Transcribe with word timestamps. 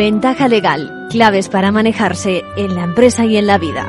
Ventaja 0.00 0.48
legal, 0.48 1.08
claves 1.10 1.50
para 1.50 1.70
manejarse 1.72 2.42
en 2.56 2.74
la 2.74 2.84
empresa 2.84 3.26
y 3.26 3.36
en 3.36 3.46
la 3.46 3.58
vida. 3.58 3.84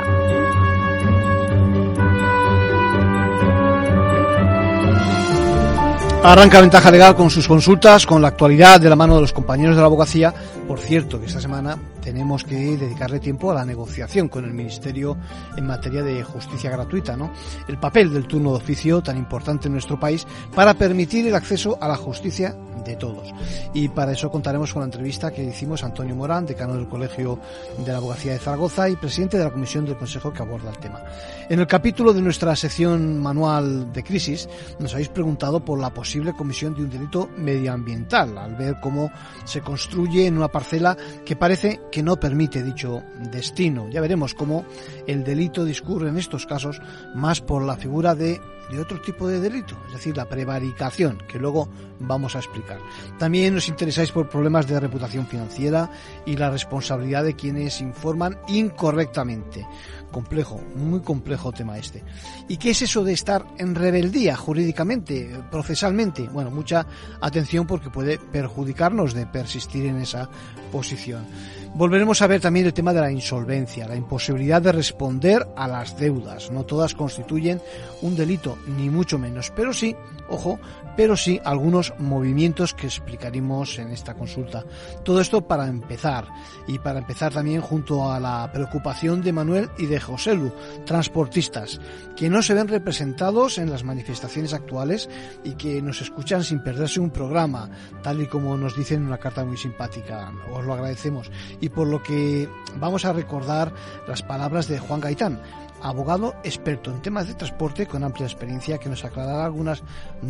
Arranca 6.22 6.60
Ventaja 6.60 6.92
Legal 6.92 7.16
con 7.16 7.30
sus 7.30 7.48
consultas, 7.48 8.06
con 8.06 8.22
la 8.22 8.28
actualidad 8.28 8.82
de 8.82 8.90
la 8.90 8.98
mano 8.98 9.16
de 9.16 9.22
los 9.22 9.32
compañeros 9.32 9.78
de 9.78 9.82
la 9.82 9.86
abogacía. 9.86 10.34
Por 10.68 10.80
cierto, 10.80 11.18
que 11.18 11.28
esta 11.28 11.40
semana 11.40 11.78
tenemos 12.02 12.44
que 12.44 12.56
dedicarle 12.78 13.20
tiempo 13.20 13.52
a 13.52 13.56
la 13.56 13.66
negociación 13.66 14.28
con 14.28 14.46
el 14.46 14.54
Ministerio 14.54 15.18
en 15.56 15.68
materia 15.68 16.04
de 16.04 16.24
justicia 16.24 16.70
gratuita, 16.70 17.16
¿no? 17.16 17.32
El 17.68 17.78
papel 17.78 18.12
del 18.12 18.28
turno 18.28 18.52
de 18.52 18.58
oficio 18.58 19.02
tan 19.02 19.18
importante 19.18 19.68
en 19.68 19.74
nuestro 19.74 20.00
país 20.00 20.26
para 20.56 20.74
permitir 20.74 21.28
el 21.28 21.36
acceso 21.36 21.78
a 21.80 21.88
la 21.88 21.96
justicia 21.96 22.56
de 22.84 22.96
todos. 22.96 23.34
Y 23.74 23.90
para 23.90 24.12
eso 24.12 24.32
contaremos 24.32 24.74
con 24.74 24.82
la 24.82 24.86
entrevista 24.86 25.32
que 25.32 25.44
hicimos 25.44 25.84
Antonio 25.84 26.16
Morán, 26.16 26.46
decano 26.46 26.74
del 26.74 26.88
Colegio 26.88 27.40
de 27.78 27.92
la 27.92 27.98
Abogacía 27.98 28.34
de 28.34 28.40
Zaragoza 28.40 28.90
y 28.90 28.96
presidente 28.96 29.38
de 29.38 29.44
la 29.44 29.52
Comisión 29.52 29.86
del 29.86 29.98
Consejo 29.98 30.34
que 30.34 30.42
aborda 30.42 30.70
el 30.70 30.78
tema. 30.78 31.04
En 31.50 31.60
el 31.60 31.68
capítulo 31.68 32.14
de 32.14 32.22
nuestra 32.22 32.56
sección 32.56 33.20
manual 33.20 33.92
de 33.92 34.04
crisis 34.04 34.50
nos 34.80 34.94
habéis 34.94 35.10
preguntado 35.10 35.64
por 35.64 35.80
la 35.80 35.94
posible 35.94 36.34
comisión 36.34 36.74
de 36.74 36.84
un 36.84 36.90
delito 36.90 37.30
medioambiental, 37.38 38.38
al 38.38 38.56
ver 38.56 38.78
cómo 38.82 39.12
se 39.46 39.62
construye 39.62 40.28
en 40.28 40.38
una 40.38 40.48
parcela 40.48 40.98
que 41.26 41.36
parece 41.36 41.82
que 41.92 42.04
no 42.04 42.20
permite 42.20 42.64
dicho 42.64 43.04
destino. 43.32 43.90
Ya 43.90 44.02
veremos 44.02 44.34
cómo 44.34 44.66
el 45.08 45.24
delito 45.24 45.66
discurre 45.66 46.10
en 46.10 46.18
estos 46.18 46.46
casos 46.46 46.82
más 47.14 47.42
por 47.42 47.64
la 47.64 47.76
figura 47.76 48.16
de 48.16 48.40
de 48.72 48.80
otro 48.80 49.00
tipo 49.02 49.28
de 49.28 49.40
delito, 49.40 49.78
es 49.88 49.94
decir, 49.94 50.16
la 50.16 50.30
prevaricación, 50.30 51.18
que 51.28 51.38
luego 51.38 51.68
vamos 52.00 52.36
a 52.36 52.40
explicar. 52.40 52.80
También 53.20 53.54
nos 53.54 53.68
interesáis 53.68 54.12
por 54.12 54.30
problemas 54.30 54.66
de 54.66 54.80
reputación 54.80 55.28
financiera 55.28 55.92
y 56.26 56.38
la 56.38 56.50
responsabilidad 56.50 57.26
de 57.26 57.36
quienes 57.36 57.82
informan 57.82 58.38
incorrectamente. 58.48 59.68
Complejo, 60.12 60.62
muy 60.76 61.02
complejo 61.02 61.52
tema 61.52 61.78
este. 61.78 62.04
¿Y 62.48 62.58
qué 62.58 62.72
es 62.72 62.82
eso 62.82 63.04
de 63.04 63.14
estar 63.14 63.46
en 63.58 63.76
rebeldía 63.76 64.36
jurídicamente, 64.36 65.30
procesalmente? 65.50 66.28
Bueno, 66.30 66.50
mucha 66.50 66.86
atención 67.20 67.68
porque 67.68 67.90
puede 67.90 68.18
perjudicarnos 68.18 69.14
de 69.14 69.26
persistir 69.26 69.86
en 69.86 69.98
esa 69.98 70.30
posición. 70.72 71.26
Volveremos 71.74 72.22
a 72.22 72.28
ver 72.28 72.42
también 72.42 72.66
el 72.66 72.74
tema 72.74 72.94
de 72.94 73.00
la 73.00 73.12
insolvencia, 73.12 73.88
la 73.88 73.96
imposibilidad 73.96 74.62
de 74.62 74.74
responder 74.74 75.48
a 75.56 75.70
las 75.70 75.98
deudas. 75.98 76.52
No 76.52 76.66
todas 76.66 76.94
constituyen 76.94 77.62
un 78.02 78.18
delito, 78.18 78.58
ni 78.78 78.90
mucho 78.90 79.18
menos, 79.18 79.54
pero 79.56 79.74
sí, 79.74 79.96
ojo, 80.32 80.60
pero 80.96 81.16
sí 81.16 81.40
algunos 81.44 81.94
movimientos 82.00 82.74
que 82.74 82.88
explicaremos 82.88 83.78
en 83.80 83.92
esta 83.92 84.14
consulta. 84.14 84.66
Todo 85.04 85.22
esto 85.22 85.42
para 85.48 85.68
empezar, 85.68 86.28
y 86.68 86.80
para 86.80 87.00
empezar 87.00 87.34
también 87.34 87.62
junto 87.62 88.12
a 88.12 88.20
la 88.20 88.50
preocupación 88.52 89.22
de 89.22 89.34
Manuel 89.34 89.70
y 89.78 89.86
de 89.86 90.00
José 90.00 90.36
Lu, 90.36 90.52
transportistas, 90.86 91.80
que 92.16 92.30
no 92.30 92.42
se 92.42 92.54
ven 92.54 92.68
representados 92.68 93.58
en 93.58 93.70
las 93.70 93.84
manifestaciones 93.84 94.54
actuales 94.54 95.10
y 95.44 95.52
que 95.54 95.82
nos 95.82 96.02
escuchan 96.02 96.44
sin 96.44 96.64
perderse 96.64 97.00
un 97.00 97.10
programa, 97.10 97.70
tal 98.04 98.22
y 98.22 98.28
como 98.28 98.58
nos 98.58 98.76
dicen 98.76 99.02
en 99.02 99.08
una 99.08 99.18
carta 99.18 99.46
muy 99.46 99.58
simpática. 99.58 100.32
Os 100.54 100.66
lo 100.66 100.74
agradecemos. 100.74 101.32
Y 101.60 101.70
por 101.70 101.88
lo 101.88 102.02
que 102.04 102.50
vamos 102.78 103.06
a 103.06 103.14
recordar 103.14 103.74
las 104.08 104.22
palabras 104.22 104.68
de 104.68 104.80
Juan 104.80 105.02
Gaitán, 105.02 105.42
abogado 105.82 106.36
experto 106.44 106.92
en 106.92 107.02
temas 107.02 107.28
de 107.28 107.34
transporte 107.34 107.88
con 107.88 108.04
amplia 108.04 108.26
experiencia 108.26 108.78
que 108.78 108.90
nos 108.90 109.04
aclarará 109.04 109.46
algunas 109.46 109.84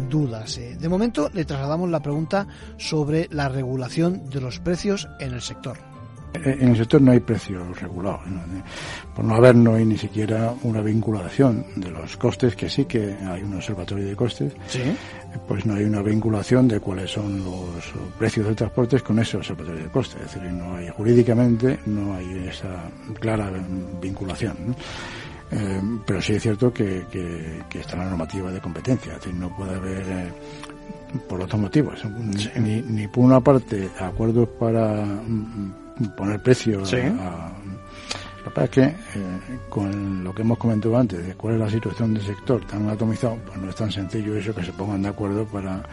dudas. 0.10 0.58
Eh, 0.58 0.78
de 0.80 0.90
momento 0.90 1.30
le 1.34 1.46
trasladamos 1.46 1.90
la 1.90 2.02
pregunta 2.02 2.48
sobre 2.78 3.28
la 3.32 3.50
regulación 3.50 4.30
de 4.30 4.42
los 4.42 4.60
precios 4.60 5.08
en 5.20 5.34
el 5.34 5.42
sector. 5.42 5.92
En 6.34 6.70
el 6.70 6.78
sector 6.78 7.02
no 7.02 7.12
hay 7.12 7.20
precios 7.20 7.80
regulados. 7.82 8.22
Por 9.14 9.26
no 9.26 9.36
haber, 9.36 9.54
no 9.54 9.76
hay 9.76 9.86
ni 9.86 9.98
siquiera 9.98 10.54
una 10.64 10.82
vinculación 10.82 11.66
de 11.76 11.92
los 11.92 12.16
costes, 12.16 12.56
que 12.56 12.70
sí 12.70 12.86
que 12.86 13.16
hay 13.16 13.44
un 13.44 13.56
observatorio 13.56 14.08
de 14.08 14.16
costes. 14.16 14.54
Pues 15.48 15.66
no 15.66 15.76
hay 15.76 15.84
una 15.84 16.02
vinculación 16.02 16.70
de 16.70 16.80
cuáles 16.80 17.12
son 17.12 17.44
los 17.44 17.94
precios 18.18 18.48
de 18.48 18.56
transportes 18.56 19.04
con 19.04 19.20
ese 19.20 19.38
observatorio 19.38 19.84
de 19.84 19.90
costes. 19.90 20.22
Es 20.22 20.34
decir, 20.34 20.52
no 20.54 20.76
hay 20.76 20.88
jurídicamente, 20.90 21.80
no 21.86 22.16
hay 22.16 22.48
esa 22.48 22.90
clara 23.20 23.52
vinculación. 24.02 24.76
Eh, 25.52 25.82
pero 26.06 26.22
sí 26.22 26.34
es 26.34 26.44
cierto 26.44 26.74
que, 26.74 27.06
que, 27.12 27.80
está 27.80 27.98
la 27.98 28.06
normativa 28.06 28.52
de 28.52 28.62
competencia, 28.62 29.14
es 29.14 29.20
decir, 29.20 29.34
no 29.34 29.56
puede 29.56 29.76
haber, 29.76 30.04
eh, 30.08 30.32
por 31.28 31.42
otros 31.42 31.60
motivos, 31.60 32.02
ni, 32.56 32.82
ni, 32.82 33.08
por 33.08 33.26
una 33.26 33.42
parte 33.42 33.90
acuerdos 34.00 34.48
para 34.58 35.04
mm, 35.04 35.74
poner 36.16 36.42
precio 36.42 36.84
a, 36.84 37.52
lo 38.44 38.46
que 38.46 38.56
pasa 38.56 38.66
es 38.66 38.70
que 38.72 38.84
eh, 38.84 38.96
con 39.70 40.24
lo 40.24 40.34
que 40.34 40.42
hemos 40.42 40.58
comentado 40.58 40.98
antes 40.98 41.26
de 41.26 41.36
cuál 41.36 41.56
es 41.56 41.60
la 41.60 41.70
situación 41.70 42.14
del 42.14 42.24
sector 42.24 42.66
tan 42.66 42.90
atomizado, 42.90 43.38
pues 43.46 43.58
no 43.60 43.70
es 43.70 43.76
tan 43.76 43.92
sencillo 43.92 44.36
eso 44.36 44.54
que 44.56 44.64
se 44.64 44.74
pongan 44.74 45.04
de 45.04 45.10
acuerdo 45.10 45.46
para, 45.46 45.84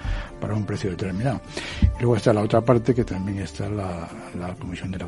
para 0.40 0.54
un 0.54 0.64
precio 0.64 0.90
determinado. 0.90 1.40
Y 1.82 2.00
luego 2.00 2.16
está 2.16 2.32
la 2.32 2.40
otra 2.40 2.62
parte 2.62 2.94
que 2.94 3.04
también 3.04 3.40
está 3.40 3.68
la, 3.68 4.08
la 4.38 4.54
comisión 4.54 4.90
de 4.90 4.98
la 4.98 5.06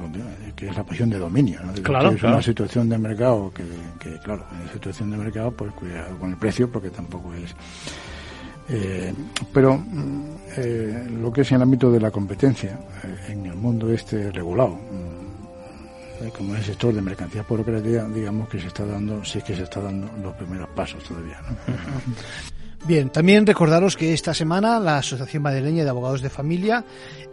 que 0.54 0.68
es 0.68 0.76
la 0.76 0.84
posición 0.84 1.10
de 1.10 1.18
dominio, 1.18 1.60
¿no? 1.64 1.72
claro, 1.82 2.10
es 2.10 2.22
una 2.22 2.42
situación 2.42 2.88
de 2.90 2.98
mercado 2.98 3.50
que, 3.54 3.64
que, 3.98 4.18
claro, 4.18 4.44
en 4.52 4.66
la 4.66 4.72
situación 4.72 5.10
de 5.10 5.16
mercado, 5.16 5.50
pues 5.52 5.72
cuidado 5.72 6.18
con 6.18 6.30
el 6.30 6.36
precio 6.36 6.70
porque 6.70 6.90
tampoco 6.90 7.32
es 7.34 7.54
eh, 8.72 9.12
pero 9.52 9.76
mm, 9.76 10.22
eh, 10.56 11.08
lo 11.20 11.32
que 11.32 11.40
es 11.40 11.50
en 11.50 11.56
el 11.56 11.62
ámbito 11.62 11.90
de 11.90 11.98
la 11.98 12.12
competencia, 12.12 12.78
eh, 13.02 13.32
en 13.32 13.46
el 13.46 13.56
mundo 13.56 13.92
este 13.92 14.30
regulado, 14.30 14.76
mm, 14.76 15.19
como 16.36 16.54
es 16.54 16.60
el 16.60 16.66
sector 16.66 16.94
de 16.94 17.02
mercancías 17.02 17.46
por 17.46 17.64
digamos 17.64 18.48
que 18.48 18.60
se 18.60 18.66
está 18.66 18.84
dando, 18.84 19.24
sí 19.24 19.40
que 19.42 19.56
se 19.56 19.62
está 19.62 19.80
dando 19.80 20.10
los 20.22 20.34
primeros 20.34 20.68
pasos 20.70 21.02
todavía. 21.04 21.40
Bien, 22.86 23.10
también 23.10 23.46
recordaros 23.46 23.94
que 23.94 24.14
esta 24.14 24.32
semana 24.32 24.80
la 24.80 24.98
Asociación 24.98 25.42
Madrileña 25.42 25.84
de 25.84 25.90
Abogados 25.90 26.22
de 26.22 26.30
Familia 26.30 26.82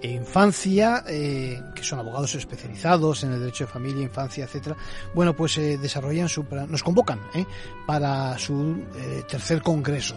e 0.02 0.12
Infancia, 0.12 1.06
eh, 1.08 1.62
que 1.74 1.84
son 1.84 2.00
abogados 2.00 2.36
especializados 2.36 3.24
en 3.24 3.32
el 3.32 3.40
derecho 3.40 3.66
de 3.66 3.72
familia, 3.72 4.04
infancia, 4.04 4.44
etcétera, 4.44 4.76
bueno, 5.16 5.34
pues 5.36 5.58
eh, 5.58 5.78
desarrollan 5.78 6.28
su, 6.28 6.46
nos 6.68 6.84
convocan 6.84 7.22
eh, 7.34 7.46
para 7.86 8.38
su 8.38 8.84
eh, 8.98 9.24
tercer 9.28 9.62
congreso. 9.62 10.16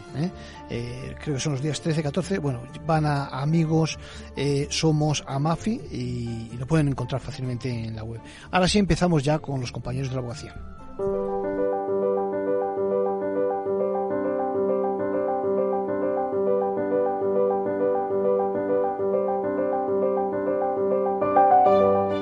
Creo 0.69 1.37
que 1.37 1.41
son 1.41 1.53
los 1.53 1.63
días 1.63 1.81
13, 1.81 2.03
14. 2.03 2.39
Bueno, 2.39 2.63
van 2.87 3.05
a 3.07 3.27
Amigos 3.27 3.99
Somos 4.69 5.25
Amafi 5.27 5.81
y, 5.91 6.51
y 6.53 6.57
lo 6.59 6.67
pueden 6.67 6.89
encontrar 6.89 7.21
fácilmente 7.21 7.69
en 7.69 7.97
la 7.97 8.05
web. 8.05 8.21
Ahora 8.51 8.69
sí 8.69 8.79
empezamos 8.79 9.23
ya 9.23 9.39
con 9.39 9.61
los 9.61 9.73
compañeros 9.73 10.11
de 10.11 10.15
la 10.15 10.21
abogacía. 10.21 10.55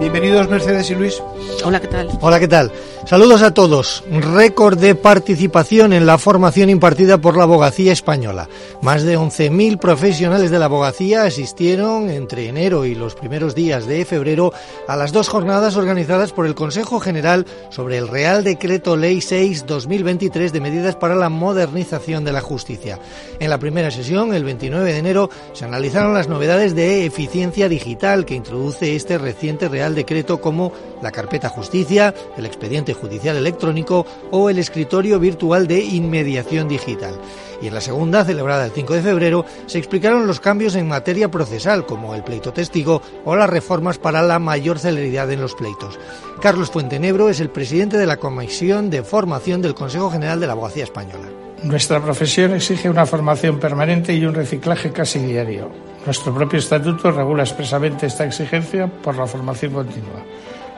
Bienvenidos 0.00 0.48
Mercedes 0.48 0.90
y 0.90 0.94
Luis. 0.94 1.20
Hola, 1.64 1.80
¿qué 1.80 1.88
tal? 1.88 2.08
Hola, 2.20 2.38
¿qué 2.38 2.46
tal? 2.46 2.70
Saludos 3.04 3.42
a 3.42 3.54
todos. 3.54 4.04
Récord 4.10 4.78
de 4.78 4.94
participación 4.94 5.92
en 5.92 6.06
la 6.06 6.18
formación 6.18 6.70
impartida 6.70 7.18
por 7.18 7.36
la 7.36 7.44
abogacía 7.44 7.90
española. 7.92 8.48
Más 8.82 9.02
de 9.02 9.18
11.000 9.18 9.78
profesionales 9.78 10.50
de 10.50 10.58
la 10.58 10.66
abogacía 10.66 11.24
asistieron 11.24 12.10
entre 12.10 12.48
enero 12.48 12.84
y 12.84 12.94
los 12.94 13.14
primeros 13.14 13.54
días 13.54 13.86
de 13.86 14.04
febrero 14.04 14.52
a 14.86 14.94
las 14.96 15.12
dos 15.12 15.28
jornadas 15.28 15.76
organizadas 15.76 16.32
por 16.32 16.46
el 16.46 16.54
Consejo 16.54 17.00
General 17.00 17.46
sobre 17.70 17.96
el 17.96 18.08
Real 18.08 18.44
Decreto 18.44 18.96
Ley 18.96 19.18
6-2023 19.18 20.50
de 20.50 20.60
medidas 20.60 20.94
para 20.94 21.16
la 21.16 21.30
modernización 21.30 22.24
de 22.24 22.32
la 22.32 22.40
justicia. 22.40 23.00
En 23.40 23.50
la 23.50 23.58
primera 23.58 23.90
sesión, 23.90 24.34
el 24.34 24.44
29 24.44 24.92
de 24.92 24.98
enero, 24.98 25.30
se 25.54 25.64
analizaron 25.64 26.14
las 26.14 26.28
novedades 26.28 26.74
de 26.74 27.06
eficiencia 27.06 27.68
digital 27.68 28.26
que 28.26 28.34
introduce 28.34 28.94
este 28.94 29.18
reciente 29.18 29.68
Real 29.68 29.87
Decreto 29.94 30.40
como 30.40 30.72
la 31.02 31.12
carpeta 31.12 31.48
justicia, 31.48 32.14
el 32.36 32.46
expediente 32.46 32.94
judicial 32.94 33.36
electrónico 33.36 34.06
o 34.30 34.50
el 34.50 34.58
escritorio 34.58 35.18
virtual 35.18 35.66
de 35.66 35.80
inmediación 35.80 36.68
digital. 36.68 37.18
Y 37.60 37.66
en 37.66 37.74
la 37.74 37.80
segunda, 37.80 38.24
celebrada 38.24 38.64
el 38.64 38.72
5 38.72 38.94
de 38.94 39.02
febrero, 39.02 39.44
se 39.66 39.78
explicaron 39.78 40.26
los 40.26 40.40
cambios 40.40 40.74
en 40.76 40.86
materia 40.86 41.30
procesal, 41.30 41.86
como 41.86 42.14
el 42.14 42.22
pleito 42.22 42.52
testigo 42.52 43.02
o 43.24 43.34
las 43.34 43.50
reformas 43.50 43.98
para 43.98 44.22
la 44.22 44.38
mayor 44.38 44.78
celeridad 44.78 45.30
en 45.32 45.40
los 45.40 45.54
pleitos. 45.54 45.98
Carlos 46.40 46.70
Fuentenebro 46.70 47.28
es 47.28 47.40
el 47.40 47.50
presidente 47.50 47.98
de 47.98 48.06
la 48.06 48.18
Comisión 48.18 48.90
de 48.90 49.02
Formación 49.02 49.60
del 49.60 49.74
Consejo 49.74 50.10
General 50.10 50.38
de 50.38 50.46
la 50.46 50.52
Abogacía 50.52 50.84
Española. 50.84 51.47
Nuestra 51.62 52.00
profesión 52.00 52.54
exige 52.54 52.88
una 52.88 53.04
formación 53.04 53.58
permanente 53.58 54.14
y 54.14 54.24
un 54.24 54.34
reciclaje 54.34 54.92
casi 54.92 55.18
diario. 55.18 55.70
Nuestro 56.06 56.32
propio 56.32 56.60
estatuto 56.60 57.10
regula 57.10 57.42
expresamente 57.42 58.06
esta 58.06 58.24
exigencia 58.24 58.86
por 58.86 59.16
la 59.16 59.26
formación 59.26 59.72
continua. 59.72 60.22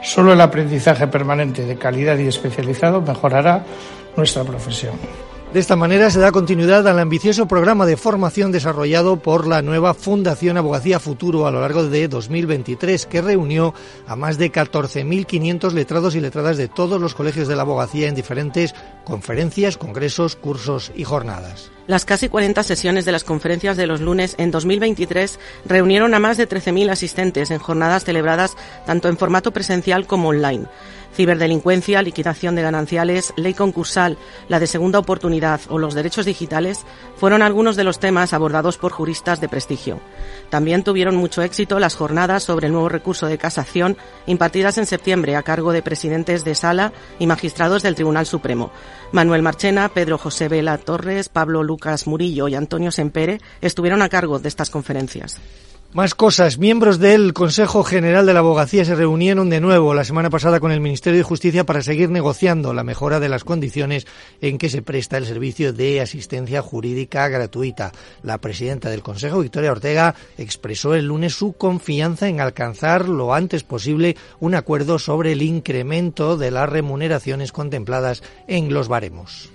Solo 0.03 0.33
el 0.33 0.41
aprendizaje 0.41 1.07
permanente 1.07 1.67
de 1.67 1.77
calidad 1.77 2.17
y 2.17 2.27
especializado 2.27 3.03
mejorará 3.03 3.63
nuestra 4.17 4.43
profesión. 4.43 4.95
De 5.53 5.59
esta 5.59 5.75
manera 5.75 6.11
se 6.11 6.21
da 6.21 6.31
continuidad 6.31 6.87
al 6.87 7.01
ambicioso 7.01 7.49
programa 7.49 7.85
de 7.85 7.97
formación 7.97 8.53
desarrollado 8.53 9.17
por 9.17 9.49
la 9.49 9.63
nueva 9.63 9.95
Fundación 9.95 10.57
Abogacía 10.57 11.01
Futuro 11.01 11.45
a 11.45 11.51
lo 11.51 11.61
largo 11.61 11.83
de 11.89 12.07
2023, 12.07 13.05
que 13.07 13.21
reunió 13.21 13.75
a 14.07 14.15
más 14.15 14.39
de 14.39 14.53
14.500 14.53 15.73
letrados 15.73 16.15
y 16.15 16.21
letradas 16.21 16.57
de 16.57 16.69
todos 16.69 17.01
los 17.01 17.17
colegios 17.17 17.49
de 17.49 17.57
la 17.57 17.63
abogacía 17.63 18.07
en 18.07 18.15
diferentes 18.15 18.77
conferencias, 19.05 19.77
congresos, 19.77 20.37
cursos 20.37 20.93
y 20.95 21.03
jornadas. 21.03 21.73
Las 21.89 22.05
casi 22.05 22.29
40 22.29 22.63
sesiones 22.63 23.05
de 23.05 23.11
las 23.11 23.25
conferencias 23.25 23.77
de 23.77 23.89
los 23.89 24.01
lunes 24.01 24.37
en 24.39 24.53
2023 24.53 25.41
reunieron 25.67 26.15
a 26.15 26.21
más 26.21 26.37
de 26.37 26.49
13.000 26.49 26.93
asistentes 26.93 27.51
en 27.51 27.59
jornadas 27.59 28.05
celebradas 28.05 28.57
tanto 28.87 29.09
en 29.09 29.19
formato 29.19 29.51
presencial 29.51 30.07
como 30.07 30.29
online 30.29 30.69
ciberdelincuencia, 31.15 32.03
liquidación 32.03 32.55
de 32.55 32.63
gananciales, 32.63 33.33
ley 33.37 33.55
concursal, 33.55 34.19
la 34.49 34.61
de 34.61 34.67
segunda 34.67 34.99
oportunidad 34.99 35.61
o 35.69 35.79
los 35.79 35.95
derechos 35.95 36.27
digitales 36.27 36.85
fueron 37.17 37.43
algunos 37.43 37.77
de 37.77 37.85
los 37.85 37.99
temas 37.99 38.33
abordados 38.33 38.79
por 38.79 38.93
juristas 38.93 39.41
de 39.41 39.49
prestigio. 39.49 40.01
También 40.49 40.85
tuvieron 40.85 41.17
mucho 41.17 41.43
éxito 41.43 41.79
las 41.79 41.95
jornadas 41.95 42.43
sobre 42.43 42.67
el 42.67 42.73
nuevo 42.73 42.89
recurso 42.89 43.27
de 43.27 43.39
casación 43.39 43.97
impartidas 44.27 44.79
en 44.79 44.87
septiembre 44.87 45.37
a 45.37 45.43
cargo 45.43 45.73
de 45.73 45.83
presidentes 45.83 46.45
de 46.45 46.55
sala 46.55 46.93
y 47.19 47.27
magistrados 47.27 47.83
del 47.83 47.95
Tribunal 47.95 48.27
Supremo. 48.27 48.71
Manuel 49.13 49.43
Marchena, 49.43 49.89
Pedro 49.89 50.19
José 50.19 50.49
Vela 50.49 50.79
Torres, 50.79 51.29
Pablo 51.29 51.63
Lucas 51.63 52.07
Murillo 52.07 52.49
y 52.49 52.55
Antonio 52.55 52.93
Sempere 52.93 53.41
estuvieron 53.61 54.03
a 54.03 54.09
cargo 54.09 54.39
de 54.39 54.49
estas 54.49 54.71
conferencias. 54.71 55.41
Más 55.93 56.15
cosas. 56.15 56.57
Miembros 56.57 57.01
del 57.01 57.33
Consejo 57.33 57.83
General 57.83 58.25
de 58.25 58.33
la 58.33 58.39
Abogacía 58.39 58.85
se 58.85 58.95
reunieron 58.95 59.51
de 59.51 59.61
nuevo 59.61 59.93
la 59.93 60.05
semana 60.05 60.31
pasada 60.31 60.61
con 60.61 60.71
el 60.71 60.81
Ministerio 60.81 61.19
de 61.19 61.25
Justicia 61.25 61.67
para 61.67 61.83
seguir 61.83 62.11
negociando 62.11 62.73
la 62.73 62.85
mejora 62.85 63.19
de 63.19 63.29
las 63.29 63.43
condiciones 63.43 64.07
en 64.41 64.57
que 64.57 64.69
se 64.69 64.83
presta 64.83 65.17
el 65.17 65.27
servicio 65.27 65.73
de 65.73 66.01
asistencia 66.01 66.63
jurídica 66.63 67.27
gratuita. 67.27 67.91
La 68.23 68.39
presidenta 68.39 68.89
del 68.89 69.03
Consejo, 69.03 69.41
Victoria 69.41 69.73
Ortega, 69.73 70.15
expresó 70.39 70.95
el 70.95 71.07
lunes 71.07 71.35
su 71.35 71.55
confianza 71.55 72.29
en 72.29 72.41
alcanzar 72.41 73.09
lo 73.09 73.35
antes 73.35 73.65
posible 73.65 74.17
un 74.39 74.55
acuerdo 74.55 75.01
sobre 75.01 75.33
el 75.33 75.43
incremento 75.43 76.37
de 76.37 76.53
las 76.53 76.69
remuneraciones 76.69 77.51
contempladas 77.51 78.23
en 78.47 78.73
los 78.73 78.87
baremos. 78.87 79.51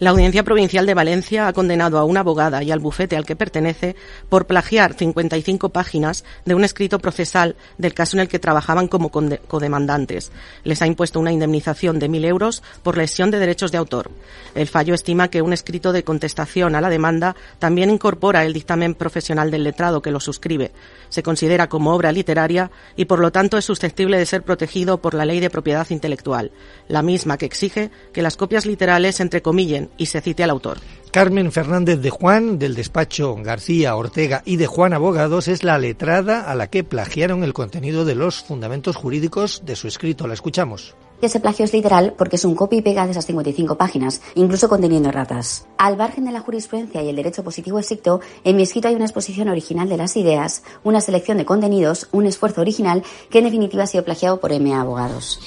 La 0.00 0.08
Audiencia 0.08 0.44
Provincial 0.44 0.86
de 0.86 0.94
Valencia 0.94 1.46
ha 1.46 1.52
condenado 1.52 1.98
a 1.98 2.04
una 2.04 2.20
abogada 2.20 2.62
y 2.62 2.70
al 2.70 2.78
bufete 2.78 3.18
al 3.18 3.26
que 3.26 3.36
pertenece 3.36 3.96
por 4.30 4.46
plagiar 4.46 4.94
55 4.94 5.68
páginas 5.68 6.24
de 6.46 6.54
un 6.54 6.64
escrito 6.64 7.00
procesal 7.00 7.54
del 7.76 7.92
caso 7.92 8.16
en 8.16 8.22
el 8.22 8.28
que 8.28 8.38
trabajaban 8.38 8.88
como 8.88 9.10
codemandantes. 9.10 10.32
Les 10.64 10.80
ha 10.80 10.86
impuesto 10.86 11.20
una 11.20 11.32
indemnización 11.32 11.98
de 11.98 12.08
1.000 12.08 12.24
euros 12.24 12.62
por 12.82 12.96
lesión 12.96 13.30
de 13.30 13.40
derechos 13.40 13.72
de 13.72 13.76
autor. 13.76 14.10
El 14.54 14.68
fallo 14.68 14.94
estima 14.94 15.28
que 15.28 15.42
un 15.42 15.52
escrito 15.52 15.92
de 15.92 16.02
contestación 16.02 16.74
a 16.76 16.80
la 16.80 16.88
demanda 16.88 17.36
también 17.58 17.90
incorpora 17.90 18.46
el 18.46 18.54
dictamen 18.54 18.94
profesional 18.94 19.50
del 19.50 19.64
letrado 19.64 20.00
que 20.00 20.12
lo 20.12 20.20
suscribe. 20.20 20.72
Se 21.10 21.22
considera 21.22 21.68
como 21.68 21.94
obra 21.94 22.10
literaria 22.10 22.70
y 22.96 23.04
por 23.04 23.18
lo 23.18 23.32
tanto 23.32 23.58
es 23.58 23.66
susceptible 23.66 24.16
de 24.16 24.24
ser 24.24 24.44
protegido 24.44 25.02
por 25.02 25.12
la 25.12 25.26
Ley 25.26 25.40
de 25.40 25.50
Propiedad 25.50 25.90
Intelectual, 25.90 26.52
la 26.88 27.02
misma 27.02 27.36
que 27.36 27.44
exige 27.44 27.90
que 28.14 28.22
las 28.22 28.38
copias 28.38 28.64
literales 28.64 29.20
entrecomillen 29.20 29.89
y 29.96 30.06
se 30.06 30.20
cite 30.20 30.42
al 30.42 30.50
autor. 30.50 30.78
Carmen 31.10 31.50
Fernández 31.50 32.00
de 32.00 32.10
Juan, 32.10 32.60
del 32.60 32.76
despacho 32.76 33.34
García 33.42 33.96
Ortega 33.96 34.42
y 34.44 34.56
de 34.56 34.68
Juan 34.68 34.92
Abogados, 34.92 35.48
es 35.48 35.64
la 35.64 35.76
letrada 35.76 36.48
a 36.48 36.54
la 36.54 36.68
que 36.68 36.84
plagiaron 36.84 37.42
el 37.42 37.52
contenido 37.52 38.04
de 38.04 38.14
los 38.14 38.42
fundamentos 38.42 38.94
jurídicos 38.94 39.62
de 39.66 39.74
su 39.74 39.88
escrito. 39.88 40.28
La 40.28 40.34
escuchamos. 40.34 40.94
Ese 41.20 41.40
plagio 41.40 41.64
es 41.64 41.72
literal 41.72 42.14
porque 42.16 42.36
es 42.36 42.44
un 42.44 42.54
copy 42.54 42.76
y 42.76 42.82
pega 42.82 43.04
de 43.04 43.10
esas 43.10 43.26
55 43.26 43.76
páginas, 43.76 44.22
incluso 44.36 44.68
conteniendo 44.68 45.08
erratas. 45.08 45.66
Al 45.76 45.96
margen 45.96 46.24
de 46.24 46.32
la 46.32 46.40
jurisprudencia 46.40 47.02
y 47.02 47.08
el 47.08 47.16
derecho 47.16 47.42
positivo 47.42 47.78
estricto, 47.78 48.20
en 48.44 48.56
mi 48.56 48.62
escrito 48.62 48.86
hay 48.86 48.94
una 48.94 49.04
exposición 49.04 49.48
original 49.48 49.88
de 49.88 49.96
las 49.96 50.16
ideas, 50.16 50.62
una 50.84 51.00
selección 51.00 51.38
de 51.38 51.44
contenidos, 51.44 52.08
un 52.12 52.26
esfuerzo 52.26 52.60
original 52.60 53.02
que 53.28 53.38
en 53.38 53.44
definitiva 53.44 53.82
ha 53.82 53.86
sido 53.86 54.04
plagiado 54.04 54.40
por 54.40 54.58
MA 54.58 54.80
Abogados. 54.80 55.40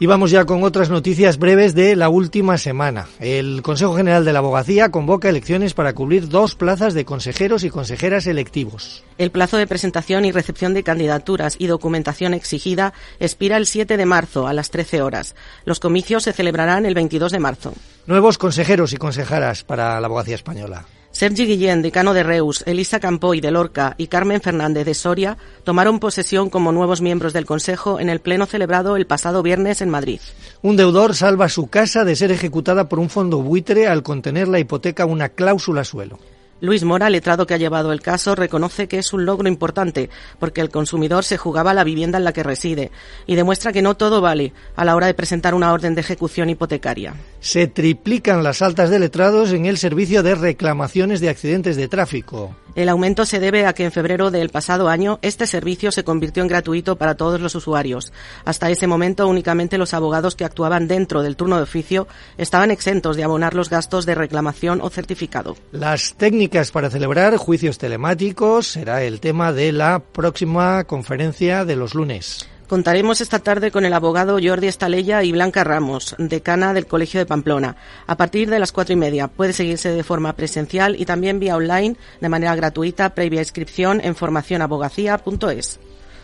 Y 0.00 0.06
vamos 0.06 0.30
ya 0.30 0.44
con 0.44 0.62
otras 0.62 0.90
noticias 0.90 1.38
breves 1.38 1.74
de 1.74 1.96
la 1.96 2.08
última 2.08 2.56
semana. 2.56 3.08
El 3.18 3.62
Consejo 3.62 3.96
General 3.96 4.24
de 4.24 4.32
la 4.32 4.38
Abogacía 4.38 4.90
convoca 4.90 5.28
elecciones 5.28 5.74
para 5.74 5.92
cubrir 5.92 6.28
dos 6.28 6.54
plazas 6.54 6.94
de 6.94 7.04
consejeros 7.04 7.64
y 7.64 7.70
consejeras 7.70 8.28
electivos. 8.28 9.02
El 9.18 9.32
plazo 9.32 9.56
de 9.56 9.66
presentación 9.66 10.24
y 10.24 10.30
recepción 10.30 10.72
de 10.72 10.84
candidaturas 10.84 11.56
y 11.58 11.66
documentación 11.66 12.32
exigida 12.32 12.92
expira 13.18 13.56
el 13.56 13.66
7 13.66 13.96
de 13.96 14.06
marzo 14.06 14.46
a 14.46 14.52
las 14.52 14.70
13 14.70 15.02
horas. 15.02 15.34
Los 15.64 15.80
comicios 15.80 16.22
se 16.22 16.32
celebrarán 16.32 16.86
el 16.86 16.94
22 16.94 17.32
de 17.32 17.40
marzo. 17.40 17.74
Nuevos 18.06 18.38
consejeros 18.38 18.92
y 18.92 18.98
consejeras 18.98 19.64
para 19.64 20.00
la 20.00 20.06
abogacía 20.06 20.36
española. 20.36 20.86
Sergi 21.18 21.46
Guillén, 21.46 21.82
decano 21.82 22.14
de 22.14 22.22
Reus, 22.22 22.62
Elisa 22.64 23.00
Campoy 23.00 23.40
de 23.40 23.50
Lorca 23.50 23.96
y 23.98 24.06
Carmen 24.06 24.40
Fernández 24.40 24.86
de 24.86 24.94
Soria 24.94 25.36
tomaron 25.64 25.98
posesión 25.98 26.48
como 26.48 26.70
nuevos 26.70 27.00
miembros 27.00 27.32
del 27.32 27.44
Consejo 27.44 27.98
en 27.98 28.08
el 28.08 28.20
pleno 28.20 28.46
celebrado 28.46 28.96
el 28.96 29.04
pasado 29.04 29.42
viernes 29.42 29.82
en 29.82 29.90
Madrid. 29.90 30.20
Un 30.62 30.76
deudor 30.76 31.16
salva 31.16 31.48
su 31.48 31.66
casa 31.66 32.04
de 32.04 32.14
ser 32.14 32.30
ejecutada 32.30 32.88
por 32.88 33.00
un 33.00 33.10
fondo 33.10 33.42
buitre 33.42 33.88
al 33.88 34.04
contener 34.04 34.46
la 34.46 34.60
hipoteca 34.60 35.06
una 35.06 35.30
cláusula 35.30 35.82
suelo. 35.82 36.20
Luis 36.60 36.82
Mora, 36.82 37.08
letrado 37.08 37.46
que 37.46 37.54
ha 37.54 37.58
llevado 37.58 37.92
el 37.92 38.00
caso, 38.00 38.34
reconoce 38.34 38.88
que 38.88 38.98
es 38.98 39.12
un 39.12 39.24
logro 39.24 39.46
importante 39.46 40.10
porque 40.40 40.60
el 40.60 40.70
consumidor 40.70 41.22
se 41.22 41.36
jugaba 41.36 41.72
la 41.72 41.84
vivienda 41.84 42.18
en 42.18 42.24
la 42.24 42.32
que 42.32 42.42
reside 42.42 42.90
y 43.26 43.36
demuestra 43.36 43.72
que 43.72 43.80
no 43.80 43.96
todo 43.96 44.20
vale 44.20 44.52
a 44.74 44.84
la 44.84 44.96
hora 44.96 45.06
de 45.06 45.14
presentar 45.14 45.54
una 45.54 45.72
orden 45.72 45.94
de 45.94 46.00
ejecución 46.00 46.50
hipotecaria. 46.50 47.14
Se 47.38 47.68
triplican 47.68 48.42
las 48.42 48.60
altas 48.60 48.90
de 48.90 48.98
letrados 48.98 49.52
en 49.52 49.66
el 49.66 49.78
servicio 49.78 50.24
de 50.24 50.34
reclamaciones 50.34 51.20
de 51.20 51.28
accidentes 51.28 51.76
de 51.76 51.86
tráfico. 51.86 52.56
El 52.74 52.88
aumento 52.88 53.24
se 53.24 53.40
debe 53.40 53.66
a 53.66 53.72
que 53.72 53.84
en 53.84 53.92
febrero 53.92 54.30
del 54.30 54.50
pasado 54.50 54.88
año 54.88 55.18
este 55.22 55.46
servicio 55.46 55.90
se 55.90 56.04
convirtió 56.04 56.42
en 56.42 56.48
gratuito 56.48 56.96
para 56.96 57.16
todos 57.16 57.40
los 57.40 57.54
usuarios. 57.54 58.12
Hasta 58.44 58.70
ese 58.70 58.86
momento 58.86 59.26
únicamente 59.26 59.78
los 59.78 59.94
abogados 59.94 60.36
que 60.36 60.44
actuaban 60.44 60.86
dentro 60.86 61.22
del 61.22 61.36
turno 61.36 61.56
de 61.56 61.62
oficio 61.62 62.06
estaban 62.36 62.70
exentos 62.70 63.16
de 63.16 63.24
abonar 63.24 63.54
los 63.54 63.70
gastos 63.70 64.06
de 64.06 64.14
reclamación 64.14 64.80
o 64.80 64.90
certificado. 64.90 65.56
Las 65.72 66.14
técnicas 66.14 66.47
para 66.48 66.88
celebrar 66.88 67.36
juicios 67.36 67.76
telemáticos 67.76 68.68
será 68.68 69.02
el 69.02 69.20
tema 69.20 69.52
de 69.52 69.70
la 69.70 69.98
próxima 69.98 70.84
conferencia 70.84 71.66
de 71.66 71.76
los 71.76 71.94
lunes. 71.94 72.48
Contaremos 72.66 73.20
esta 73.20 73.38
tarde 73.38 73.70
con 73.70 73.84
el 73.84 73.92
abogado 73.92 74.38
Jordi 74.42 74.66
Estalella 74.66 75.22
y 75.22 75.32
Blanca 75.32 75.62
Ramos, 75.62 76.14
decana 76.18 76.72
del 76.72 76.86
Colegio 76.86 77.20
de 77.20 77.26
Pamplona, 77.26 77.76
a 78.06 78.16
partir 78.16 78.48
de 78.48 78.58
las 78.58 78.72
cuatro 78.72 78.94
y 78.94 78.96
media. 78.96 79.28
Puede 79.28 79.52
seguirse 79.52 79.90
de 79.90 80.02
forma 80.02 80.32
presencial 80.34 80.96
y 80.98 81.04
también 81.04 81.38
vía 81.38 81.56
online 81.56 81.96
de 82.20 82.28
manera 82.28 82.54
gratuita 82.56 83.14
previa 83.14 83.40
inscripción 83.40 84.00
en 84.02 84.14
formacionabogacía.es. 84.14 85.80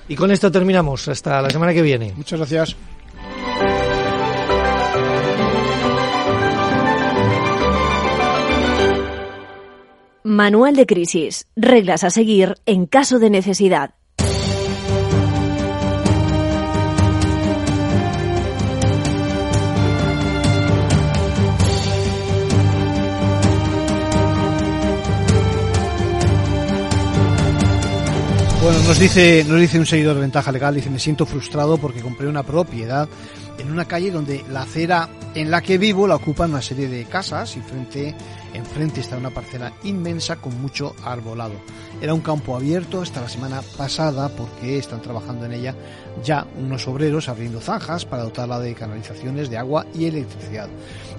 Y 0.08 0.16
con 0.16 0.30
esto 0.30 0.50
terminamos. 0.50 1.06
Hasta 1.08 1.40
la 1.42 1.50
semana 1.50 1.72
que 1.72 1.82
viene. 1.82 2.12
Muchas 2.16 2.38
gracias. 2.38 2.76
Manual 10.26 10.74
de 10.74 10.86
crisis. 10.86 11.48
Reglas 11.54 12.02
a 12.02 12.08
seguir 12.08 12.54
en 12.64 12.86
caso 12.86 13.18
de 13.18 13.28
necesidad. 13.28 13.90
Bueno, 28.62 28.78
nos 28.86 28.98
dice, 28.98 29.44
nos 29.46 29.60
dice 29.60 29.78
un 29.78 29.84
seguidor 29.84 30.14
de 30.14 30.22
Ventaja 30.22 30.50
Legal, 30.50 30.74
dice, 30.74 30.88
me 30.88 30.98
siento 30.98 31.26
frustrado 31.26 31.76
porque 31.76 32.00
compré 32.00 32.28
una 32.28 32.44
propiedad 32.44 33.10
en 33.58 33.70
una 33.70 33.84
calle 33.84 34.10
donde 34.10 34.42
la 34.50 34.62
acera 34.62 35.10
en 35.34 35.50
la 35.50 35.60
que 35.60 35.76
vivo 35.76 36.06
la 36.06 36.16
ocupan 36.16 36.50
una 36.50 36.62
serie 36.62 36.88
de 36.88 37.04
casas 37.04 37.58
y 37.58 37.60
frente 37.60 38.14
Enfrente 38.54 39.00
está 39.00 39.16
una 39.16 39.30
parcela 39.30 39.72
inmensa 39.82 40.36
con 40.36 40.60
mucho 40.62 40.94
arbolado. 41.04 41.54
Era 42.00 42.14
un 42.14 42.20
campo 42.20 42.56
abierto 42.56 43.02
hasta 43.02 43.20
la 43.20 43.28
semana 43.28 43.62
pasada 43.76 44.28
porque 44.28 44.78
están 44.78 45.02
trabajando 45.02 45.46
en 45.46 45.52
ella 45.52 45.74
ya 46.22 46.46
unos 46.58 46.86
obreros 46.86 47.28
abriendo 47.28 47.60
zanjas 47.60 48.04
para 48.04 48.22
dotarla 48.22 48.60
de 48.60 48.74
canalizaciones 48.74 49.50
de 49.50 49.58
agua 49.58 49.86
y 49.94 50.06
electricidad. 50.06 50.68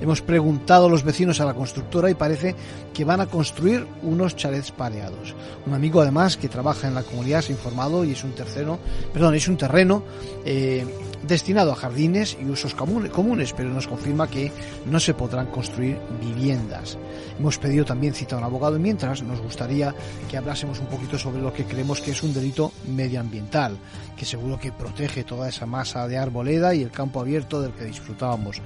Hemos 0.02 0.22
preguntado 0.22 0.88
a 0.88 0.90
los 0.90 1.04
vecinos 1.04 1.40
a 1.40 1.46
la 1.46 1.54
constructora 1.54 2.10
y 2.10 2.16
parece 2.16 2.56
que 2.94 3.06
van 3.06 3.22
a 3.22 3.28
construir 3.28 3.86
unos 4.04 4.36
chalets 4.36 4.72
pareados. 4.72 5.36
Un 5.66 5.74
amigo 5.74 6.02
además 6.02 6.38
que 6.38 6.50
trabaja 6.50 6.88
en 6.88 6.96
la 6.96 7.04
comunidad 7.04 7.42
se 7.42 7.52
ha 7.52 7.56
informado 7.56 8.04
y 8.04 8.12
es 8.12 8.24
un 8.24 8.34
tercero, 8.34 8.80
perdón, 9.14 9.36
es 9.36 9.48
un 9.48 9.58
terreno 9.58 10.04
eh, 10.46 10.86
destinado 11.28 11.72
a 11.72 11.76
jardines 11.76 12.38
y 12.40 12.46
usos 12.46 12.76
comunes, 12.76 13.54
pero 13.54 13.70
nos 13.70 13.88
confirma 13.88 14.30
que 14.30 14.52
no 14.86 15.00
se 15.00 15.14
podrán 15.14 15.48
construir 15.48 15.98
viviendas. 16.22 16.98
Hemos 17.40 17.58
pedido 17.58 17.86
también 17.86 18.14
cita 18.14 18.36
a 18.36 18.40
un 18.40 18.44
abogado 18.44 18.78
y 18.78 18.80
mientras 18.80 19.24
nos 19.24 19.42
gustaría 19.42 19.94
que 20.30 20.38
hablásemos 20.38 20.80
un 20.80 20.88
poquito 20.88 21.18
sobre 21.18 21.42
lo 21.42 21.54
que 21.54 21.66
creemos 21.66 22.02
que 22.02 22.12
es 22.12 22.24
un 22.24 22.34
delito 22.34 22.72
medioambiental, 22.88 23.78
que 24.16 24.26
seguro 24.26 24.60
que 24.60 24.72
protege 24.86 25.24
toda 25.24 25.50
esa 25.50 25.66
masa 25.66 26.08
de 26.08 26.18
arboleda 26.18 26.76
y 26.76 26.84
el 26.84 26.92
campo 26.92 27.20
abierto 27.20 27.60
del 27.60 27.72
que 27.72 27.86
disfrutábamos. 27.86 28.62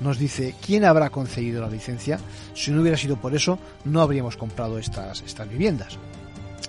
nos 0.00 0.18
dice, 0.18 0.54
¿quién 0.60 0.84
habrá 0.84 1.10
concedido 1.10 1.62
la 1.62 1.68
licencia? 1.68 2.18
Si 2.54 2.70
no 2.70 2.82
hubiera 2.82 2.98
sido 2.98 3.16
por 3.16 3.34
eso, 3.34 3.58
no 3.84 4.02
habríamos 4.02 4.36
comprado 4.36 4.78
estas, 4.78 5.22
estas 5.22 5.48
viviendas. 5.48 5.96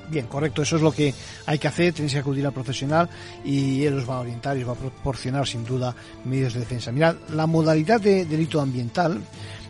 Bien, 0.10 0.28
correcto, 0.28 0.62
eso 0.62 0.76
es 0.76 0.82
lo 0.82 0.92
que 0.92 1.14
hay 1.46 1.58
que 1.58 1.68
hacer, 1.68 1.94
tenéis 1.94 2.14
que 2.14 2.20
acudir 2.20 2.46
al 2.46 2.54
profesional 2.54 3.10
y 3.44 3.84
él 3.84 3.98
os 3.98 4.08
va 4.08 4.18
a 4.18 4.20
orientar 4.20 4.56
y 4.56 4.62
os 4.62 4.70
va 4.70 4.74
a 4.74 4.76
proporcionar 4.78 5.48
sin 5.48 5.66
duda 5.66 5.96
medios 6.24 6.54
de 6.54 6.60
defensa. 6.60 6.92
Mirad, 6.92 7.16
la 7.34 7.48
modalidad 7.48 8.00
de 8.00 8.26
delito 8.26 8.62
ambiental 8.62 9.20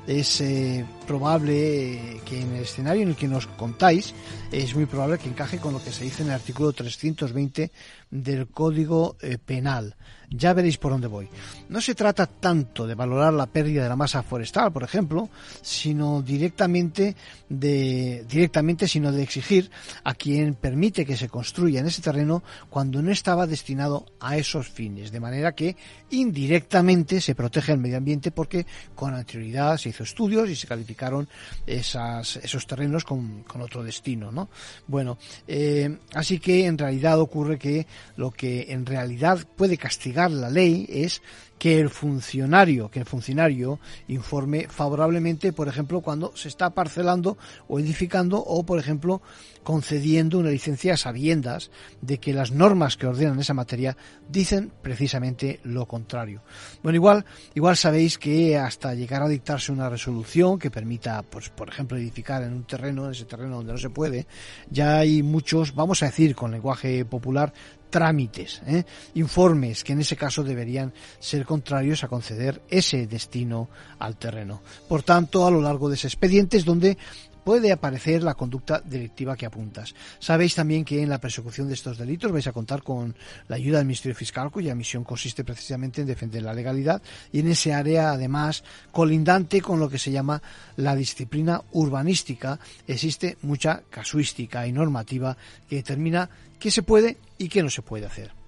es 0.08 0.42
eh, 0.42 0.86
probable 1.08 2.22
que 2.26 2.42
en 2.42 2.56
el 2.56 2.64
escenario 2.64 3.04
en 3.04 3.10
el 3.10 3.16
que 3.16 3.28
nos 3.28 3.48
contáis 3.48 4.14
es 4.52 4.76
muy 4.76 4.86
probable 4.86 5.18
que 5.18 5.30
encaje 5.30 5.58
con 5.58 5.74
lo 5.74 5.84
que 5.84 5.92
se 5.92 6.04
dice 6.04 6.24
en 6.24 6.30
el 6.30 6.36
artículo 6.36 6.74
320 6.74 7.72
del 8.12 8.48
Código 8.48 9.18
eh, 9.22 9.38
Penal. 9.44 9.96
Ya 10.30 10.54
veréis 10.54 10.78
por 10.78 10.92
dónde 10.92 11.08
voy. 11.08 11.30
No 11.70 11.80
se 11.80 11.94
trata 11.94 12.26
tanto 12.26 12.88
de 12.88 12.96
valorar 12.96 13.34
la 13.34 13.46
pérdida 13.46 13.84
de 13.84 13.90
la 13.90 13.96
masa 13.96 14.24
forestal, 14.24 14.72
por 14.72 14.84
ejemplo, 14.84 15.30
sino 15.62 16.24
directamente 16.24 17.16
de 17.50 18.26
directamente 18.28 18.88
sino 18.88 19.12
de 19.12 19.22
exigir 19.22 19.70
a 20.04 20.16
quien 20.16 20.56
permite 20.56 21.06
que 21.06 21.18
se 21.18 21.30
construya 21.30 21.82
en 21.82 21.88
ese 21.88 22.02
terreno 22.02 22.44
cuando 22.70 23.02
no 23.04 23.12
estaba 23.12 23.46
destinado 23.46 24.06
a 24.20 24.38
esos 24.38 24.68
fines, 24.70 25.12
de 25.12 25.20
manera 25.20 25.54
que 25.54 25.76
indirectamente 26.10 27.22
se 27.22 27.36
protege 27.36 27.74
el 27.74 27.80
medio 27.80 27.98
ambiente 27.98 28.32
porque 28.32 28.66
con 28.96 29.14
anterioridad 29.14 29.78
se 29.78 29.93
hizo 29.94 30.04
estudios 30.04 30.50
y 30.50 30.56
se 30.56 30.68
calificaron 30.68 31.30
esas, 31.66 32.38
esos 32.38 32.66
terrenos 32.68 33.04
con, 33.04 33.46
otro 33.62 33.84
destino, 33.84 34.32
¿no? 34.32 34.50
Bueno, 34.88 35.18
eh, 35.48 35.98
así 36.14 36.40
que 36.40 36.66
en 36.66 36.78
realidad 36.78 37.20
ocurre 37.20 37.58
que 37.58 37.86
lo 38.18 38.32
que 38.32 38.66
en 38.70 38.86
realidad 38.86 39.48
puede 39.56 39.78
castigar 39.78 40.32
la 40.32 40.50
ley 40.50 40.86
es 40.90 41.22
que 41.64 41.80
el 41.80 41.90
funcionario, 41.90 42.92
que 42.92 43.00
el 43.00 43.06
funcionario 43.06 43.80
informe 44.10 44.68
favorablemente, 44.68 45.54
por 45.54 45.70
ejemplo, 45.70 46.02
cuando 46.02 46.36
se 46.36 46.50
está 46.50 46.72
parcelando 46.72 47.38
o 47.70 47.80
edificando 47.80 48.38
o, 48.38 48.66
por 48.66 48.80
ejemplo, 48.80 49.22
concediendo 49.64 50.40
una 50.40 50.50
licencia 50.50 50.96
a 50.96 50.98
sabiendas 50.98 51.72
de 52.02 52.18
que 52.18 52.34
las 52.34 52.52
normas 52.52 52.98
que 52.98 53.08
ordenan 53.08 53.40
esa 53.40 53.54
materia 53.54 53.96
dicen 54.28 54.74
precisamente 54.82 55.62
lo 55.64 55.86
contrario. 55.86 56.44
Bueno, 56.84 56.98
igual, 56.98 57.26
igual 57.56 57.78
sabéis 57.78 58.18
que 58.18 58.58
hasta 58.58 58.94
llegar 58.94 59.24
a 59.24 59.30
dictarse 59.30 59.72
una 59.72 59.88
resolución 59.88 60.60
que 60.60 60.70
permita, 60.70 61.24
pues, 61.24 61.48
por 61.48 61.70
ejemplo, 61.70 61.98
edificar 61.98 62.44
en 62.44 62.52
un 62.52 62.66
terreno, 62.66 63.06
en 63.06 63.12
ese 63.12 63.24
terreno 63.24 63.56
donde 63.56 63.72
no 63.72 63.80
se 63.80 63.90
puede, 63.90 64.28
ya 64.70 64.98
hay 64.98 65.24
muchos, 65.24 65.74
vamos 65.74 66.04
a 66.04 66.08
decir 66.08 66.36
con 66.36 66.52
lenguaje 66.52 67.06
popular, 67.06 67.54
trámites, 67.94 68.60
¿eh? 68.66 68.86
informes 69.14 69.84
que 69.84 69.94
en 69.94 70.00
ese 70.00 70.16
caso 70.16 70.44
deberían 70.44 70.92
ser 71.20 71.46
contrarios 71.46 72.04
a 72.04 72.08
conceder 72.08 72.60
ese 72.68 73.06
destino 73.06 73.70
al 74.00 74.18
terreno. 74.18 74.64
Por 74.90 75.04
tanto, 75.04 75.46
a 75.46 75.52
lo 75.52 75.62
largo 75.62 75.90
de 75.90 75.96
ese 75.96 76.08
expediente 76.08 76.58
es 76.58 76.66
donde 76.66 76.98
puede 77.44 77.72
aparecer 77.72 78.24
la 78.24 78.34
conducta 78.34 78.82
delictiva 78.84 79.36
que 79.36 79.46
apuntas. 79.46 79.94
Sabéis 80.20 80.56
también 80.56 80.86
que 80.86 81.02
en 81.02 81.10
la 81.10 81.20
persecución 81.20 81.68
de 81.68 81.74
estos 81.74 81.98
delitos 81.98 82.32
vais 82.32 82.48
a 82.48 82.52
contar 82.52 82.84
con 82.84 83.16
la 83.48 83.56
ayuda 83.56 83.78
del 83.78 83.88
Ministerio 83.88 84.16
Fiscal, 84.16 84.52
cuya 84.52 84.76
misión 84.76 85.04
consiste 85.04 85.44
precisamente 85.44 86.02
en 86.02 86.08
defender 86.08 86.44
la 86.44 86.54
legalidad 86.54 87.02
y 87.32 87.40
en 87.40 87.50
ese 87.50 87.74
área, 87.74 88.12
además, 88.12 88.64
colindante 88.92 89.62
con 89.62 89.80
lo 89.80 89.90
que 89.90 90.00
se 90.00 90.12
llama 90.12 90.42
la 90.78 90.96
disciplina 90.96 91.62
urbanística, 91.72 92.60
existe 92.88 93.38
mucha 93.42 93.84
casuística 93.90 94.66
y 94.68 94.72
normativa 94.72 95.38
que 95.70 95.78
determina 95.78 96.30
qué 96.60 96.72
se 96.72 96.84
puede 96.84 97.18
y 97.38 97.50
qué 97.50 97.64
no 97.64 97.70
se 97.70 97.82
puede 97.82 98.06
hacer. 98.06 98.43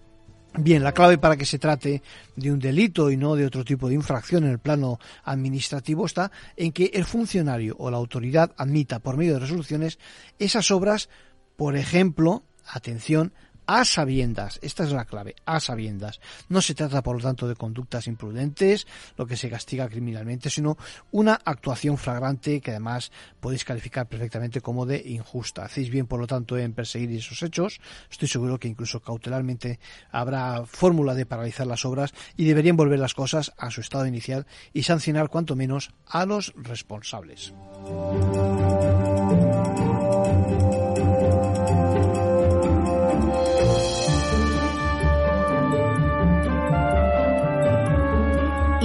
Bien, 0.58 0.84
la 0.84 0.94
clave 0.94 1.18
para 1.18 1.36
que 1.36 1.46
se 1.46 1.60
trate 1.60 2.02
de 2.38 2.52
un 2.52 2.60
delito 2.60 3.12
y 3.12 3.18
no 3.18 3.36
de 3.36 3.46
otro 3.46 3.66
tipo 3.66 3.90
de 3.90 3.96
infracción 3.96 4.46
en 4.46 4.52
el 4.52 4.60
plano 4.60 5.00
administrativo 5.26 6.06
está 6.06 6.32
en 6.56 6.72
que 6.72 6.92
el 6.94 7.04
funcionario 7.04 7.76
o 7.78 7.92
la 7.92 7.98
autoridad 7.98 8.54
admita 8.58 9.00
por 9.00 9.18
medio 9.18 9.34
de 9.34 9.40
resoluciones 9.40 10.00
esas 10.40 10.72
obras, 10.72 11.10
por 11.58 11.76
ejemplo, 11.76 12.44
atención, 12.72 13.34
a 13.68 13.86
sabiendas. 13.86 14.60
Esta 14.62 14.84
es 14.84 14.92
la 14.92 15.06
clave, 15.06 15.36
a 15.46 15.60
sabiendas. 15.60 16.20
No 16.50 16.62
se 16.62 16.76
trata, 16.76 17.04
por 17.04 17.18
lo 17.18 17.22
tanto, 17.22 17.48
de 17.48 17.56
conductas 17.56 18.08
imprudentes, 18.08 18.88
lo 19.18 19.26
que 19.26 19.38
se 19.38 19.50
castiga 19.50 19.90
criminalmente, 19.90 20.50
sino 20.50 20.78
una 21.12 21.40
actuación 21.46 21.98
flagrante 21.98 22.62
que 22.62 22.72
además 22.72 23.12
podéis 23.40 23.64
calificar 23.66 24.08
perfectamente 24.08 24.62
como 24.62 24.86
de 24.86 25.02
injusta. 25.06 25.66
Hacéis 25.66 25.90
bien, 25.90 26.08
por 26.08 26.20
lo 26.20 26.28
tanto, 26.28 26.58
en 26.58 26.74
perseguir 26.74 27.12
esos 27.12 27.42
hechos. 27.44 27.80
Estoy 28.10 28.28
seguro 28.28 28.60
que 28.60 28.68
incluso 28.68 29.02
cautelarmente 29.02 29.80
habrá 30.12 30.66
fórmula 30.66 31.14
de 31.14 31.26
paralizar 31.26 31.68
las 31.68 31.86
obras 31.86 32.14
y 32.38 32.46
deberían 32.46 32.78
volver 32.78 33.00
las 33.00 33.14
cosas 33.14 33.54
a 33.58 33.72
su 33.72 33.82
estado 33.82 34.06
inicial 34.06 34.46
y 34.74 34.84
sancionar 34.84 35.30
cuanto 35.30 35.56
menos 35.56 35.92
a 36.08 36.26
los 36.26 36.54
responsables. 36.56 37.54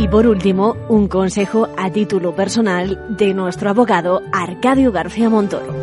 Y 0.01 0.09
por 0.09 0.27
último, 0.27 0.79
un 0.89 1.09
consejo 1.09 1.69
a 1.77 1.91
título 1.91 2.35
personal 2.35 3.05
de 3.11 3.35
nuestro 3.35 3.69
abogado 3.69 4.23
Arcadio 4.33 4.93
García 4.93 5.29
Montoro. 5.29 5.75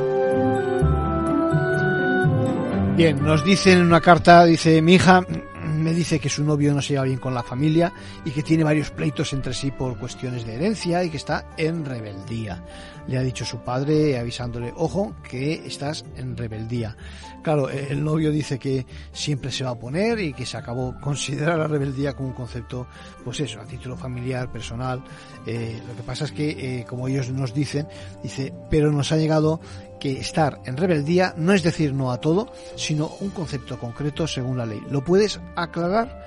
Bien, 2.95 3.23
nos 3.23 3.45
dice 3.45 3.73
en 3.73 3.83
una 3.83 4.01
carta, 4.01 4.43
dice, 4.45 4.81
mi 4.81 4.95
hija 4.95 5.23
me 5.67 5.93
dice 5.93 6.19
que 6.19 6.29
su 6.29 6.43
novio 6.43 6.73
no 6.73 6.81
se 6.81 6.93
lleva 6.93 7.05
bien 7.05 7.19
con 7.19 7.35
la 7.35 7.43
familia 7.43 7.93
y 8.25 8.31
que 8.31 8.41
tiene 8.41 8.63
varios 8.63 8.89
pleitos 8.89 9.33
entre 9.33 9.53
sí 9.53 9.69
por 9.69 9.99
cuestiones 9.99 10.47
de 10.47 10.55
herencia 10.55 11.03
y 11.03 11.11
que 11.11 11.17
está 11.17 11.45
en 11.55 11.85
rebeldía. 11.85 12.63
Le 13.07 13.17
ha 13.17 13.21
dicho 13.21 13.45
su 13.45 13.59
padre 13.59 14.17
avisándole, 14.17 14.73
ojo, 14.75 15.15
que 15.27 15.65
estás 15.65 16.05
en 16.15 16.35
rebeldía. 16.35 16.95
Claro, 17.41 17.69
el 17.69 18.03
novio 18.03 18.31
dice 18.31 18.59
que 18.59 18.85
siempre 19.13 19.51
se 19.51 19.63
va 19.63 19.69
a 19.69 19.73
oponer 19.73 20.19
y 20.19 20.33
que 20.33 20.45
se 20.45 20.57
acabó 20.57 20.95
considerar 21.01 21.57
la 21.57 21.67
rebeldía 21.67 22.13
como 22.13 22.29
un 22.29 22.33
concepto, 22.33 22.87
pues 23.23 23.39
eso, 23.39 23.61
a 23.61 23.65
título 23.65 23.95
familiar, 23.95 24.51
personal. 24.51 25.01
Eh, 25.45 25.79
lo 25.87 25.95
que 25.95 26.03
pasa 26.03 26.25
es 26.25 26.31
que, 26.31 26.79
eh, 26.79 26.85
como 26.85 27.07
ellos 27.07 27.29
nos 27.29 27.53
dicen, 27.53 27.87
dice, 28.21 28.53
pero 28.69 28.91
nos 28.91 29.11
ha 29.11 29.17
llegado 29.17 29.61
que 29.99 30.19
estar 30.19 30.59
en 30.65 30.77
rebeldía 30.77 31.33
no 31.37 31.53
es 31.53 31.63
decir 31.63 31.93
no 31.93 32.11
a 32.11 32.19
todo, 32.19 32.51
sino 32.75 33.09
un 33.19 33.29
concepto 33.29 33.79
concreto 33.79 34.27
según 34.27 34.57
la 34.57 34.65
ley. 34.65 34.81
¿Lo 34.89 35.03
puedes 35.03 35.39
aclarar? 35.55 36.26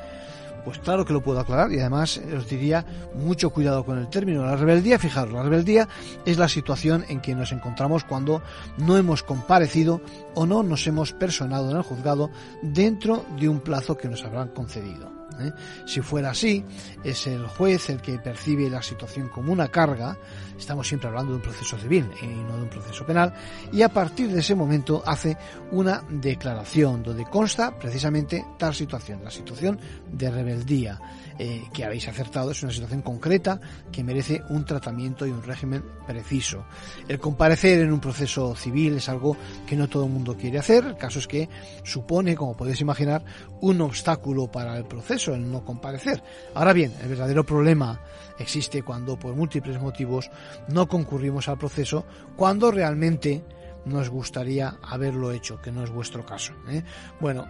Pues 0.65 0.79
claro 0.79 1.05
que 1.05 1.13
lo 1.13 1.23
puedo 1.23 1.41
aclarar 1.41 1.73
y 1.73 1.81
además 1.81 2.21
os 2.37 2.49
diría 2.49 2.85
mucho 3.15 3.51
cuidado 3.51 3.85
con 3.85 3.99
el 3.99 4.09
término. 4.09 4.45
La 4.45 4.57
rebeldía, 4.57 4.99
fijaros, 4.99 5.33
la 5.33 5.43
rebeldía 5.43 5.89
es 6.25 6.39
la 6.39 6.49
situación 6.49 7.05
en 7.09 7.21
que 7.21 7.35
nos 7.35 7.53
encontramos 7.53 8.05
cuando 8.05 8.43
no 8.79 8.97
hemos 8.97 9.23
comparecido 9.23 10.01
o 10.35 10.47
no 10.47 10.63
nos 10.63 10.87
hemos 10.87 11.13
personado 11.13 11.71
en 11.71 11.77
el 11.77 11.83
juzgado 11.83 12.31
dentro 12.63 13.25
de 13.39 13.49
un 13.49 13.61
plazo 13.61 13.97
que 13.97 14.09
nos 14.09 14.25
habrán 14.25 14.49
concedido. 14.49 15.20
¿Eh? 15.41 15.53
Si 15.87 16.01
fuera 16.01 16.31
así, 16.31 16.65
es 17.05 17.27
el 17.27 17.47
juez 17.47 17.91
el 17.91 18.01
que 18.01 18.19
percibe 18.19 18.69
la 18.71 18.83
situación 18.83 19.29
como 19.29 19.53
una 19.53 19.69
carga, 19.69 20.17
estamos 20.59 20.87
siempre 20.87 21.09
hablando 21.09 21.33
de 21.33 21.37
un 21.37 21.43
proceso 21.43 21.79
civil 21.79 22.09
y 22.23 22.27
no 22.27 22.57
de 22.57 22.63
un 22.63 22.71
proceso 22.71 23.05
penal, 23.05 23.33
y 23.73 23.83
a 23.83 23.89
partir 23.89 24.31
de 24.31 24.41
ese 24.41 24.55
momento 24.55 25.03
hace 25.07 25.37
una 25.73 26.03
declaración 26.09 27.03
donde 27.03 27.25
consta 27.25 27.79
precisamente 27.79 28.45
tal 28.59 28.75
situación, 28.75 29.23
la 29.25 29.31
situación 29.31 29.79
de 30.13 30.31
rebeldía 30.31 31.01
eh, 31.39 31.65
que 31.73 31.85
habéis 31.85 32.07
acertado, 32.07 32.51
es 32.51 32.63
una 32.63 32.73
situación 32.73 33.03
concreta 33.03 33.59
que 33.91 34.05
merece 34.05 34.43
un 34.51 34.65
tratamiento 34.65 35.27
y 35.27 35.31
un 35.31 35.43
régimen 35.43 35.83
preciso. 36.07 36.67
El 37.09 37.19
comparecer 37.19 37.81
en 37.81 37.93
un 37.93 38.01
proceso 38.01 38.55
civil 38.55 38.97
es 38.97 39.09
algo 39.09 39.37
que 39.67 39.77
no 39.77 39.89
todo 39.89 40.05
el 40.05 40.11
mundo 40.11 40.37
quiere 40.37 40.59
hacer, 40.59 40.85
el 40.85 40.97
caso 40.97 41.19
es 41.19 41.27
que 41.27 41.49
supone, 41.83 42.35
como 42.35 42.57
podéis 42.57 42.81
imaginar, 42.81 43.25
un 43.61 43.81
obstáculo 43.81 44.51
para 44.51 44.77
el 44.77 44.85
proceso, 44.85 45.20
el 45.29 45.51
no 45.51 45.65
comparecer. 45.65 46.23
Ahora 46.55 46.73
bien, 46.73 46.93
el 47.03 47.09
verdadero 47.09 47.45
problema 47.45 48.01
existe 48.39 48.83
cuando 48.83 49.19
por 49.19 49.35
múltiples 49.35 49.81
motivos 49.81 50.31
no 50.69 50.89
concurrimos 50.89 51.49
al 51.49 51.59
proceso, 51.59 52.05
cuando 52.37 52.71
realmente 52.71 53.45
nos 53.85 54.09
gustaría 54.11 54.79
haberlo 54.83 55.33
hecho, 55.33 55.61
que 55.61 55.73
no 55.73 55.85
es 55.85 55.91
vuestro 55.91 56.25
caso. 56.25 56.53
¿eh? 56.69 56.83
Bueno, 57.21 57.47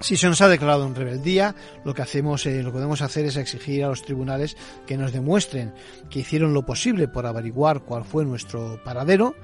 si 0.00 0.16
se 0.16 0.28
nos 0.28 0.40
ha 0.40 0.48
declarado 0.48 0.86
en 0.86 0.94
rebeldía, 0.94 1.54
lo 1.84 1.94
que 1.94 2.02
hacemos, 2.02 2.46
eh, 2.46 2.62
lo 2.62 2.70
que 2.70 2.74
podemos 2.74 3.02
hacer 3.02 3.26
es 3.26 3.36
exigir 3.36 3.84
a 3.84 3.88
los 3.88 4.02
tribunales 4.02 4.56
que 4.86 4.96
nos 4.96 5.12
demuestren 5.12 5.74
que 6.10 6.20
hicieron 6.20 6.54
lo 6.54 6.64
posible 6.64 7.08
por 7.08 7.26
averiguar 7.26 7.80
cuál 7.80 8.04
fue 8.04 8.24
nuestro 8.24 8.80
paradero. 8.84 9.34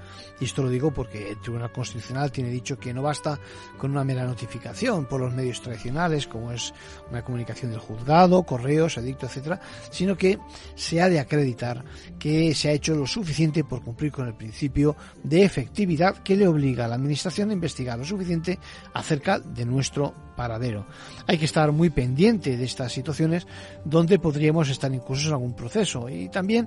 Y 0.41 0.47
esto 0.47 0.63
lo 0.63 0.71
digo 0.71 0.91
porque 0.91 1.31
el 1.31 1.41
Tribunal 1.41 1.71
Constitucional 1.71 2.33
tiene 2.33 2.51
dicho 2.51 2.79
que 2.79 2.95
no 2.95 3.03
basta 3.03 3.39
con 3.77 3.91
una 3.91 4.05
mera 4.05 4.25
notificación 4.25 5.05
por 5.05 5.21
los 5.21 5.35
medios 5.35 5.61
tradicionales, 5.61 6.27
como 6.27 6.51
es 6.53 6.73
una 7.11 7.23
comunicación 7.23 7.71
del 7.71 7.81
juzgado, 7.81 8.43
correos, 8.45 8.97
edicto, 8.97 9.27
etcétera, 9.27 9.61
sino 9.91 10.17
que 10.17 10.39
se 10.75 11.01
ha 11.03 11.09
de 11.09 11.21
acreditar 11.21 11.85
que 12.19 12.55
se 12.55 12.69
ha 12.69 12.73
hecho 12.73 12.95
lo 12.95 13.07
suficiente 13.07 13.65
por 13.65 13.83
cumplir 13.83 14.13
con 14.13 14.27
el 14.27 14.35
principio 14.35 14.97
de 15.23 15.43
efectividad 15.43 16.23
que 16.23 16.37
le 16.37 16.49
obliga 16.49 16.87
a 16.87 16.89
la 16.89 16.95
Administración 16.95 17.51
a 17.51 17.55
investigar 17.55 17.99
lo 17.99 18.05
suficiente 18.05 18.59
acerca 18.95 19.39
de 19.39 19.65
nuestro 19.67 20.15
paradero. 20.37 20.87
Hay 21.27 21.37
que 21.37 21.45
estar 21.45 21.71
muy 21.73 21.91
pendiente 21.91 22.57
de 22.57 22.65
estas 22.65 22.93
situaciones 22.93 23.47
donde 23.85 24.19
podríamos 24.19 24.71
estar 24.71 24.93
incluso 24.93 25.29
en 25.29 25.35
algún 25.35 25.55
proceso 25.55 26.09
y 26.09 26.29
también 26.31 26.67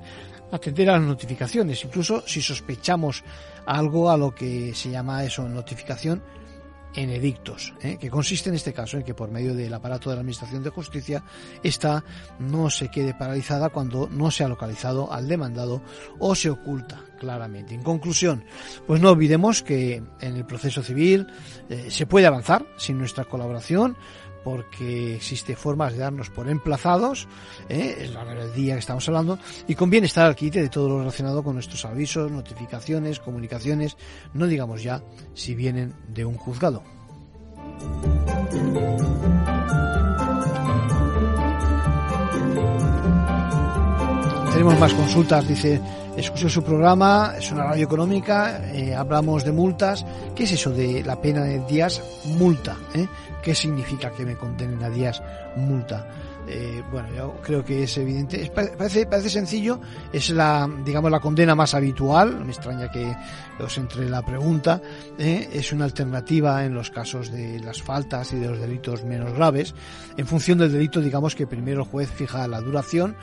atender 0.51 0.89
a 0.89 0.94
las 0.94 1.01
notificaciones, 1.01 1.84
incluso 1.84 2.24
si 2.27 2.42
sospechamos 2.42 3.24
algo 3.65 4.10
a 4.10 4.17
lo 4.17 4.34
que 4.34 4.74
se 4.75 4.89
llama 4.89 5.24
eso, 5.24 5.48
notificación 5.48 6.22
en 6.96 7.10
edictos, 7.10 7.74
¿eh? 7.82 7.98
que 8.00 8.10
consiste 8.10 8.50
en 8.50 8.55
este 8.55 8.74
caso 8.74 8.98
en 8.98 9.03
que 9.03 9.13
por 9.13 9.32
medio 9.32 9.55
del 9.55 9.74
aparato 9.74 10.10
de 10.10 10.15
la 10.15 10.22
Administración 10.22 10.63
de 10.63 10.70
Justicia 10.70 11.24
esta 11.63 12.03
no 12.39 12.70
se 12.70 12.89
quede 12.89 13.13
paralizada 13.13 13.70
cuando 13.70 14.08
no 14.10 14.32
se 14.32 14.43
ha 14.43 14.48
localizado 14.48 15.12
al 15.12 15.27
demandado 15.27 15.82
o 16.20 16.36
se 16.36 16.50
oculta 16.50 17.01
claramente. 17.20 17.74
En 17.74 17.84
conclusión, 17.84 18.43
pues 18.86 19.01
no 19.01 19.12
olvidemos 19.12 19.63
que 19.63 20.03
en 20.20 20.36
el 20.36 20.46
proceso 20.46 20.84
civil 20.84 21.27
eh, 21.70 21.88
se 21.89 22.05
puede 22.05 22.27
avanzar 22.27 22.65
sin 22.77 22.98
nuestra 22.98 23.25
colaboración, 23.25 23.98
porque 24.44 25.16
existe 25.16 25.56
formas 25.56 25.94
de 25.94 26.00
darnos 26.00 26.30
por 26.30 26.50
emplazados, 26.50 27.28
¿eh? 27.70 27.98
es 28.02 28.14
la 28.14 28.24
día 28.48 28.74
que 28.74 28.80
estamos 28.80 29.08
hablando, 29.08 29.40
y 29.68 29.76
conviene 29.76 30.08
estar 30.08 30.26
al 30.26 30.36
quite 30.36 30.62
de 30.62 30.70
todo 30.70 30.90
lo 30.90 31.00
relacionado 31.00 31.44
con 31.44 31.56
nuestros 31.56 31.86
avisos, 31.86 32.32
notificaciones, 32.32 33.20
comunicaciones, 33.20 33.98
no 34.34 34.48
digamos 34.48 34.84
ya 34.84 35.02
si 35.34 35.56
vienen 35.56 35.94
de 36.08 36.26
un 36.26 36.36
juzgado. 36.36 36.84
Tenemos 44.52 44.80
más 44.80 44.94
consultas, 44.94 45.48
dice, 45.48 45.82
escucho 46.17 46.50
su 46.50 46.63
programa, 46.63 47.34
es 47.38 47.51
una 47.51 47.63
radio 47.63 47.86
económica, 47.86 48.62
eh, 48.74 48.93
hablamos 48.93 49.43
de 49.43 49.51
multas. 49.51 50.05
¿Qué 50.36 50.43
es 50.43 50.51
eso 50.53 50.72
de 50.72 51.03
la 51.03 51.20
pena 51.22 51.43
de 51.43 51.60
días 51.65 52.01
multa? 52.25 52.77
Eh? 52.93 53.08
¿Qué 53.41 53.55
significa 53.55 54.12
que 54.12 54.25
me 54.25 54.36
condenen 54.36 54.84
a 54.84 54.89
días 54.89 55.22
multa? 55.55 56.08
Eh, 56.48 56.84
bueno, 56.91 57.08
yo 57.15 57.36
creo 57.41 57.63
que 57.63 57.84
es 57.84 57.98
evidente. 57.98 58.51
parece, 58.53 59.05
parece 59.05 59.29
sencillo, 59.29 59.79
es 60.12 60.29
la, 60.29 60.70
digamos, 60.84 61.10
la 61.10 61.20
condena 61.20 61.55
más 61.55 61.74
habitual. 61.74 62.43
Me 62.46 62.51
extraña 62.51 62.91
que 62.91 63.15
os 63.60 63.77
entre 63.77 64.10
la 64.10 64.22
pregunta. 64.22 64.82
Eh, 65.17 65.50
es 65.53 65.72
una 65.72 65.86
alternativa 65.86 66.65
en 66.65 66.74
los 66.74 66.89
casos 66.89 67.32
de 67.32 67.60
las 67.60 67.82
faltas 67.82 68.34
y 68.34 68.39
de 68.39 68.50
los 68.50 68.60
delitos 68.60 69.03
menos 69.03 69.34
graves. 69.34 69.74
En 70.17 70.27
función 70.27 70.58
del 70.58 70.72
delito, 70.72 71.01
digamos 71.01 71.36
que 71.36 71.48
primero 71.48 71.84
el 71.84 71.88
juez 71.88 72.10
fija 72.12 72.48
la 72.48 72.62
duración, 72.62 73.15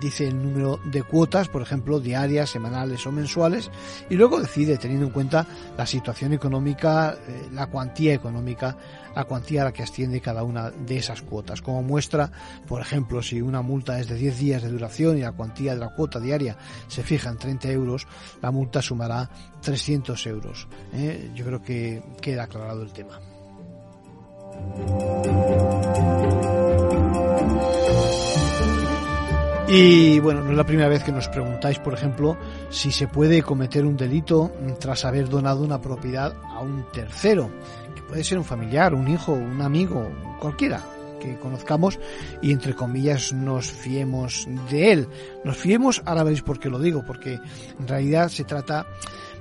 dice 0.00 0.28
el 0.28 0.42
número 0.42 0.80
de 0.84 1.02
cuotas, 1.02 1.48
por 1.48 1.62
ejemplo, 1.62 2.00
diarias, 2.00 2.50
semanales 2.50 3.06
o 3.06 3.12
mensuales, 3.12 3.70
y 4.10 4.14
luego 4.14 4.40
decide, 4.40 4.78
teniendo 4.78 5.06
en 5.06 5.12
cuenta 5.12 5.46
la 5.76 5.86
situación 5.86 6.32
económica, 6.32 7.16
eh, 7.26 7.48
la 7.52 7.66
cuantía 7.66 8.14
económica 8.14 8.76
la 9.14 9.24
cuantía 9.24 9.62
a 9.62 9.64
la 9.66 9.72
que 9.72 9.82
asciende 9.82 10.20
cada 10.20 10.42
una 10.42 10.70
de 10.70 10.96
esas 10.96 11.22
cuotas. 11.22 11.62
Como 11.62 11.82
muestra, 11.82 12.30
por 12.66 12.80
ejemplo, 12.80 13.22
si 13.22 13.40
una 13.40 13.62
multa 13.62 13.98
es 14.00 14.08
de 14.08 14.16
10 14.16 14.38
días 14.38 14.62
de 14.62 14.70
duración 14.70 15.18
y 15.18 15.20
la 15.20 15.32
cuantía 15.32 15.74
de 15.74 15.80
la 15.80 15.94
cuota 15.94 16.20
diaria 16.20 16.56
se 16.88 17.02
fija 17.02 17.30
en 17.30 17.38
30 17.38 17.70
euros, 17.70 18.06
la 18.42 18.50
multa 18.50 18.82
sumará 18.82 19.30
300 19.62 20.26
euros. 20.26 20.68
¿eh? 20.92 21.30
Yo 21.34 21.44
creo 21.44 21.62
que 21.62 22.02
queda 22.20 22.44
aclarado 22.44 22.82
el 22.82 22.92
tema. 22.92 23.20
Y 29.76 30.20
bueno, 30.20 30.42
no 30.42 30.50
es 30.50 30.56
la 30.56 30.64
primera 30.64 30.88
vez 30.88 31.02
que 31.02 31.10
nos 31.10 31.28
preguntáis, 31.28 31.80
por 31.80 31.94
ejemplo, 31.94 32.36
si 32.70 32.92
se 32.92 33.08
puede 33.08 33.42
cometer 33.42 33.84
un 33.84 33.96
delito 33.96 34.52
tras 34.78 35.04
haber 35.04 35.28
donado 35.28 35.64
una 35.64 35.80
propiedad 35.80 36.32
a 36.44 36.60
un 36.60 36.84
tercero 36.92 37.50
puede 38.08 38.24
ser 38.24 38.38
un 38.38 38.44
familiar, 38.44 38.94
un 38.94 39.08
hijo, 39.08 39.32
un 39.32 39.60
amigo, 39.60 40.08
cualquiera 40.40 40.82
que 41.20 41.38
conozcamos 41.38 41.98
y 42.42 42.52
entre 42.52 42.74
comillas 42.74 43.32
nos 43.32 43.70
fiemos 43.70 44.46
de 44.70 44.92
él. 44.92 45.08
Nos 45.42 45.56
fiemos, 45.56 46.02
ahora 46.04 46.22
veréis 46.22 46.42
por 46.42 46.58
qué 46.58 46.68
lo 46.68 46.78
digo, 46.78 47.02
porque 47.06 47.40
en 47.78 47.88
realidad 47.88 48.28
se 48.28 48.44
trata 48.44 48.86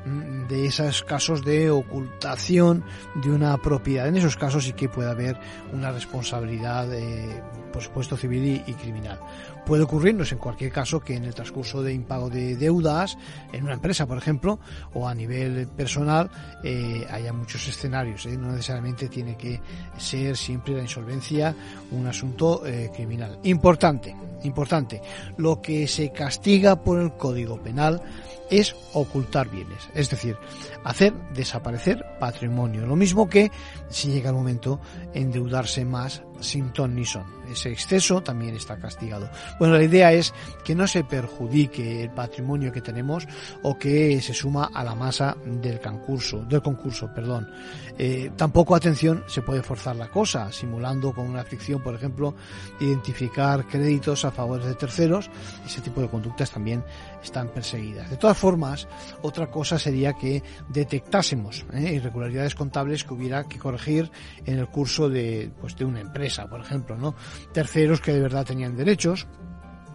de 0.06 0.66
esos 0.66 1.04
casos 1.04 1.44
de 1.44 1.70
ocultación 1.70 2.84
de 3.16 3.32
una 3.32 3.58
propiedad. 3.58 4.08
En 4.08 4.18
esos 4.18 4.36
casos 4.36 4.66
sí 4.66 4.74
que 4.74 4.90
puede 4.90 5.10
haber 5.10 5.38
una 5.72 5.92
responsabilidad, 5.92 6.94
eh, 6.94 7.42
por 7.72 7.82
supuesto, 7.82 8.18
civil 8.18 8.64
y 8.66 8.74
criminal. 8.74 9.20
Puede 9.66 9.84
ocurrirnos 9.84 10.32
en 10.34 10.40
cualquier 10.40 10.72
caso 10.72 11.00
que 11.00 11.16
en 11.16 11.24
el 11.24 11.34
transcurso 11.34 11.82
de 11.82 11.94
impago 11.94 12.30
de 12.30 12.58
deudas, 12.58 13.18
en 13.54 13.64
una 13.64 13.74
empresa, 13.74 14.06
por 14.06 14.18
ejemplo, 14.18 14.60
o 14.94 15.08
a 15.08 15.16
nivel 15.16 15.68
personal, 15.70 16.30
eh, 16.64 17.08
haya 17.10 17.32
muchos 17.32 17.66
escenarios. 17.68 18.26
¿eh? 18.26 18.38
No 18.38 18.52
necesariamente 18.52 19.08
tiene 19.08 19.38
que 19.38 19.62
ser 19.98 20.36
siempre 20.36 20.76
la 20.76 20.82
insolvencia 20.82 21.56
un 21.92 22.06
asunto 22.08 22.66
eh, 22.66 22.92
criminal. 22.94 23.40
Importante, 23.44 24.14
importante. 24.44 25.02
Lo 25.38 25.62
que 25.62 25.88
se 25.88 26.12
castiga 26.12 26.84
por 26.84 27.00
el 27.00 27.14
Código 27.14 27.58
Penal 27.62 28.02
es 28.50 28.76
ocultar 28.94 29.50
bienes, 29.50 29.90
es 29.94 30.10
decir, 30.10 30.38
hacer 30.84 31.14
desaparecer 31.34 32.04
patrimonio. 32.20 32.86
Lo 32.86 32.96
mismo 32.96 33.30
que, 33.30 33.52
si 33.90 34.12
llega 34.12 34.30
el 34.30 34.36
momento, 34.36 34.80
endeudarse 35.14 35.86
más 35.86 36.24
sin 36.40 36.72
ton 36.72 36.96
ni 36.96 37.06
son. 37.06 37.26
Ese 37.50 37.72
exceso 37.72 38.22
también 38.22 38.56
está 38.56 38.78
castigado. 38.78 39.30
Bueno, 39.60 39.76
la 39.76 39.84
idea 39.84 40.12
es 40.12 40.34
que 40.64 40.76
no 40.76 40.88
se 40.88 41.04
perjudique 41.04 42.04
el 42.04 42.12
patrimonio 42.12 42.72
que 42.72 42.82
tenemos 42.82 43.28
o 43.62 43.78
que 43.78 44.22
se 44.22 44.34
suma 44.34 44.70
a 44.74 44.84
la 44.84 44.96
masa 44.96 45.36
del 45.46 45.80
concurso, 45.80 46.44
del 46.46 46.62
concurso, 46.62 47.10
perdón. 47.14 47.50
Eh, 47.98 48.32
tampoco, 48.36 48.76
atención, 48.76 49.24
se 49.28 49.42
puede 49.42 49.62
forzar 49.62 49.96
la 49.96 50.10
cosa, 50.10 50.52
simulando 50.52 51.14
con 51.14 51.30
una 51.30 51.44
ficción, 51.44 51.82
por 51.82 51.96
ejemplo, 51.96 52.36
identificar 52.80 53.66
créditos 53.66 54.26
a 54.26 54.32
favor 54.32 54.64
de 54.64 54.76
terceros. 54.76 55.30
Ese 55.66 55.82
tipo 55.82 56.02
de 56.02 56.10
conductas 56.10 56.52
también 56.52 56.84
están 57.24 57.50
perseguidas. 57.50 58.10
De 58.10 58.18
todas 58.18 58.38
formas, 58.38 58.88
otra 59.22 59.48
cosa 59.48 59.80
sería 59.80 60.14
que 60.14 60.44
detectásemos 60.70 61.66
¿eh? 61.74 61.94
irregularidades 61.94 62.56
contables 62.56 63.04
que 63.04 63.14
hubiera 63.14 63.46
que 63.46 63.60
corregir 63.60 64.12
en 64.46 64.60
el 64.60 64.68
curso 64.68 65.10
de, 65.10 65.52
pues, 65.60 65.76
de 65.76 65.86
una 65.86 66.02
empresa, 66.02 66.48
por 66.48 66.62
ejemplo, 66.62 66.98
¿no? 66.98 67.16
Terceros 67.54 68.02
que 68.02 68.14
de 68.14 68.20
verdad 68.20 68.46
tenían 68.46 68.76
derechos, 68.76 69.28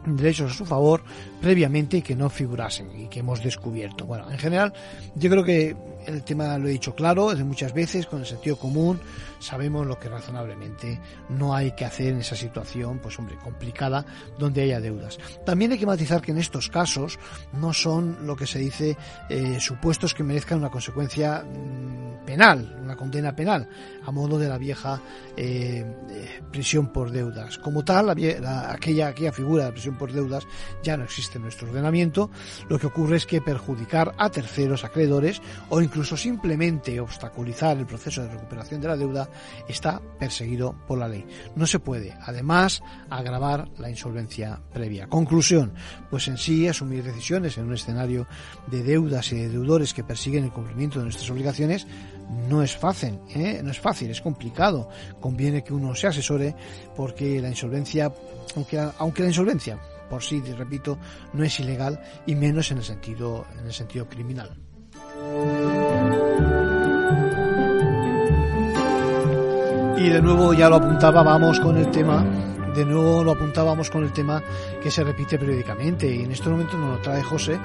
derechos 0.07 0.53
a 0.53 0.55
su 0.55 0.65
favor 0.65 1.03
previamente 1.41 1.99
y 1.99 2.03
que 2.03 2.17
no 2.17 2.31
figurasen 2.31 2.99
y 2.99 3.09
que 3.09 3.21
hemos 3.21 3.43
descubierto. 3.43 4.07
Bueno, 4.07 4.31
en 4.31 4.39
general, 4.39 4.73
yo 5.15 5.31
creo 5.31 5.45
que 5.45 5.77
el 6.07 6.25
tema 6.25 6.57
lo 6.59 6.69
he 6.69 6.73
dicho 6.73 6.95
claro, 6.95 7.35
de 7.35 7.45
muchas 7.45 7.75
veces, 7.75 8.07
con 8.07 8.21
el 8.21 8.27
sentido 8.27 8.57
común, 8.57 9.01
sabemos 9.39 9.87
lo 9.87 9.99
que 9.99 10.09
razonablemente 10.09 11.01
no 11.29 11.55
hay 11.55 11.73
que 11.73 11.85
hacer 11.85 12.09
en 12.09 12.21
esa 12.21 12.37
situación, 12.37 12.99
pues 12.99 13.19
hombre, 13.19 13.37
complicada, 13.37 14.05
donde 14.39 14.63
haya 14.63 14.81
deudas. 14.81 15.19
También 15.45 15.73
hay 15.73 15.79
que 15.79 15.87
matizar 15.87 16.23
que 16.23 16.33
en 16.33 16.39
estos 16.39 16.69
casos 16.69 17.19
no 17.53 17.73
son 17.73 18.27
lo 18.27 18.37
que 18.37 18.47
se 18.47 18.59
dice 18.59 18.97
eh, 19.29 19.59
supuestos 19.61 20.15
que 20.15 20.23
merezcan 20.23 20.59
una 20.59 20.71
consecuencia 20.71 21.45
mm, 21.45 22.25
penal, 22.25 22.79
una 22.83 22.97
condena 22.97 23.35
penal, 23.35 23.69
a 24.05 24.11
modo 24.11 24.39
de 24.39 24.49
la 24.49 24.59
vieja 24.59 25.01
eh, 25.37 25.85
eh, 26.11 26.41
prisión 26.51 26.93
por 26.93 27.11
deudas. 27.11 27.59
Como 27.59 27.85
tal, 27.85 28.11
aquella, 28.11 29.09
aquella 29.09 29.33
figura 29.33 29.67
de 29.67 29.73
prisión 29.73 29.97
por 29.97 30.13
deudas 30.13 30.47
ya 30.83 30.97
no 30.97 31.05
existe 31.05 31.39
en 31.39 31.45
nuestro 31.45 31.69
ordenamiento. 31.69 32.31
Lo 32.69 32.79
que 32.79 32.87
ocurre 32.87 33.17
es 33.17 33.27
que 33.27 33.41
perjudicar 33.41 34.15
a 34.19 34.29
terceros 34.31 34.85
acreedores 34.85 35.41
o 35.71 35.81
incluso 35.81 36.17
simplemente 36.17 37.01
obstaculizar 37.01 37.79
el 37.79 37.87
proceso 37.87 38.23
de 38.23 38.29
recuperación 38.29 38.81
de 38.81 38.89
la 38.89 38.97
deuda 38.97 39.28
está 39.69 40.01
perseguido 40.19 40.75
por 40.87 40.99
la 40.99 41.09
ley. 41.09 41.27
No 41.57 41.67
se 41.67 41.79
puede, 41.79 42.17
además, 42.23 42.83
agravar 43.11 43.69
la 43.79 43.91
insolvencia 43.91 44.61
previa. 44.73 45.07
Conclusión, 45.09 45.73
pues 46.11 46.29
en 46.29 46.39
sí 46.39 46.69
asumir 46.69 47.05
decisiones 47.05 47.59
en 47.59 47.67
un 47.67 47.75
escenario 47.75 48.27
de 48.67 48.83
deudas 48.83 49.33
y 49.33 49.37
de 49.37 49.49
deudores 49.49 49.95
que 49.95 50.05
persiguen 50.05 50.45
el 50.45 50.53
cumplimiento 50.53 50.99
de 50.99 51.05
nuestras 51.05 51.31
obligaciones 51.31 51.87
no 52.49 52.63
es 52.63 52.77
fácil, 52.77 53.19
¿eh? 53.31 53.61
no 53.65 53.71
es 53.71 53.81
fácil, 53.81 54.11
es 54.11 54.21
complicado. 54.21 54.89
Conviene 55.21 55.65
que 55.65 55.73
uno 55.73 55.95
se 55.95 56.09
asesore 56.09 56.55
porque 56.95 57.41
la 57.41 57.49
insolvencia, 57.49 58.13
aunque, 58.55 58.79
aunque 58.99 59.23
la 59.23 59.29
insolvencia 59.29 59.79
por 60.09 60.23
sí, 60.23 60.41
repito, 60.41 60.99
no 61.33 61.45
es 61.45 61.61
ilegal 61.61 62.01
y 62.27 62.35
menos 62.35 62.71
en 62.71 62.79
el 62.79 62.85
sentido, 62.85 63.47
en 63.59 63.67
el 63.67 63.73
sentido 63.73 64.09
criminal. 64.09 64.57
Y 69.99 70.11
de 70.11 70.23
nuevo, 70.23 70.55
ya 70.55 70.69
lo 70.69 70.77
apuntaba, 70.77 71.23
vamos 71.23 71.59
con 71.61 71.77
el 71.77 71.91
tema 71.91 72.25
de 72.79 72.85
nuevo 72.85 73.25
lo 73.25 73.33
apuntábamos 73.33 73.91
con 73.91 74.05
el 74.05 74.13
tema 74.13 74.41
que 74.81 74.89
se 74.89 75.03
repite 75.03 75.37
periódicamente. 75.37 76.15
Y 76.15 76.23
en 76.23 76.31
este 76.31 76.49
momento 76.49 76.79
nos 76.79 76.97
lo 76.97 77.03
trae 77.03 77.25
José, 77.25 77.59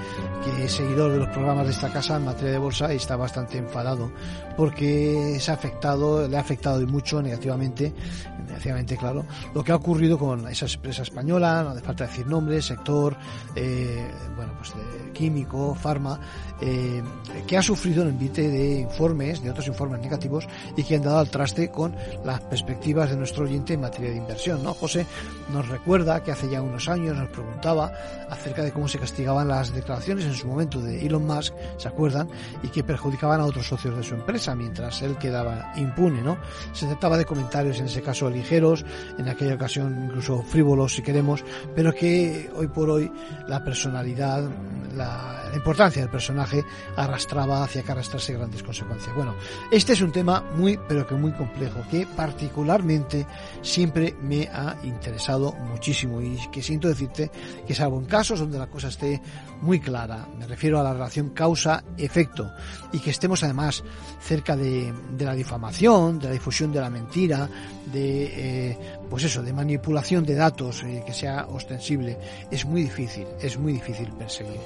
que 0.44 0.66
es 0.66 0.72
seguidor 0.72 1.12
de 1.12 1.20
los 1.20 1.28
programas 1.30 1.68
de 1.68 1.74
esta 1.74 1.94
casa 1.94 2.16
en 2.16 2.26
materia 2.26 2.54
de 2.54 2.58
bolsa 2.58 2.92
y 2.92 2.98
está 2.98 3.16
bastante 3.16 3.60
enfadado 3.60 4.12
porque 4.58 5.38
se 5.40 5.52
ha 5.52 5.54
afectado, 5.54 6.28
le 6.28 6.36
ha 6.36 6.40
afectado 6.40 6.82
y 6.82 6.88
mucho 6.88 7.22
negativamente, 7.22 7.94
negativamente 8.48 8.98
claro, 8.98 9.26
lo 9.54 9.64
que 9.64 9.72
ha 9.72 9.76
ocurrido 9.76 10.18
con 10.18 10.48
esa 10.48 10.66
empresa 10.66 11.04
española, 11.04 11.64
no 11.64 11.70
hace 11.70 11.82
falta 11.82 12.06
decir 12.06 12.26
nombres, 12.26 12.66
sector, 12.66 13.16
eh, 13.56 14.12
bueno, 14.36 14.54
pues 14.58 14.74
químico, 15.14 15.76
farma, 15.76 16.20
eh, 16.66 17.04
que 17.46 17.58
ha 17.58 17.62
sufrido 17.62 18.04
el 18.04 18.10
envite 18.10 18.48
de 18.48 18.80
informes, 18.80 19.44
de 19.44 19.52
otros 19.52 19.68
informes 19.68 20.00
negativos 20.00 20.48
y 20.78 20.84
que 20.84 20.96
han 20.96 21.02
dado 21.02 21.20
al 21.20 21.30
traste 21.30 21.70
con 21.70 21.94
las 22.24 22.40
perspectivas 22.40 23.10
de 23.10 23.18
nuestro 23.18 23.44
oyente 23.44 23.74
en 23.74 23.82
materia 23.82 24.12
de 24.12 24.16
inversión, 24.16 24.64
¿no? 24.64 24.74
José 24.74 25.06
nos 25.52 25.68
recuerda 25.68 26.24
que 26.24 26.32
hace 26.32 26.50
ya 26.50 26.62
unos 26.62 26.88
años 26.88 27.18
nos 27.18 27.28
preguntaba 27.30 27.92
acerca 28.30 28.64
de 28.64 28.72
cómo 28.72 28.88
se 28.88 28.98
castigaban 28.98 29.50
las 29.50 29.74
declaraciones 29.74 30.24
en 30.24 30.34
su 30.34 30.48
momento 30.48 30.80
de 30.80 31.06
Elon 31.06 31.28
Musk, 31.28 31.54
¿se 31.78 31.90
acuerdan? 31.90 32.30
Y 32.64 32.70
que 32.70 32.82
perjudicaban 32.82 33.42
a 33.42 33.46
otros 33.46 33.68
socios 33.68 33.98
de 33.98 34.04
su 34.04 34.16
empresa 34.16 34.56
mientras 34.56 35.02
él 35.02 35.18
quedaba 35.18 35.74
impune, 35.76 36.22
¿no? 36.22 36.38
Se 36.72 36.86
trataba 36.86 37.18
de 37.18 37.26
comentarios 37.26 37.78
en 37.80 37.88
ese 37.88 38.02
caso 38.02 38.30
ligeros, 38.30 38.86
en 39.18 39.28
aquella 39.28 39.56
ocasión 39.56 40.06
incluso 40.06 40.42
frívolos 40.44 40.96
si 40.96 41.02
queremos, 41.02 41.44
pero 41.76 41.94
que 41.94 42.50
hoy 42.56 42.68
por 42.68 42.90
hoy 42.90 43.12
la 43.48 43.62
personalidad, 43.64 44.50
la, 44.96 45.42
importancia 45.54 46.02
del 46.02 46.12
personaje 46.12 46.53
arrastraba 46.96 47.64
hacia 47.64 47.84
que 47.84 47.92
arrastrase 47.92 48.34
grandes 48.34 48.64
consecuencias. 48.64 49.16
Bueno, 49.16 49.36
este 49.72 49.94
es 49.94 50.02
un 50.02 50.12
tema 50.12 50.42
muy, 50.56 50.80
pero 50.88 51.08
que 51.08 51.16
muy 51.16 51.32
complejo, 51.34 51.82
que 51.90 52.06
particularmente 52.06 53.26
siempre 53.62 54.16
me 54.22 54.48
ha 54.48 54.76
interesado 54.84 55.54
muchísimo 55.54 56.22
y 56.22 56.38
que 56.52 56.62
siento 56.62 56.88
decirte 56.88 57.32
que 57.66 57.76
salvo 57.76 58.00
en 58.00 58.06
casos 58.06 58.40
donde 58.40 58.60
la 58.60 58.68
cosa 58.68 58.90
esté 58.90 59.22
muy 59.62 59.80
clara, 59.80 60.28
me 60.38 60.46
refiero 60.46 60.80
a 60.80 60.84
la 60.84 60.94
relación 60.94 61.30
causa-efecto, 61.30 62.52
y 62.92 63.00
que 63.00 63.12
estemos 63.12 63.44
además 63.44 63.84
cerca 64.22 64.56
de, 64.56 64.94
la 65.18 65.34
difamación, 65.34 66.20
de 66.20 66.28
la 66.28 66.34
difusión 66.34 66.72
de 66.72 66.82
la 66.82 66.90
mentira, 66.90 67.50
de, 67.86 68.70
eh, 68.72 68.78
pues 69.10 69.24
eso, 69.24 69.42
de 69.42 69.54
manipulación 69.54 70.26
de 70.26 70.36
datos 70.36 70.84
eh, 70.84 71.04
que 71.06 71.14
sea 71.14 71.48
ostensible, 71.50 72.18
es 72.52 72.66
muy 72.66 72.84
difícil, 72.84 73.26
es 73.42 73.58
muy 73.58 73.74
difícil 73.74 74.12
perseguir. 74.14 74.60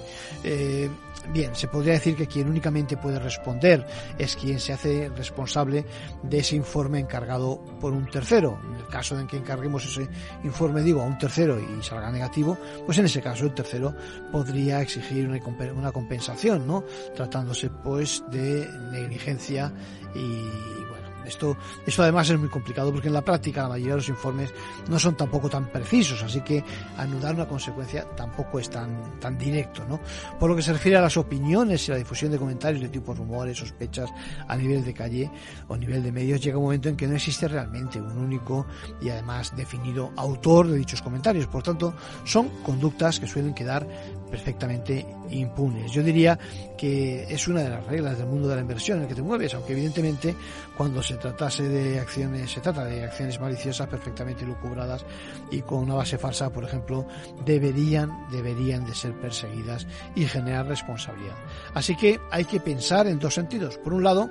Eh, 0.44 0.90
bien, 1.32 1.56
se 1.56 1.68
podría 1.68 1.94
decir 1.94 2.16
que 2.16 2.28
quien 2.28 2.50
únicamente 2.50 2.98
puede 2.98 3.20
responder 3.20 3.86
es 4.18 4.36
quien 4.36 4.60
se 4.60 4.74
hace 4.74 5.10
responsable 5.10 5.86
de 6.24 6.40
ese 6.40 6.56
informe 6.56 7.00
encargado 7.00 7.64
por 7.80 7.94
un 7.94 8.10
tercero. 8.10 8.60
En 8.70 8.76
el 8.76 8.88
caso 8.88 9.20
en 9.20 9.28
que 9.28 9.38
encarguemos 9.38 9.86
ese 9.86 10.08
informe, 10.44 10.82
digo, 10.82 11.02
a 11.02 11.06
un 11.06 11.18
tercero 11.18 11.60
y 11.60 11.84
salga 11.84 12.12
negativo, 12.12 12.58
pues 12.86 12.98
en 12.98 13.06
ese 13.06 13.22
caso 13.22 13.46
el 13.46 13.54
tercero 13.54 13.96
podría 14.32 14.82
exigir 14.82 15.28
una 15.28 15.92
compensación, 15.92 16.68
¿no? 16.68 16.84
Tratándose 17.16 17.70
pues 17.70 18.24
de 18.32 18.68
negligencia 18.92 19.74
y 20.16 20.88
esto, 21.28 21.58
esto 21.86 22.04
además 22.04 22.30
es 22.30 22.40
muy 22.40 22.50
complicado 22.50 22.92
porque 22.92 23.08
en 23.08 23.14
la 23.14 23.22
práctica 23.22 23.64
la 23.64 23.70
mayoría 23.70 23.94
de 23.94 23.98
los 23.98 24.10
informes 24.10 24.54
no 24.90 24.98
son 24.98 25.16
tampoco 25.16 25.50
tan 25.50 25.68
precisos, 25.72 26.24
así 26.24 26.42
que 26.42 26.64
anudar 26.98 27.36
una 27.36 27.48
consecuencia 27.48 28.04
tampoco 28.16 28.60
es 28.60 28.70
tan, 28.70 29.20
tan 29.20 29.38
directo, 29.38 29.86
¿no? 29.86 30.00
Por 30.40 30.50
lo 30.50 30.56
que 30.56 30.62
se 30.62 30.74
refiere 30.74 30.98
a 30.98 31.02
las 31.02 31.18
opiniones 31.18 31.88
y 31.88 31.92
la 31.92 31.98
difusión 31.98 32.32
de 32.32 32.38
comentarios 32.38 32.82
de 32.82 32.90
tipo 32.90 33.14
rumores, 33.14 33.58
sospechas 33.58 34.10
a 34.48 34.56
nivel 34.56 34.84
de 34.84 34.94
calle 34.94 35.32
o 35.68 35.74
a 35.74 35.78
nivel 35.78 36.04
de 36.04 36.12
medios, 36.12 36.42
llega 36.42 36.58
un 36.58 36.64
momento 36.64 36.90
en 36.90 36.96
que 36.96 37.08
no 37.08 37.16
existe 37.16 37.48
realmente 37.48 38.00
un 38.00 38.18
único 38.18 38.66
y 39.02 39.10
además 39.10 39.56
definido 39.56 40.12
autor 40.16 40.68
de 40.68 40.78
dichos 40.78 41.02
comentarios. 41.02 41.48
Por 41.48 41.64
tanto, 41.64 41.94
son 42.24 42.50
conductas 42.64 43.20
que 43.20 43.28
suelen 43.28 43.54
quedar 43.54 43.88
perfectamente 44.30 45.06
impunes. 45.30 45.92
Yo 45.92 46.04
diría 46.04 46.38
que 46.78 47.26
es 47.30 47.48
una 47.48 47.64
de 47.64 47.70
las 47.70 47.86
reglas 47.86 48.18
del 48.18 48.28
mundo 48.28 48.48
de 48.48 48.56
la 48.56 48.62
inversión 48.62 48.98
en 48.98 49.04
el 49.04 49.10
que 49.10 49.16
te 49.16 49.22
mueves, 49.22 49.54
aunque 49.54 49.74
evidentemente 49.74 50.36
cuando 50.76 51.02
se 51.02 51.16
tratase 51.16 51.64
de 51.64 52.00
acciones, 52.00 52.52
se 52.52 52.62
trata 52.62 52.86
de 52.86 53.04
acciones 53.04 53.40
maliciosas 53.40 53.88
perfectamente 53.88 54.46
lucubradas 54.46 55.06
y 55.52 55.62
con 55.62 55.80
una 55.80 55.96
base 55.96 56.18
falsa, 56.18 56.52
por 56.52 56.64
ejemplo, 56.64 57.08
deberían, 57.46 58.30
deberían 58.32 58.86
de 58.86 58.94
ser 58.94 59.14
perseguidas 59.14 59.88
y 60.16 60.26
generar 60.26 60.68
responsabilidad. 60.68 61.36
Así 61.74 61.96
que 61.96 62.20
hay 62.32 62.46
que 62.46 62.60
pensar 62.60 63.08
en 63.08 63.20
dos 63.20 63.34
sentidos. 63.34 63.78
Por 63.78 63.94
un 63.94 64.04
lado, 64.04 64.30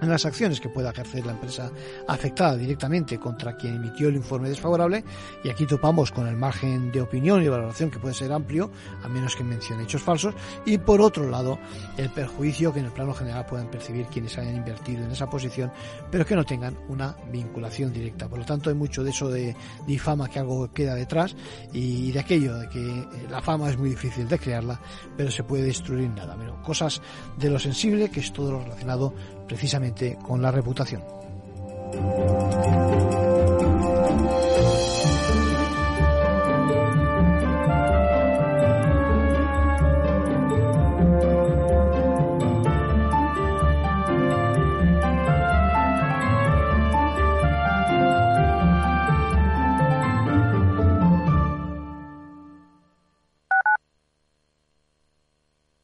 en 0.00 0.10
las 0.10 0.26
acciones 0.26 0.60
que 0.60 0.68
pueda 0.68 0.90
ejercer 0.90 1.24
la 1.24 1.32
empresa 1.32 1.70
afectada 2.08 2.56
directamente 2.56 3.18
contra 3.18 3.56
quien 3.56 3.76
emitió 3.76 4.08
el 4.08 4.16
informe 4.16 4.48
desfavorable. 4.48 5.04
Y 5.42 5.48
aquí 5.48 5.66
topamos 5.66 6.12
con 6.12 6.26
el 6.26 6.36
margen 6.36 6.92
de 6.92 7.00
opinión 7.00 7.42
y 7.42 7.48
valoración 7.48 7.90
que 7.90 7.98
puede 7.98 8.14
ser 8.14 8.32
amplio 8.32 8.70
a 9.02 9.08
menos 9.08 9.36
que 9.36 9.44
mencione 9.44 9.84
hechos 9.84 10.02
falsos. 10.02 10.34
Y 10.64 10.78
por 10.78 11.00
otro 11.00 11.28
lado 11.28 11.58
el 11.96 12.10
perjuicio 12.10 12.72
que 12.72 12.80
en 12.80 12.86
el 12.86 12.92
plano 12.92 13.14
general 13.14 13.46
puedan 13.46 13.70
percibir 13.70 14.06
quienes 14.06 14.36
hayan 14.38 14.56
invertido 14.56 15.04
en 15.04 15.10
esa 15.10 15.28
posición 15.28 15.70
pero 16.10 16.24
que 16.24 16.36
no 16.36 16.44
tengan 16.44 16.76
una 16.88 17.16
vinculación 17.30 17.92
directa. 17.92 18.28
Por 18.28 18.38
lo 18.38 18.44
tanto 18.44 18.70
hay 18.70 18.76
mucho 18.76 19.02
de 19.02 19.10
eso 19.10 19.28
de 19.28 19.56
difama 19.86 20.28
que 20.28 20.38
algo 20.38 20.72
queda 20.72 20.94
detrás 20.94 21.34
y 21.72 22.12
de 22.12 22.20
aquello 22.20 22.58
de 22.58 22.68
que 22.68 22.80
eh, 22.80 23.06
la 23.30 23.40
fama 23.40 23.70
es 23.70 23.78
muy 23.78 23.90
difícil 23.90 24.28
de 24.28 24.38
crearla 24.38 24.80
pero 25.16 25.30
se 25.30 25.42
puede 25.42 25.64
destruir 25.64 26.10
nada. 26.10 26.36
Pero 26.38 26.62
cosas 26.62 27.00
de 27.38 27.50
lo 27.50 27.58
sensible 27.58 28.10
que 28.10 28.20
es 28.20 28.32
todo 28.32 28.52
lo 28.52 28.60
relacionado 28.60 29.14
precisamente 29.46 30.18
con 30.22 30.42
la 30.42 30.50
reputación. 30.50 31.02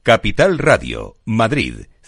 Capital 0.03 0.59
Radio, 0.59 1.17
Madrid, 1.25 1.87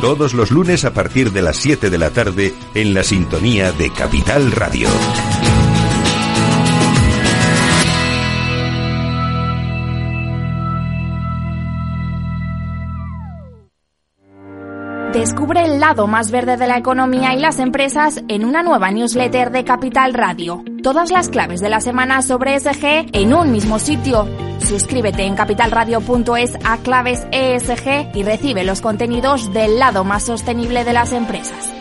todos 0.00 0.32
los 0.32 0.50
lunes 0.50 0.84
a 0.84 0.92
partir 0.92 1.32
de 1.32 1.42
las 1.42 1.56
7 1.56 1.90
de 1.90 1.98
la 1.98 2.10
tarde 2.10 2.54
en 2.74 2.94
la 2.94 3.02
sintonía 3.02 3.72
de 3.72 3.90
Capital 3.90 4.52
Radio. 4.52 4.88
Descubre 15.12 15.64
el 15.64 15.80
lado 15.80 16.06
más 16.06 16.30
verde 16.30 16.56
de 16.56 16.68
la 16.68 16.78
economía 16.78 17.34
y 17.34 17.40
las 17.40 17.58
empresas 17.58 18.22
en 18.28 18.44
una 18.44 18.62
nueva 18.62 18.92
newsletter 18.92 19.50
de 19.50 19.64
Capital 19.64 20.14
Radio. 20.14 20.62
Todas 20.88 21.10
las 21.10 21.28
claves 21.28 21.60
de 21.60 21.68
la 21.68 21.82
semana 21.82 22.22
sobre 22.22 22.54
ESG 22.54 23.10
en 23.12 23.34
un 23.34 23.52
mismo 23.52 23.78
sitio. 23.78 24.26
Suscríbete 24.66 25.24
en 25.24 25.34
capitalradio.es 25.34 26.56
a 26.64 26.78
claves 26.78 27.26
ESG 27.30 28.16
y 28.16 28.22
recibe 28.22 28.64
los 28.64 28.80
contenidos 28.80 29.52
del 29.52 29.78
lado 29.78 30.02
más 30.04 30.22
sostenible 30.22 30.84
de 30.84 30.92
las 30.94 31.12
empresas. 31.12 31.74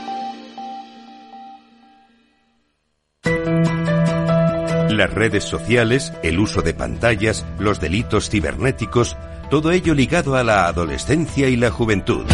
Las 4.89 5.13
redes 5.13 5.45
sociales, 5.45 6.11
el 6.21 6.37
uso 6.37 6.61
de 6.61 6.73
pantallas, 6.73 7.45
los 7.59 7.79
delitos 7.79 8.29
cibernéticos, 8.29 9.15
todo 9.49 9.71
ello 9.71 9.93
ligado 9.93 10.35
a 10.35 10.43
la 10.43 10.67
adolescencia 10.67 11.47
y 11.47 11.55
la 11.55 11.71
juventud. 11.71 12.25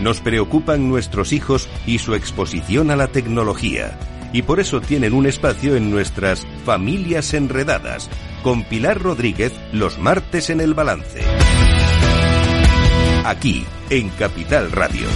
Nos 0.00 0.20
preocupan 0.20 0.88
nuestros 0.88 1.32
hijos 1.32 1.68
y 1.88 1.98
su 1.98 2.14
exposición 2.14 2.92
a 2.92 2.94
la 2.94 3.08
tecnología. 3.08 3.98
Y 4.32 4.42
por 4.42 4.60
eso 4.60 4.80
tienen 4.80 5.12
un 5.12 5.26
espacio 5.26 5.76
en 5.76 5.90
nuestras 5.90 6.46
Familias 6.64 7.34
Enredadas, 7.34 8.08
con 8.42 8.64
Pilar 8.64 9.00
Rodríguez 9.00 9.52
los 9.72 9.98
martes 9.98 10.50
en 10.50 10.60
el 10.60 10.74
balance. 10.74 11.20
Aquí, 13.24 13.64
en 13.90 14.08
Capital 14.10 14.72
Radio. 14.72 15.06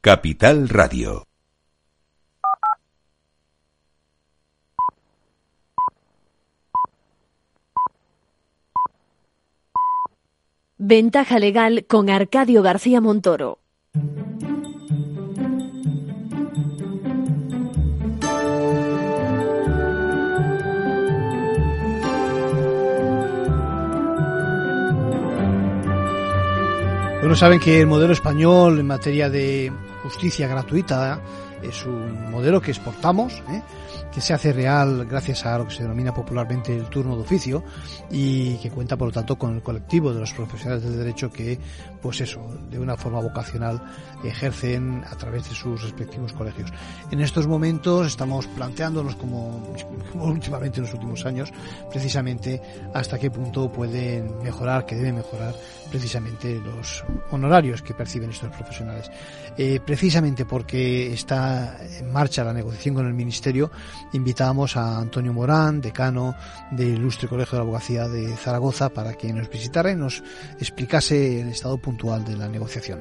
Capital 0.00 0.68
Radio. 0.68 1.26
Ventaja 10.82 11.38
legal 11.38 11.84
con 11.86 12.08
Arcadio 12.08 12.62
García 12.62 13.02
Montoro. 13.02 13.58
Bueno, 27.20 27.36
saben 27.36 27.60
que 27.60 27.80
el 27.80 27.86
modelo 27.86 28.14
español 28.14 28.78
en 28.78 28.86
materia 28.86 29.28
de 29.28 29.70
justicia 30.02 30.48
gratuita 30.48 31.20
es 31.62 31.84
un 31.84 32.30
modelo 32.30 32.62
que 32.62 32.70
exportamos, 32.70 33.42
¿eh? 33.50 33.60
que 34.10 34.22
se 34.22 34.32
hace 34.32 34.54
real 34.54 35.04
gracias 35.04 35.44
a 35.44 35.58
lo 35.58 35.66
que 35.66 35.74
se 35.74 35.82
denomina 35.82 36.14
popularmente 36.14 36.74
el 36.74 36.86
turno 36.86 37.16
de 37.16 37.22
oficio 37.22 37.62
y 38.10 38.56
que 38.56 38.70
cuenta 38.70 38.96
por 38.96 39.08
lo 39.08 39.12
tanto 39.12 39.36
con 39.36 39.54
el 39.54 39.62
colectivo 39.62 40.14
de 40.14 40.20
los 40.20 40.32
profesionales 40.32 40.82
del 40.82 40.96
derecho 40.96 41.30
que 41.30 41.58
pues 42.00 42.20
eso 42.20 42.40
de 42.70 42.78
una 42.78 42.96
forma 42.96 43.20
vocacional 43.20 43.82
ejercen 44.24 45.04
a 45.10 45.16
través 45.16 45.48
de 45.48 45.54
sus 45.54 45.82
respectivos 45.82 46.32
colegios. 46.32 46.72
En 47.10 47.20
estos 47.20 47.46
momentos 47.46 48.06
estamos 48.06 48.46
planteándonos 48.48 49.16
como, 49.16 49.74
últimamente 50.14 50.78
en 50.78 50.84
los 50.84 50.94
últimos 50.94 51.24
años 51.26 51.52
precisamente 51.90 52.60
hasta 52.94 53.18
qué 53.18 53.30
punto 53.30 53.70
pueden 53.70 54.42
mejorar, 54.42 54.86
que 54.86 54.96
deben 54.96 55.16
mejorar 55.16 55.54
precisamente 55.90 56.60
los 56.60 57.04
honorarios 57.30 57.82
que 57.82 57.94
perciben 57.94 58.30
estos 58.30 58.50
profesionales. 58.50 59.10
Eh, 59.56 59.80
precisamente 59.84 60.44
porque 60.44 61.12
está 61.12 61.78
en 61.98 62.12
marcha 62.12 62.44
la 62.44 62.52
negociación 62.52 62.94
con 62.94 63.06
el 63.06 63.14
Ministerio, 63.14 63.70
invitamos 64.12 64.76
a 64.76 64.98
Antonio 64.98 65.32
Morán, 65.32 65.80
decano 65.80 66.34
del 66.70 66.94
Ilustre 66.94 67.28
Colegio 67.28 67.52
de 67.52 67.58
la 67.58 67.62
Abogacía 67.62 68.08
de 68.08 68.36
Zaragoza, 68.36 68.88
para 68.90 69.14
que 69.14 69.32
nos 69.32 69.50
visitara 69.50 69.90
y 69.90 69.96
nos 69.96 70.22
explicase 70.58 71.40
el 71.40 71.48
estado 71.48 71.78
puntual 71.90 72.24
de 72.24 72.36
la 72.36 72.48
negociación. 72.48 73.00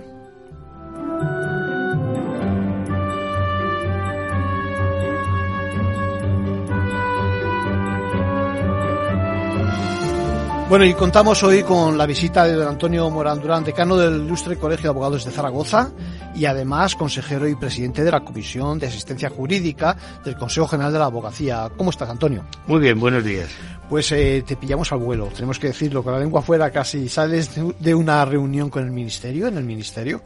Bueno, 10.67 10.86
y 10.86 10.93
contamos 10.93 11.41
hoy 11.43 11.63
con 11.63 11.97
la 11.97 12.06
visita 12.06 12.45
de 12.45 12.54
don 12.54 12.67
Antonio 12.67 13.10
Morán 13.10 13.39
Durán, 13.39 13.63
decano 13.63 13.97
del 13.97 14.23
Ilustre 14.23 14.56
Colegio 14.56 14.84
de 14.84 14.89
Abogados 14.89 15.25
de 15.25 15.32
Zaragoza 15.32 15.89
y 16.36 16.45
además 16.45 16.95
consejero 16.95 17.47
y 17.47 17.56
presidente 17.56 18.04
de 18.04 18.12
la 18.12 18.23
Comisión 18.23 18.78
de 18.78 18.88
Asistencia 18.88 19.32
Jurídica 19.32 19.97
del 20.23 20.36
Consejo 20.36 20.67
General 20.67 20.93
de 20.93 20.99
la 20.99 21.06
Abogacía. 21.06 21.71
¿Cómo 21.75 21.89
estás, 21.89 22.10
Antonio? 22.10 22.43
Muy 22.67 22.80
bien, 22.80 22.99
buenos 22.99 23.23
días. 23.23 23.49
Pues 23.89 24.12
eh, 24.12 24.43
te 24.45 24.56
pillamos 24.56 24.91
al 24.91 24.99
vuelo, 24.99 25.28
tenemos 25.34 25.58
que 25.58 25.67
decirlo, 25.67 26.04
con 26.04 26.13
la 26.13 26.19
lengua 26.19 26.43
fuera 26.43 26.69
casi. 26.69 27.10
Sales 27.10 27.49
de 27.80 27.95
una 27.95 28.23
reunión 28.23 28.69
con 28.69 28.84
el 28.84 28.91
Ministerio, 28.91 29.47
en 29.47 29.58
el 29.58 29.63
Ministerio. 29.63 30.21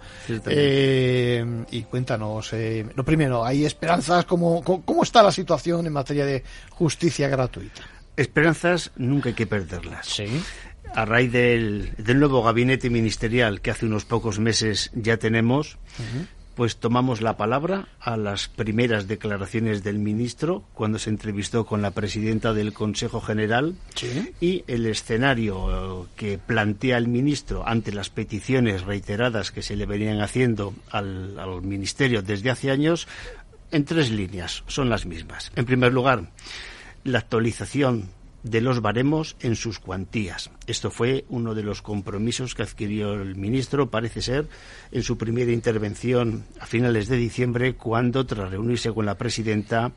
Eh, 0.47 1.63
y 1.71 1.83
cuéntanos, 1.83 2.51
eh, 2.51 2.85
lo 2.93 3.05
primero, 3.05 3.45
¿hay 3.45 3.63
esperanzas? 3.63 4.25
¿Cómo, 4.25 4.61
¿Cómo 4.61 5.03
está 5.03 5.23
la 5.23 5.31
situación 5.31 5.87
en 5.87 5.93
materia 5.93 6.25
de 6.25 6.43
justicia 6.71 7.29
gratuita? 7.29 7.83
Esperanzas 8.17 8.91
nunca 8.97 9.29
hay 9.29 9.35
que 9.35 9.47
perderlas. 9.47 10.07
Sí. 10.07 10.25
A 10.93 11.05
raíz 11.05 11.31
del, 11.31 11.93
nuevo 11.97 12.43
gabinete 12.43 12.89
ministerial 12.89 13.61
que 13.61 13.71
hace 13.71 13.85
unos 13.85 14.03
pocos 14.03 14.39
meses 14.39 14.91
ya 14.93 15.17
tenemos, 15.17 15.77
pues 16.55 16.77
tomamos 16.77 17.21
la 17.21 17.37
palabra 17.37 17.87
a 17.99 18.17
las 18.17 18.47
primeras 18.47 19.07
declaraciones 19.07 19.83
del 19.83 19.99
ministro 19.99 20.63
cuando 20.73 20.99
se 20.99 21.09
entrevistó 21.09 21.65
con 21.65 21.81
la 21.81 21.91
presidenta 21.91 22.53
del 22.53 22.73
Consejo 22.73 23.21
General 23.21 23.75
y 24.39 24.63
el 24.67 24.85
escenario 24.85 26.07
que 26.15 26.37
plantea 26.37 26.97
el 26.97 27.07
ministro 27.07 27.67
ante 27.67 27.91
las 27.91 28.09
peticiones 28.09 28.83
reiteradas 28.83 29.51
que 29.51 29.61
se 29.61 29.75
le 29.75 29.85
venían 29.85 30.21
haciendo 30.21 30.73
al, 30.91 31.39
al 31.39 31.61
ministerio 31.61 32.21
desde 32.21 32.49
hace 32.49 32.71
años 32.71 33.07
en 33.71 33.85
tres 33.85 34.11
líneas, 34.11 34.63
son 34.67 34.89
las 34.89 35.05
mismas. 35.05 35.51
En 35.55 35.65
primer 35.65 35.91
lugar, 35.91 36.29
la 37.03 37.19
actualización 37.19 38.09
de 38.43 38.61
los 38.61 38.81
baremos 38.81 39.35
en 39.39 39.55
sus 39.55 39.79
cuantías. 39.79 40.51
Esto 40.67 40.91
fue 40.91 41.25
uno 41.29 41.55
de 41.55 41.63
los 41.63 41.81
compromisos 41.81 42.55
que 42.55 42.63
adquirió 42.63 43.13
el 43.13 43.35
ministro, 43.35 43.89
parece 43.89 44.21
ser, 44.21 44.47
en 44.91 45.03
su 45.03 45.17
primera 45.17 45.51
intervención 45.51 46.45
a 46.59 46.65
finales 46.65 47.07
de 47.07 47.17
diciembre, 47.17 47.75
cuando, 47.75 48.25
tras 48.25 48.51
reunirse 48.51 48.91
con 48.91 49.05
la 49.05 49.17
presidenta, 49.17 49.93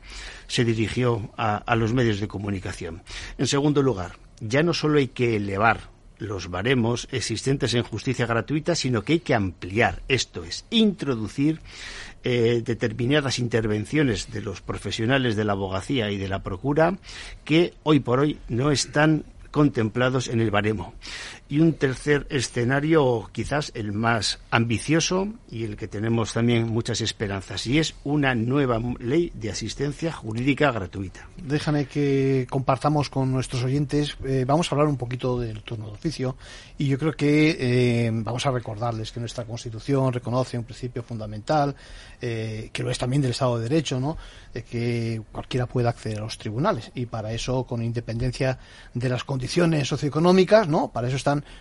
se 0.47 0.63
dirigió 0.63 1.29
a, 1.37 1.57
a 1.57 1.75
los 1.75 1.93
medios 1.93 2.19
de 2.19 2.27
comunicación. 2.27 3.03
En 3.37 3.47
segundo 3.47 3.81
lugar, 3.81 4.13
ya 4.39 4.63
no 4.63 4.73
solo 4.73 4.99
hay 4.99 5.09
que 5.09 5.35
elevar 5.35 5.96
los 6.19 6.49
baremos 6.49 7.07
existentes 7.11 7.73
en 7.73 7.83
justicia 7.83 8.25
gratuita, 8.25 8.75
sino 8.75 9.03
que 9.03 9.13
hay 9.13 9.19
que 9.19 9.35
ampliar, 9.35 10.01
esto 10.07 10.43
es, 10.43 10.65
introducir 10.69 11.61
eh, 12.23 12.61
determinadas 12.65 13.39
intervenciones 13.39 14.31
de 14.31 14.41
los 14.41 14.61
profesionales 14.61 15.35
de 15.35 15.45
la 15.45 15.53
abogacía 15.53 16.11
y 16.11 16.17
de 16.17 16.27
la 16.27 16.43
procura 16.43 16.97
que 17.45 17.73
hoy 17.83 17.99
por 17.99 18.19
hoy 18.19 18.39
no 18.49 18.71
están 18.71 19.23
contemplados 19.51 20.27
en 20.27 20.41
el 20.41 20.51
baremo. 20.51 20.93
Y 21.49 21.59
un 21.59 21.73
tercer 21.73 22.27
escenario, 22.29 23.29
quizás 23.31 23.71
el 23.73 23.93
más 23.93 24.39
ambicioso 24.51 25.29
y 25.49 25.63
el 25.63 25.77
que 25.77 25.87
tenemos 25.87 26.33
también 26.33 26.67
muchas 26.67 26.99
esperanzas, 26.99 27.65
y 27.67 27.79
es 27.79 27.95
una 28.03 28.35
nueva 28.35 28.81
ley 28.99 29.31
de 29.33 29.51
asistencia 29.51 30.11
jurídica 30.11 30.71
gratuita. 30.71 31.27
Déjame 31.41 31.85
que 31.85 32.47
compartamos 32.49 33.09
con 33.09 33.31
nuestros 33.31 33.63
oyentes, 33.63 34.17
eh, 34.25 34.43
vamos 34.45 34.69
a 34.69 34.75
hablar 34.75 34.89
un 34.89 34.97
poquito 34.97 35.39
del 35.39 35.63
turno 35.63 35.85
de 35.85 35.93
oficio, 35.93 36.35
y 36.77 36.87
yo 36.87 36.99
creo 36.99 37.13
que 37.13 37.55
eh, 37.59 38.11
vamos 38.11 38.45
a 38.45 38.51
recordarles 38.51 39.13
que 39.13 39.21
nuestra 39.21 39.45
Constitución 39.45 40.11
reconoce 40.11 40.57
un 40.57 40.65
principio 40.65 41.01
fundamental, 41.01 41.75
eh, 42.21 42.69
que 42.73 42.83
lo 42.83 42.91
es 42.91 42.97
también 42.97 43.21
del 43.21 43.31
Estado 43.31 43.57
de 43.57 43.69
Derecho, 43.69 43.99
¿no? 43.99 44.17
que 44.71 45.21
cualquiera 45.31 45.67
pueda 45.67 45.89
acceder 45.89 46.17
a 46.17 46.21
los 46.21 46.37
tribunales, 46.37 46.91
y 46.95 47.05
para 47.05 47.31
eso, 47.31 47.65
con 47.65 47.83
independencia 47.83 48.57
de 48.93 49.07
las 49.07 49.23
condiciones 49.23 49.87
socioeconómicas, 49.87 50.67
¿no? 50.67 50.91
para 50.91 51.07
eso 51.07 51.15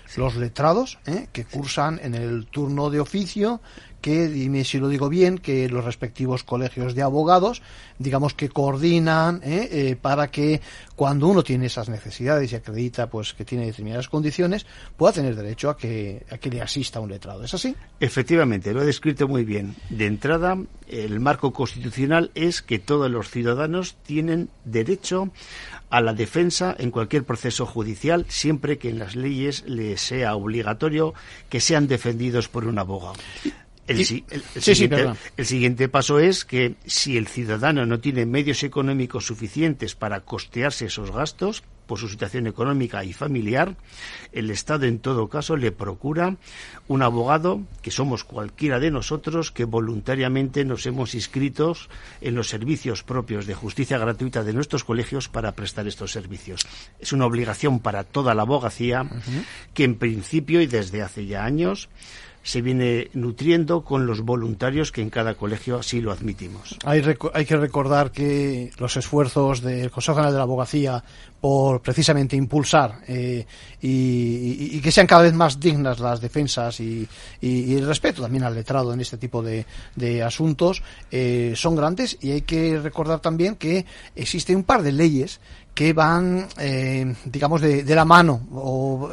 están 0.06 0.24
los 0.24 0.36
letrados, 0.36 0.98
¿eh? 1.06 1.28
que 1.32 1.44
cursan 1.44 2.00
en 2.02 2.14
el 2.14 2.46
turno 2.46 2.90
de 2.90 3.00
oficio, 3.00 3.60
que, 4.00 4.28
dime 4.28 4.64
si 4.64 4.78
lo 4.78 4.88
digo 4.88 5.08
bien, 5.08 5.38
que 5.38 5.68
los 5.68 5.84
respectivos 5.84 6.44
colegios 6.44 6.94
de 6.94 7.02
abogados, 7.02 7.62
digamos 7.98 8.34
que 8.34 8.48
coordinan 8.48 9.40
¿eh? 9.42 9.68
Eh, 9.72 9.96
para 10.00 10.30
que 10.30 10.60
cuando 10.94 11.26
uno 11.26 11.42
tiene 11.42 11.66
esas 11.66 11.88
necesidades 11.88 12.52
y 12.52 12.54
acredita 12.54 13.10
pues 13.10 13.34
que 13.34 13.44
tiene 13.44 13.66
determinadas 13.66 14.08
condiciones, 14.08 14.64
pueda 14.96 15.12
tener 15.12 15.34
derecho 15.34 15.70
a 15.70 15.76
que, 15.76 16.24
a 16.30 16.38
que 16.38 16.50
le 16.50 16.62
asista 16.62 17.00
un 17.00 17.10
letrado. 17.10 17.42
¿Es 17.42 17.54
así? 17.54 17.74
Efectivamente, 17.98 18.72
lo 18.72 18.82
he 18.82 18.86
descrito 18.86 19.26
muy 19.26 19.44
bien. 19.44 19.74
De 19.90 20.06
entrada, 20.06 20.56
el 20.88 21.18
marco 21.18 21.52
constitucional 21.52 22.30
es 22.34 22.62
que 22.62 22.78
todos 22.78 23.10
los 23.10 23.30
ciudadanos 23.30 23.96
tienen 24.04 24.50
derecho 24.64 25.30
a 25.90 26.00
la 26.00 26.14
defensa 26.14 26.74
en 26.78 26.90
cualquier 26.90 27.24
proceso 27.24 27.66
judicial, 27.66 28.26
siempre 28.28 28.78
que 28.78 28.90
en 28.90 28.98
las 28.98 29.16
leyes 29.16 29.64
les 29.66 30.00
sea 30.00 30.34
obligatorio 30.34 31.14
que 31.48 31.60
sean 31.60 31.86
defendidos 31.86 32.48
por 32.48 32.66
un 32.66 32.78
abogado. 32.78 33.14
El, 33.86 34.00
el, 34.30 35.46
siguiente, 35.46 35.88
paso 35.88 36.18
es 36.18 36.44
que 36.44 36.74
si 36.86 37.16
el 37.16 37.28
ciudadano 37.28 37.86
no 37.86 38.00
tiene 38.00 38.26
medios 38.26 38.64
económicos 38.64 39.26
suficientes 39.26 39.94
para 39.94 40.22
costearse 40.22 40.86
esos 40.86 41.12
gastos, 41.12 41.62
por 41.86 41.98
su 41.98 42.08
situación 42.08 42.48
económica 42.48 43.04
y 43.04 43.12
familiar, 43.12 43.76
el 44.32 44.50
Estado 44.50 44.86
en 44.86 44.98
todo 44.98 45.28
caso 45.28 45.56
le 45.56 45.70
procura 45.70 46.36
un 46.88 47.02
abogado, 47.02 47.60
que 47.82 47.90
somos 47.90 48.24
cualquiera 48.24 48.78
de 48.78 48.90
nosotros, 48.90 49.50
que 49.50 49.64
voluntariamente 49.64 50.64
nos 50.64 50.86
hemos 50.86 51.14
inscrito 51.14 51.56
en 52.20 52.34
los 52.34 52.48
servicios 52.48 53.02
propios 53.02 53.46
de 53.46 53.54
justicia 53.54 53.98
gratuita 53.98 54.44
de 54.44 54.52
nuestros 54.52 54.84
colegios 54.84 55.28
para 55.28 55.52
prestar 55.52 55.86
estos 55.86 56.12
servicios. 56.12 56.66
Es 57.00 57.12
una 57.12 57.26
obligación 57.26 57.80
para 57.80 58.04
toda 58.04 58.34
la 58.34 58.42
abogacía 58.42 59.08
que 59.74 59.84
en 59.84 59.96
principio 59.96 60.60
y 60.60 60.66
desde 60.66 61.02
hace 61.02 61.26
ya 61.26 61.44
años 61.44 61.88
se 62.46 62.62
viene 62.62 63.10
nutriendo 63.12 63.82
con 63.82 64.06
los 64.06 64.20
voluntarios 64.20 64.92
que 64.92 65.02
en 65.02 65.10
cada 65.10 65.34
colegio 65.34 65.80
así 65.80 66.00
lo 66.00 66.12
admitimos. 66.12 66.76
Hay, 66.84 67.02
hay 67.34 67.44
que 67.44 67.56
recordar 67.56 68.12
que 68.12 68.70
los 68.78 68.96
esfuerzos 68.96 69.62
del 69.62 69.90
Consejo 69.90 70.14
General 70.14 70.32
de 70.32 70.38
la 70.38 70.44
Abogacía 70.44 71.02
por 71.40 71.82
precisamente 71.82 72.36
impulsar 72.36 73.00
eh, 73.08 73.44
y, 73.80 74.80
que 74.80 74.92
sean 74.92 75.08
cada 75.08 75.22
vez 75.22 75.34
más 75.34 75.58
dignas 75.58 75.98
las 75.98 76.20
defensas 76.20 76.75
y, 76.80 77.08
el 77.40 77.86
respeto 77.86 78.22
también 78.22 78.44
al 78.44 78.54
letrado 78.54 78.92
en 78.92 79.00
este 79.00 79.18
tipo 79.18 79.42
de, 79.42 79.64
asuntos 80.22 80.82
eh, 81.10 81.52
son 81.56 81.76
grandes 81.76 82.16
y 82.20 82.32
hay 82.32 82.42
que 82.42 82.78
recordar 82.78 83.20
también 83.20 83.56
que 83.56 83.84
existe 84.14 84.54
un 84.54 84.64
par 84.64 84.82
de 84.82 84.92
leyes 84.92 85.40
que 85.74 85.92
van, 85.92 86.48
eh, 86.58 87.14
digamos, 87.26 87.60
de, 87.60 87.94
la 87.94 88.06
mano 88.06 88.48
o 88.54 89.10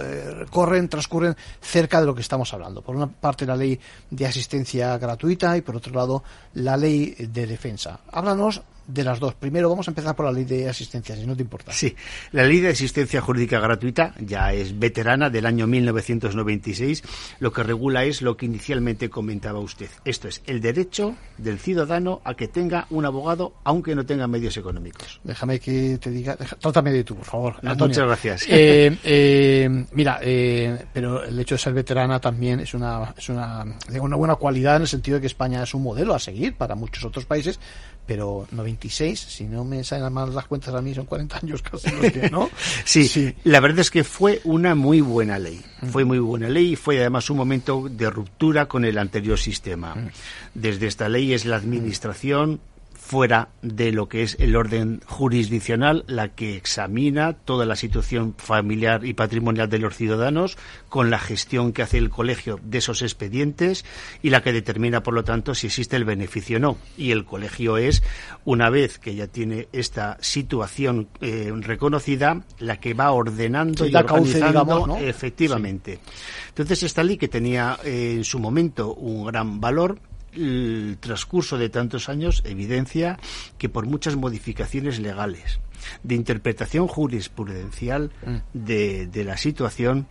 corren, 0.50 0.88
transcurren 0.88 1.36
cerca 1.60 2.00
de 2.00 2.06
lo 2.06 2.16
que 2.16 2.22
estamos 2.22 2.54
hablando. 2.54 2.82
Por 2.82 2.96
una 2.96 3.08
parte, 3.08 3.46
la 3.46 3.58
ley 3.58 3.78
de 4.10 4.26
asistencia 4.26 4.98
gratuita 4.98 5.58
y 5.58 5.62
por 5.62 5.76
otro 5.76 5.94
lado, 5.94 6.24
la 6.54 6.78
ley 6.78 7.16
de 7.20 7.48
defensa. 7.48 8.00
Háblanos 8.12 8.62
de 8.88 9.04
las 9.04 9.20
dos. 9.20 9.34
Primero 9.36 9.70
vamos 9.70 9.88
a 9.88 9.92
empezar 9.92 10.16
por 10.16 10.26
la 10.26 10.32
ley 10.32 10.46
de 10.46 10.70
asistencia, 10.70 11.16
si 11.16 11.26
no 11.26 11.36
te 11.36 11.42
importa. 11.42 11.72
Sí, 11.72 11.96
la 12.32 12.44
ley 12.44 12.60
de 12.60 12.70
asistencia 12.70 13.22
jurídica 13.22 13.60
gratuita 13.60 14.14
ya 14.20 14.54
es 14.54 14.78
veterana 14.78 15.30
del 15.30 15.46
año 15.46 15.68
1996. 15.68 17.04
Lo 17.40 17.52
que 17.52 17.64
regula 17.64 18.04
es 18.06 18.22
lo 18.22 18.38
que 18.38 18.46
inicialmente 18.46 19.10
comentaba 19.10 19.60
usted. 19.60 19.90
Esto 20.06 20.28
es 20.28 20.42
el 20.46 20.62
derecho 20.62 21.16
del 21.38 21.60
ciudadano 21.60 22.22
a 22.24 22.36
que 22.36 22.48
tenga 22.48 22.88
un 22.90 23.06
abogado 23.06 23.54
aunque 23.64 23.96
no 23.96 24.06
tenga 24.06 24.28
medios 24.28 24.58
económicos. 24.58 25.20
Déjame 25.24 25.60
que 25.60 25.98
te 25.98 26.10
diga, 26.10 26.36
trátame 26.36 26.92
de 26.92 27.04
tú, 27.04 27.16
por 27.16 27.26
favor. 27.26 27.56
Muchas 27.64 28.06
gracias. 28.06 28.46
Eh, 28.50 28.98
eh, 29.04 29.86
mira, 29.94 30.20
eh, 30.22 30.86
pero 30.94 31.24
el 31.24 31.40
hecho 31.40 31.56
de 31.56 31.60
ser 31.60 31.74
veterana 31.74 32.20
también 32.20 32.60
es 32.60 32.74
una, 32.74 33.14
es 33.18 33.30
una, 33.30 33.66
una 34.00 34.16
buena 34.16 34.36
cualidad 34.36 34.78
en 34.78 34.84
el 34.84 34.88
sentido 34.88 35.16
de 35.16 35.22
que 35.22 35.28
España 35.28 35.64
es 35.64 35.74
un 35.74 35.84
modelo 35.84 36.14
a 36.14 36.20
seguir 36.20 36.56
para 36.56 36.76
muchos 36.76 37.04
otros 37.06 37.26
países, 37.26 37.60
pero 38.06 38.48
96, 38.74 39.20
si 39.20 39.44
no 39.46 39.64
me 39.64 39.84
salen 39.84 40.12
mal 40.12 40.34
las 40.34 40.46
cuentas 40.46 40.74
a 40.74 40.82
mí, 40.82 40.94
son 40.94 41.06
40 41.06 41.38
años 41.38 41.62
casi 41.62 41.90
¿no? 42.32 42.50
sí, 42.86 43.08
sí, 43.08 43.34
la 43.44 43.60
verdad 43.60 43.80
es 43.80 43.92
que 43.92 44.04
fue 44.04 44.42
una 44.44 44.76
muy 44.76 45.02
buena 45.02 45.40
ley. 45.40 45.62
Mm. 45.82 45.88
Fue 45.88 46.06
muy 46.06 46.20
buena 46.20 46.50
ley 46.50 46.74
y 46.74 46.76
fue 46.76 47.00
además 47.00 47.30
un 47.30 47.38
momento 47.38 47.88
de 47.90 48.10
ruptura 48.10 48.68
con 48.68 48.86
el 48.86 48.98
anterior 48.98 49.38
sistema. 49.38 49.96
Mm. 49.96 50.10
Desde 50.54 50.88
esta 50.88 51.10
ley 51.10 51.34
es 51.34 51.46
la 51.46 51.58
administración 51.58 52.60
fuera 53.04 53.50
de 53.62 53.92
lo 53.92 54.08
que 54.08 54.24
es 54.24 54.38
el 54.40 54.56
orden 54.56 55.02
jurisdiccional, 55.06 56.06
la 56.08 56.30
que 56.30 56.56
examina 56.56 57.34
toda 57.34 57.66
la 57.66 57.76
situación 57.76 58.34
familiar 58.38 59.06
y 59.06 59.14
patrimonial 59.14 59.70
de 59.70 59.78
los 59.78 59.98
ciudadanos, 59.98 60.58
con 60.88 61.10
la 61.10 61.20
gestión 61.20 61.74
que 61.74 61.82
hace 61.82 61.98
el 61.98 62.10
colegio 62.10 62.62
de 62.64 62.78
esos 62.78 63.02
expedientes 63.02 63.84
y 64.22 64.30
la 64.30 64.42
que 64.42 64.54
determina, 64.54 65.04
por 65.04 65.14
lo 65.14 65.26
tanto, 65.26 65.54
si 65.54 65.68
existe 65.68 65.98
el 65.98 66.06
beneficio 66.06 66.58
o 66.58 66.60
no. 66.62 66.78
Y 66.98 67.12
el 67.12 67.26
colegio 67.26 67.76
es, 67.76 68.04
una 68.46 68.70
vez 68.70 69.00
que 69.00 69.16
ya 69.16 69.28
tiene 69.28 69.68
esta 69.74 70.18
situación 70.22 71.10
eh, 71.20 71.52
reconocida, 71.54 72.42
la 72.60 72.80
que 72.80 72.94
va 72.94 73.12
ordenando 73.12 73.86
y 73.86 73.94
organizando 73.94 74.98
efectivamente. 74.98 76.00
Entonces, 76.48 76.84
esta 76.84 77.04
ley 77.04 77.18
que 77.18 77.28
tenía 77.28 77.78
eh, 77.84 78.14
en 78.16 78.24
su 78.24 78.40
momento 78.40 78.94
un 78.94 79.26
gran 79.26 79.60
valor, 79.60 80.00
el 80.36 80.98
transcurso 81.00 81.58
de 81.58 81.70
tantos 81.70 82.10
años 82.10 82.42
evidencia 82.46 83.20
que 83.58 83.70
por 83.70 83.86
muchas 83.86 84.16
modificaciones 84.16 85.00
legales, 85.00 85.60
de 86.04 86.16
interpretación 86.16 86.88
jurisprudencial 86.88 88.12
mm. 88.26 88.36
de, 88.54 89.08
de, 89.08 89.24
la 89.24 89.38
situación, 89.38 90.08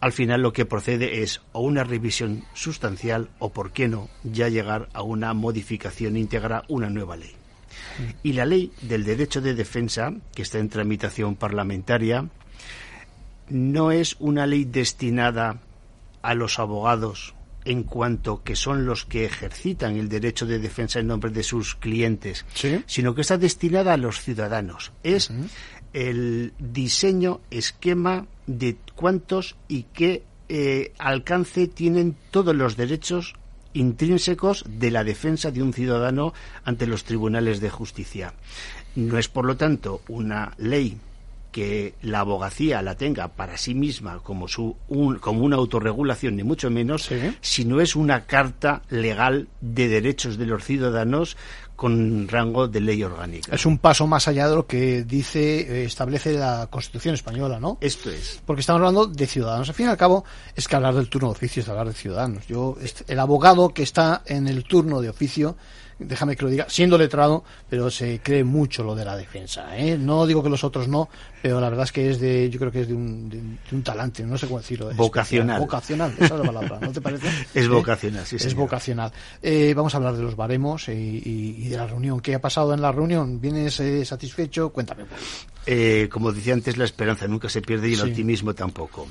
al 0.00 0.12
final 0.12 0.42
lo 0.42 0.52
que 0.52 0.66
procede 0.66 1.22
es 1.22 1.42
o 1.52 1.60
una 1.60 1.84
revisión 1.84 2.44
sustancial 2.54 3.28
o, 3.38 3.50
por 3.50 3.72
qué 3.72 3.88
no, 3.88 4.08
ya 4.24 4.48
llegar 4.48 4.88
a 4.92 5.02
una 5.02 5.34
modificación 5.34 6.16
íntegra, 6.16 6.64
una 6.68 6.90
nueva 6.90 7.16
ley. 7.16 7.32
Mm. 7.98 8.10
Y 8.22 8.32
la 8.34 8.44
ley 8.44 8.72
del 8.82 9.04
derecho 9.04 9.40
de 9.40 9.54
defensa, 9.54 10.12
que 10.34 10.42
está 10.42 10.58
en 10.58 10.68
tramitación 10.68 11.36
parlamentaria, 11.36 12.28
no 13.48 13.92
es 13.92 14.16
una 14.18 14.46
ley 14.46 14.64
destinada 14.64 15.60
a 16.22 16.34
los 16.34 16.58
abogados 16.58 17.35
en 17.66 17.82
cuanto 17.82 18.42
que 18.42 18.56
son 18.56 18.86
los 18.86 19.04
que 19.04 19.24
ejercitan 19.24 19.96
el 19.96 20.08
derecho 20.08 20.46
de 20.46 20.58
defensa 20.58 21.00
en 21.00 21.08
nombre 21.08 21.30
de 21.30 21.42
sus 21.42 21.74
clientes, 21.74 22.46
sino 22.86 23.14
que 23.14 23.20
está 23.20 23.36
destinada 23.36 23.92
a 23.92 23.96
los 23.96 24.20
ciudadanos. 24.22 24.92
Es 25.02 25.30
el 25.92 26.52
diseño, 26.58 27.40
esquema 27.50 28.26
de 28.46 28.76
cuántos 28.94 29.56
y 29.68 29.84
qué 29.92 30.22
eh, 30.48 30.92
alcance 30.98 31.66
tienen 31.66 32.16
todos 32.30 32.54
los 32.54 32.76
derechos 32.76 33.34
intrínsecos 33.72 34.64
de 34.66 34.90
la 34.90 35.04
defensa 35.04 35.50
de 35.50 35.62
un 35.62 35.72
ciudadano 35.72 36.32
ante 36.64 36.86
los 36.86 37.04
tribunales 37.04 37.60
de 37.60 37.70
justicia. 37.70 38.32
No 38.94 39.18
es, 39.18 39.28
por 39.28 39.44
lo 39.44 39.56
tanto, 39.56 40.02
una 40.08 40.54
ley 40.56 40.96
que 41.56 41.94
la 42.02 42.20
abogacía 42.20 42.82
la 42.82 42.96
tenga 42.96 43.28
para 43.28 43.56
sí 43.56 43.74
misma 43.74 44.18
como, 44.22 44.46
su, 44.46 44.76
como 45.20 45.42
una 45.42 45.56
autorregulación, 45.56 46.36
ni 46.36 46.44
mucho 46.44 46.68
menos, 46.68 47.08
sino 47.40 47.80
es 47.80 47.96
una 47.96 48.26
carta 48.26 48.82
legal 48.90 49.48
de 49.62 49.88
derechos 49.88 50.36
de 50.36 50.44
los 50.44 50.62
ciudadanos 50.64 51.38
con 51.74 52.28
rango 52.28 52.68
de 52.68 52.82
ley 52.82 53.02
orgánica. 53.02 53.54
Es 53.54 53.64
un 53.64 53.78
paso 53.78 54.06
más 54.06 54.28
allá 54.28 54.50
de 54.50 54.54
lo 54.54 54.66
que 54.66 55.04
dice, 55.04 55.60
eh, 55.60 55.84
establece 55.86 56.34
la 56.34 56.66
Constitución 56.70 57.14
española, 57.14 57.58
¿no? 57.58 57.78
Esto 57.80 58.10
es. 58.10 58.42
Porque 58.44 58.60
estamos 58.60 58.80
hablando 58.80 59.06
de 59.06 59.26
ciudadanos. 59.26 59.70
Al 59.70 59.74
fin 59.74 59.86
y 59.86 59.88
al 59.88 59.96
cabo, 59.96 60.26
es 60.54 60.68
que 60.68 60.76
hablar 60.76 60.94
del 60.94 61.08
turno 61.08 61.28
de 61.28 61.32
oficio 61.32 61.62
es 61.62 61.68
hablar 61.70 61.86
de 61.86 61.94
ciudadanos. 61.94 62.46
Yo, 62.46 62.76
el 63.08 63.18
abogado 63.18 63.70
que 63.70 63.82
está 63.82 64.20
en 64.26 64.46
el 64.46 64.64
turno 64.64 65.00
de 65.00 65.08
oficio 65.08 65.56
déjame 65.98 66.36
que 66.36 66.44
lo 66.44 66.50
diga, 66.50 66.66
siendo 66.68 66.98
letrado, 66.98 67.44
pero 67.68 67.90
se 67.90 68.20
cree 68.22 68.44
mucho 68.44 68.84
lo 68.84 68.94
de 68.94 69.04
la 69.04 69.16
defensa. 69.16 69.76
¿eh? 69.76 69.96
No 69.98 70.26
digo 70.26 70.42
que 70.42 70.48
los 70.48 70.64
otros 70.64 70.88
no, 70.88 71.08
pero 71.42 71.60
la 71.60 71.68
verdad 71.70 71.84
es 71.84 71.92
que 71.92 72.10
es 72.10 72.20
de, 72.20 72.50
yo 72.50 72.58
creo 72.58 72.72
que 72.72 72.82
es 72.82 72.88
de 72.88 72.94
un, 72.94 73.58
un 73.72 73.82
talante, 73.82 74.24
no 74.24 74.36
sé 74.36 74.46
cómo 74.46 74.58
decirlo. 74.58 74.92
Vocacional. 74.94 75.60
Vocacional, 75.60 76.12
esa 76.18 76.24
es 76.24 76.40
la 76.40 76.42
palabra, 76.42 76.78
¿no 76.80 76.92
te 76.92 77.00
parece? 77.00 77.28
es 77.54 77.64
¿Eh? 77.64 77.68
vocacional, 77.68 78.26
sí, 78.26 78.36
Es 78.36 78.54
vocacional. 78.54 79.12
Eh, 79.42 79.72
vamos 79.74 79.94
a 79.94 79.98
hablar 79.98 80.16
de 80.16 80.22
los 80.22 80.36
baremos 80.36 80.88
y, 80.88 81.68
de 81.68 81.76
la 81.76 81.86
reunión. 81.86 82.20
¿Qué 82.20 82.34
ha 82.34 82.40
pasado 82.40 82.74
en 82.74 82.82
la 82.82 82.92
reunión? 82.92 83.40
¿Vienes 83.40 83.80
eh, 83.80 84.04
satisfecho? 84.04 84.70
Cuéntame. 84.70 85.04
como 86.10 86.32
decía 86.32 86.54
antes, 86.54 86.76
la 86.76 86.84
esperanza 86.84 87.26
nunca 87.26 87.48
se 87.48 87.62
pierde 87.62 87.88
y 87.88 87.94
el 87.94 88.02
optimismo 88.02 88.54
tampoco. 88.54 89.08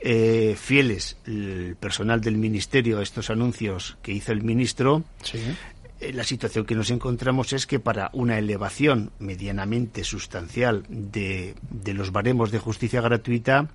fieles 0.00 1.16
el 1.26 1.76
personal 1.78 2.20
del 2.20 2.36
ministerio 2.36 2.98
a 2.98 3.02
estos 3.02 3.30
anuncios 3.30 3.96
que 4.02 4.12
hizo 4.12 4.32
el 4.32 4.42
ministro, 4.42 5.04
sí. 5.22 5.38
Eh, 5.98 6.12
la 6.12 6.24
situación 6.24 6.66
que 6.66 6.74
nos 6.74 6.90
encontramos 6.90 7.52
es 7.52 7.66
que 7.66 7.80
para 7.80 8.10
una 8.12 8.38
elevación 8.38 9.12
medianamente 9.18 10.04
sustancial 10.04 10.84
de, 10.88 11.54
de, 11.70 11.94
los 11.94 12.12
baremos 12.12 12.50
de 12.50 12.58
justicia 12.58 13.00
gratuita 13.00 13.68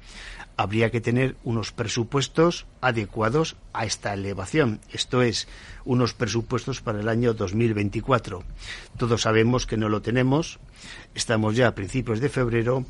habría 0.55 0.91
que 0.91 1.01
tener 1.01 1.35
unos 1.43 1.71
presupuestos 1.71 2.67
adecuados 2.81 3.55
a 3.73 3.85
esta 3.85 4.13
elevación. 4.13 4.79
Esto 4.91 5.23
es, 5.23 5.47
unos 5.85 6.13
presupuestos 6.13 6.81
para 6.81 6.99
el 6.99 7.09
año 7.09 7.33
2024. 7.33 8.43
Todos 8.97 9.21
sabemos 9.21 9.65
que 9.65 9.77
no 9.77 9.89
lo 9.89 10.03
tenemos. 10.03 10.59
Estamos 11.15 11.55
ya 11.55 11.67
a 11.67 11.75
principios 11.75 12.19
de 12.19 12.29
febrero 12.29 12.85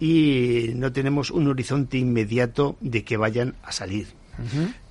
y 0.00 0.72
no 0.74 0.92
tenemos 0.92 1.30
un 1.30 1.46
horizonte 1.46 1.98
inmediato 1.98 2.76
de 2.80 3.04
que 3.04 3.16
vayan 3.16 3.54
a 3.62 3.70
salir. 3.70 4.21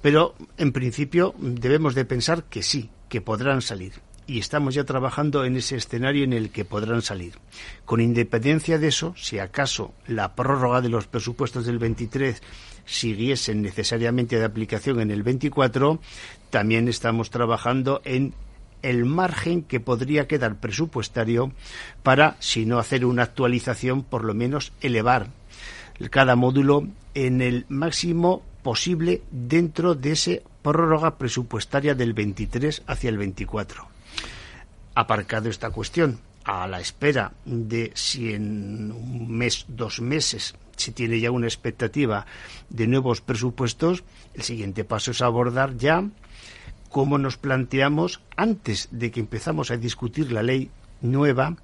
Pero, 0.01 0.35
en 0.57 0.71
principio, 0.71 1.33
debemos 1.39 1.95
de 1.95 2.05
pensar 2.05 2.43
que 2.45 2.63
sí, 2.63 2.89
que 3.09 3.21
podrán 3.21 3.61
salir. 3.61 3.93
Y 4.27 4.39
estamos 4.39 4.75
ya 4.75 4.85
trabajando 4.85 5.43
en 5.43 5.57
ese 5.57 5.75
escenario 5.75 6.23
en 6.23 6.33
el 6.33 6.51
que 6.51 6.63
podrán 6.63 7.01
salir. 7.01 7.33
Con 7.85 7.99
independencia 7.99 8.77
de 8.77 8.87
eso, 8.87 9.13
si 9.17 9.39
acaso 9.39 9.93
la 10.07 10.35
prórroga 10.35 10.81
de 10.81 10.89
los 10.89 11.07
presupuestos 11.07 11.65
del 11.65 11.79
23 11.79 12.41
siguiesen 12.85 13.61
necesariamente 13.61 14.37
de 14.37 14.45
aplicación 14.45 15.01
en 15.01 15.11
el 15.11 15.23
24, 15.23 15.99
también 16.49 16.87
estamos 16.87 17.29
trabajando 17.29 18.01
en 18.05 18.33
el 18.81 19.05
margen 19.05 19.63
que 19.63 19.79
podría 19.79 20.27
quedar 20.27 20.59
presupuestario 20.59 21.51
para, 22.03 22.35
si 22.39 22.65
no 22.65 22.79
hacer 22.79 23.05
una 23.05 23.23
actualización, 23.23 24.03
por 24.03 24.23
lo 24.23 24.33
menos 24.33 24.73
elevar 24.81 25.27
cada 26.09 26.35
módulo 26.35 26.87
en 27.13 27.41
el 27.41 27.65
máximo 27.69 28.43
posible 28.63 29.21
dentro 29.31 29.95
de 29.95 30.11
ese 30.13 30.43
prórroga 30.61 31.17
presupuestaria 31.17 31.95
del 31.95 32.13
23 32.13 32.83
hacia 32.87 33.09
el 33.09 33.17
24. 33.17 33.87
Aparcado 34.95 35.49
esta 35.49 35.71
cuestión, 35.71 36.19
a 36.43 36.67
la 36.67 36.79
espera 36.79 37.33
de 37.45 37.91
si 37.93 38.33
en 38.33 38.91
un 38.91 39.31
mes, 39.31 39.65
dos 39.67 40.01
meses, 40.01 40.55
se 40.75 40.91
tiene 40.91 41.19
ya 41.19 41.31
una 41.31 41.47
expectativa 41.47 42.25
de 42.69 42.87
nuevos 42.87 43.21
presupuestos, 43.21 44.03
el 44.33 44.41
siguiente 44.41 44.83
paso 44.83 45.11
es 45.11 45.21
abordar 45.21 45.77
ya 45.77 46.03
cómo 46.89 47.17
nos 47.17 47.37
planteamos, 47.37 48.21
antes 48.35 48.89
de 48.91 49.11
que 49.11 49.19
empezamos 49.19 49.71
a 49.71 49.77
discutir 49.77 50.31
la 50.31 50.43
ley 50.43 50.69
nueva, 51.01 51.55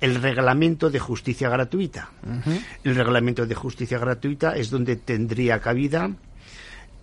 el 0.00 0.20
reglamento 0.22 0.90
de 0.90 0.98
justicia 0.98 1.48
gratuita. 1.48 2.10
El 2.84 2.94
reglamento 2.94 3.46
de 3.46 3.54
justicia 3.54 3.98
gratuita 3.98 4.56
es 4.56 4.70
donde 4.70 4.96
tendría 4.96 5.60
cabida 5.60 6.10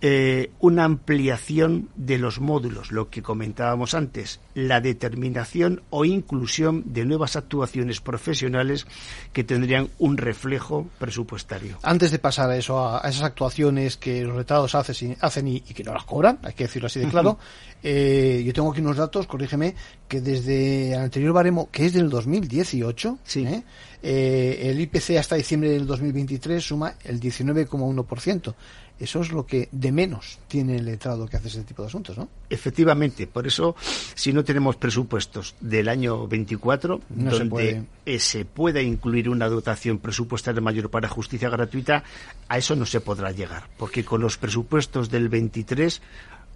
eh, 0.06 0.50
una 0.60 0.84
ampliación 0.84 1.88
de 1.96 2.18
los 2.18 2.38
módulos, 2.38 2.92
lo 2.92 3.08
que 3.08 3.22
comentábamos 3.22 3.94
antes, 3.94 4.38
la 4.52 4.82
determinación 4.82 5.80
o 5.88 6.04
inclusión 6.04 6.82
de 6.92 7.06
nuevas 7.06 7.36
actuaciones 7.36 8.02
profesionales 8.02 8.86
que 9.32 9.44
tendrían 9.44 9.88
un 9.98 10.18
reflejo 10.18 10.86
presupuestario. 10.98 11.78
Antes 11.82 12.10
de 12.10 12.18
pasar 12.18 12.50
a 12.50 12.56
eso, 12.58 12.86
a, 12.86 12.98
esas 13.08 13.22
actuaciones 13.22 13.96
que 13.96 14.22
los 14.24 14.36
letrados 14.36 14.74
hacen, 14.74 15.16
hacen 15.22 15.48
y, 15.48 15.60
que 15.60 15.82
no 15.82 15.94
las 15.94 16.04
cobran, 16.04 16.38
hay 16.42 16.52
que 16.52 16.64
decirlo 16.64 16.88
así 16.88 17.00
de 17.00 17.08
claro, 17.08 17.38
eh, 17.82 18.42
yo 18.44 18.52
tengo 18.52 18.72
aquí 18.72 18.82
unos 18.82 18.98
datos, 18.98 19.26
corrígeme, 19.26 19.74
que 20.06 20.20
desde 20.20 20.92
el 20.92 20.98
anterior 20.98 21.32
baremo, 21.32 21.70
que 21.70 21.86
es 21.86 21.94
del 21.94 22.10
2018, 22.10 23.20
¿eh? 23.36 23.62
el 24.02 24.78
IPC 24.78 25.16
hasta 25.18 25.36
diciembre 25.36 25.70
del 25.70 25.86
2023 25.86 26.62
suma 26.62 26.94
el 27.04 27.18
19,1%. 27.18 28.54
Eso 28.98 29.20
es 29.20 29.32
lo 29.32 29.44
que 29.44 29.68
de 29.72 29.90
menos 29.90 30.38
tiene 30.46 30.76
el 30.76 30.84
letrado 30.84 31.26
que 31.26 31.36
hace 31.36 31.48
ese 31.48 31.64
tipo 31.64 31.82
de 31.82 31.88
asuntos, 31.88 32.16
¿no? 32.16 32.28
Efectivamente, 32.48 33.26
por 33.26 33.44
eso, 33.44 33.74
si 34.14 34.32
no 34.32 34.44
tenemos 34.44 34.76
presupuestos 34.76 35.56
del 35.60 35.88
año 35.88 36.28
24, 36.28 37.00
donde 37.08 37.86
se, 38.06 38.18
se, 38.20 38.44
pueda 38.44 38.80
incluir 38.80 39.28
una 39.28 39.48
dotación 39.48 39.98
presupuestaria 39.98 40.60
mayor 40.60 40.90
para 40.90 41.08
justicia 41.08 41.50
gratuita, 41.50 42.04
a 42.48 42.58
eso 42.58 42.76
no 42.76 42.86
se 42.86 43.00
podrá 43.00 43.32
llegar, 43.32 43.68
porque 43.78 44.04
con 44.04 44.20
los 44.20 44.38
presupuestos 44.38 45.10
del 45.10 45.28
23 45.28 46.00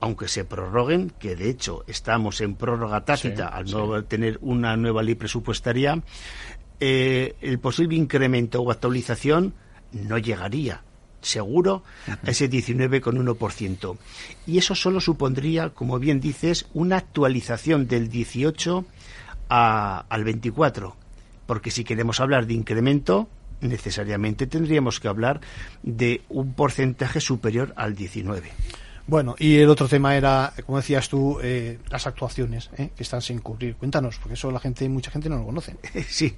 aunque 0.01 0.28
se 0.28 0.45
prorroguen, 0.45 1.11
que 1.18 1.34
de 1.34 1.51
hecho 1.51 1.82
estamos 1.89 2.41
en 2.41 2.55
prórroga 2.55 3.05
tácita 3.05 3.49
al 3.49 3.68
no 3.68 4.05
tener 4.05 4.39
una 4.43 4.76
nueva 4.76 5.03
ley 5.03 5.16
presupuestaria, 5.16 6.01
eh, 6.78 7.34
el 7.41 7.59
posible 7.59 7.97
incremento 7.97 8.62
o 8.62 8.70
actualización 8.70 9.55
no 9.91 10.18
llegaría 10.18 10.84
seguro 11.29 11.83
a 12.07 12.31
ese 12.31 12.51
19,1%. 12.51 13.97
Y 14.47 14.59
eso 14.59 14.74
solo 14.74 15.01
supondría, 15.01 15.70
como 15.70 15.99
bien 15.99 16.20
dices, 16.20 16.66
una 16.74 16.97
actualización 16.97 17.87
del 17.87 18.09
18 18.09 18.85
al 19.49 20.24
24. 20.24 20.97
Porque 21.47 21.70
si 21.70 21.85
queremos 21.85 22.20
hablar 22.20 22.47
de 22.47 22.55
incremento, 22.55 23.29
necesariamente 23.61 24.47
tendríamos 24.47 25.01
que 25.01 25.09
hablar 25.09 25.41
de 25.83 26.22
un 26.29 26.55
porcentaje 26.55 27.20
superior 27.20 27.72
al 27.76 27.95
19. 27.95 28.51
Bueno, 29.09 29.37
y 29.39 29.57
el 29.57 29.71
otro 29.71 29.89
tema 29.89 30.15
era, 30.15 30.53
como 30.67 30.77
decías 30.77 31.09
tú, 31.09 31.39
eh, 31.43 31.79
las 31.91 32.07
actuaciones 32.07 32.69
eh, 32.77 32.91
que 32.95 33.03
están 33.03 33.23
sin 33.23 33.39
cubrir. 33.39 33.75
Cuéntanos, 33.77 34.19
porque 34.19 34.35
eso 34.35 34.51
la 34.51 34.61
gente, 34.61 34.87
mucha 34.87 35.11
gente 35.11 35.31
no 35.31 35.39
lo 35.39 35.47
conoce. 35.47 35.77
Sí, 36.09 36.37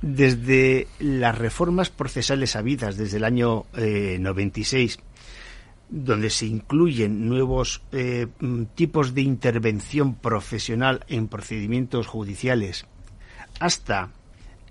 desde 0.00 0.88
las 0.98 1.36
reformas 1.36 1.90
procesales 1.90 2.56
habidas 2.56 2.96
desde 2.96 3.18
el 3.18 3.24
año 3.24 3.66
96, 3.74 4.96
eh, 4.96 5.02
donde 5.90 6.30
se 6.30 6.46
incluyen 6.46 7.28
nuevos 7.28 7.82
tipos 8.74 9.14
de 9.14 9.20
intervención 9.20 10.14
profesional 10.14 11.04
en 11.08 11.28
procedimientos 11.28 12.06
judiciales, 12.06 12.86
hasta 13.60 14.08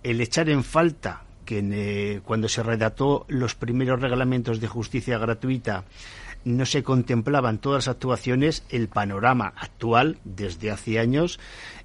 el 0.02 0.20
echar 0.20 0.50
en 0.50 0.64
falta 0.64 1.22
que 1.46 2.22
cuando 2.26 2.50
se 2.50 2.64
redactó 2.64 3.26
los 3.28 3.54
primeros 3.54 4.02
reglamentos 4.02 4.60
de 4.60 4.68
justicia 4.68 5.20
gratuita, 5.20 5.86
no 6.46 6.66
se 6.66 6.84
contemplaban 6.84 7.58
todas 7.58 7.88
las 7.88 7.96
actuaciones, 7.96 8.64
el 8.70 8.88
panorama 8.88 9.54
actual 9.58 10.20
desde 10.24 10.72
hace 10.72 11.00
años 11.00 11.40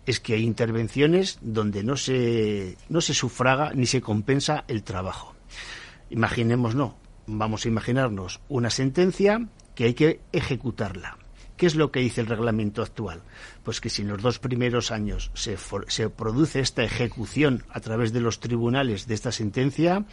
es 0.06 0.20
que 0.20 0.34
hay 0.34 0.44
intervenciones 0.44 1.38
donde 1.40 1.82
no 1.82 1.96
se, 1.96 2.76
no 2.88 3.00
se 3.00 3.14
sufraga 3.14 3.72
ni 3.74 3.86
se 3.86 4.00
compensa 4.00 4.64
el 4.68 4.82
trabajo. 4.82 5.34
Imaginemos, 6.10 6.74
no, 6.74 6.96
vamos 7.26 7.64
a 7.64 7.68
imaginarnos 7.68 8.40
una 8.48 8.70
sentencia 8.70 9.48
que 9.74 9.84
hay 9.84 9.94
que 9.94 10.20
ejecutarla. 10.32 11.16
¿Qué 11.56 11.66
es 11.66 11.74
lo 11.74 11.90
que 11.90 12.00
dice 12.00 12.22
el 12.22 12.26
reglamento 12.26 12.82
actual? 12.82 13.22
Pues 13.62 13.82
que 13.82 13.90
si 13.90 14.00
en 14.02 14.08
los 14.08 14.22
dos 14.22 14.38
primeros 14.38 14.90
años 14.90 15.30
se, 15.34 15.58
se, 15.88 16.08
produce 16.08 16.60
esta 16.60 16.82
ejecución 16.82 17.64
a 17.68 17.80
través 17.80 18.14
de 18.14 18.20
los 18.20 18.40
tribunales 18.40 19.06
de 19.06 19.14
esta 19.14 19.30
sentencia, 19.30 20.06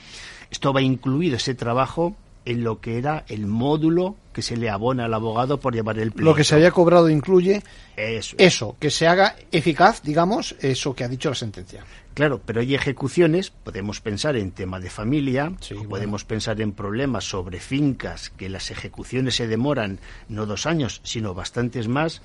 esto 0.52 0.74
va 0.74 0.82
incluido 0.82 1.38
ese 1.38 1.56
trabajo 1.56 2.18
en 2.48 2.64
lo 2.64 2.80
que 2.80 2.98
era 2.98 3.26
el 3.28 3.46
módulo 3.46 4.16
que 4.32 4.42
se 4.42 4.56
le 4.56 4.70
abona 4.70 5.06
al 5.06 5.14
abogado 5.14 5.60
por 5.60 5.74
llevar 5.74 6.00
el 6.00 6.12
pleito. 6.12 6.30
Lo 6.30 6.34
que 6.34 6.46
se 6.46 6.56
había 6.56 6.72
cobrado 6.72 7.10
incluye 7.10 7.62
eso. 7.98 8.78
que 8.80 8.90
se 8.90 9.06
haga 9.06 9.36
eficaz, 9.52 10.02
digamos, 10.02 10.56
eso 10.62 10.96
que 10.96 11.04
ha 11.04 11.10
dicho 11.10 11.28
la 11.28 11.36
sentencia. 11.36 11.84
Claro, 12.14 12.42
pero 12.46 12.62
hay 12.62 12.74
ejecuciones, 12.74 13.50
podemos 13.50 14.00
pensar 14.00 14.38
en 14.38 14.52
tema 14.52 14.80
de 14.80 14.90
familia, 14.90 15.52
podemos 15.90 16.24
pensar 16.24 16.62
en 16.62 16.72
problemas 16.72 17.26
sobre 17.26 17.60
fincas, 17.60 18.30
que 18.30 18.48
las 18.48 18.72
ejecuciones 18.72 19.36
se 19.36 19.48
demoran 19.48 20.00
no 20.30 20.46
dos 20.46 20.66
años, 20.66 21.02
sino 21.04 21.34
bastantes 21.34 21.90
más, 21.90 22.22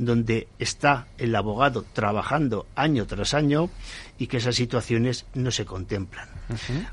donde 0.00 0.48
está 0.58 1.06
el 1.18 1.36
abogado 1.36 1.84
trabajando 1.92 2.66
año 2.74 3.06
tras 3.06 3.34
año 3.34 3.68
y 4.18 4.26
que 4.28 4.38
esas 4.38 4.56
situaciones 4.56 5.26
no 5.34 5.50
se 5.50 5.66
contemplan. 5.66 6.28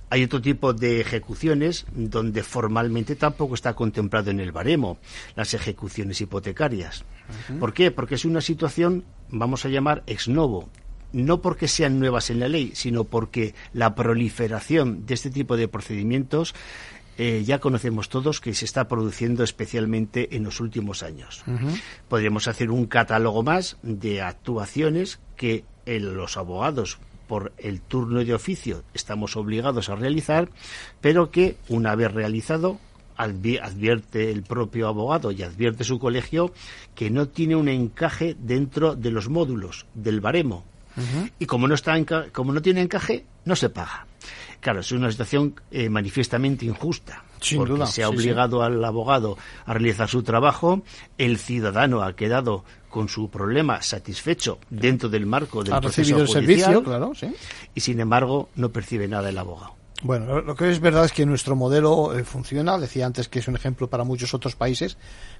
Hay 0.09 0.23
otro 0.23 0.41
tipo 0.41 0.73
de 0.73 0.99
ejecuciones 0.99 1.85
donde 1.93 2.43
formalmente 2.43 3.15
tampoco 3.15 3.55
está 3.55 3.73
contemplado 3.73 4.29
en 4.29 4.41
el 4.41 4.51
baremo, 4.51 4.97
las 5.35 5.53
ejecuciones 5.53 6.19
hipotecarias. 6.19 7.05
¿Por 7.59 7.73
qué? 7.73 7.91
Porque 7.91 8.15
es 8.15 8.25
una 8.25 8.41
situación, 8.41 9.05
vamos 9.29 9.65
a 9.65 9.69
llamar, 9.69 10.03
ex 10.05 10.27
novo, 10.27 10.69
no 11.13 11.41
porque 11.41 11.69
sean 11.69 11.99
nuevas 11.99 12.29
en 12.29 12.41
la 12.41 12.49
ley, 12.49 12.71
sino 12.75 13.05
porque 13.05 13.55
la 13.73 13.95
proliferación 13.95 15.05
de 15.05 15.13
este 15.13 15.29
tipo 15.29 15.55
de 15.55 15.69
procedimientos 15.69 16.53
eh, 17.17 17.43
ya 17.45 17.59
conocemos 17.59 18.09
todos 18.09 18.39
que 18.39 18.53
se 18.53 18.65
está 18.65 18.87
produciendo 18.87 19.43
especialmente 19.43 20.35
en 20.35 20.43
los 20.43 20.59
últimos 20.59 21.03
años. 21.03 21.43
Podríamos 22.07 22.47
hacer 22.47 22.71
un 22.71 22.85
catálogo 22.85 23.43
más 23.43 23.77
de 23.81 24.21
actuaciones 24.21 25.19
que 25.35 25.65
los 25.85 26.37
abogados 26.37 26.99
por 27.27 27.53
el 27.57 27.81
turno 27.81 28.23
de 28.23 28.33
oficio 28.33 28.83
estamos 28.93 29.35
obligados 29.35 29.89
a 29.89 29.95
realizar, 29.95 30.49
pero 31.01 31.29
que 31.31 31.57
una 31.69 31.95
vez 31.95 32.11
realizado 32.11 32.79
advierte 33.17 34.31
el 34.31 34.43
propio 34.43 34.87
abogado 34.87 35.31
y 35.31 35.41
advierte 35.41 35.83
su 35.83 35.99
colegio 35.99 36.53
que 36.95 37.09
no 37.09 37.27
tiene 37.27 37.55
un 37.55 37.67
encaje 37.67 38.35
dentro 38.39 38.95
de 38.95 39.11
los 39.11 39.27
módulos 39.27 39.85
del 39.93 40.21
baremo. 40.21 40.63
Y 41.37 41.45
como 41.45 41.67
no, 41.67 41.75
está 41.75 41.95
como 42.31 42.53
no 42.53 42.61
tiene 42.61 42.81
encaje, 42.81 43.25
no 43.45 43.55
se 43.55 43.69
paga. 43.69 44.07
Claro, 44.59 44.79
es 44.79 44.91
una 44.91 45.11
situación 45.11 45.55
eh, 45.71 45.89
manifiestamente 45.89 46.65
injusta. 46.65 47.23
porque 47.55 47.85
se 47.87 48.03
ha 48.03 48.09
obligado 48.09 48.63
al 48.63 48.83
abogado 48.83 49.37
a 49.65 49.73
realizar 49.73 50.09
su 50.09 50.23
trabajo, 50.23 50.81
el 51.17 51.37
ciudadano 51.37 52.01
ha 52.01 52.15
quedado 52.15 52.63
con 52.89 53.09
su 53.09 53.29
problema 53.29 53.81
satisfecho 53.81 54.59
dentro 54.69 55.09
del 55.09 55.25
marco 55.25 55.63
del 55.63 55.79
proceso 55.79 56.15
judicial, 56.15 56.27
servicio, 56.27 56.83
claro, 56.83 57.11
y 57.75 57.79
sin 57.79 57.99
embargo 57.99 58.49
no 58.55 58.69
percibe 58.69 59.07
nada 59.07 59.29
el 59.29 59.37
abogado. 59.37 59.77
Bueno, 60.03 60.41
lo 60.41 60.55
que 60.55 60.69
es 60.69 60.79
verdad 60.79 61.05
es 61.05 61.11
que 61.11 61.25
nuestro 61.25 61.55
modelo 61.55 62.15
eh, 62.17 62.23
funciona. 62.23 62.77
Decía 62.77 63.05
antes 63.07 63.27
que 63.27 63.39
es 63.39 63.47
un 63.47 63.55
ejemplo 63.55 63.89
para 63.89 64.03
muchos 64.03 64.33
otros 64.33 64.55
países, 64.55 64.97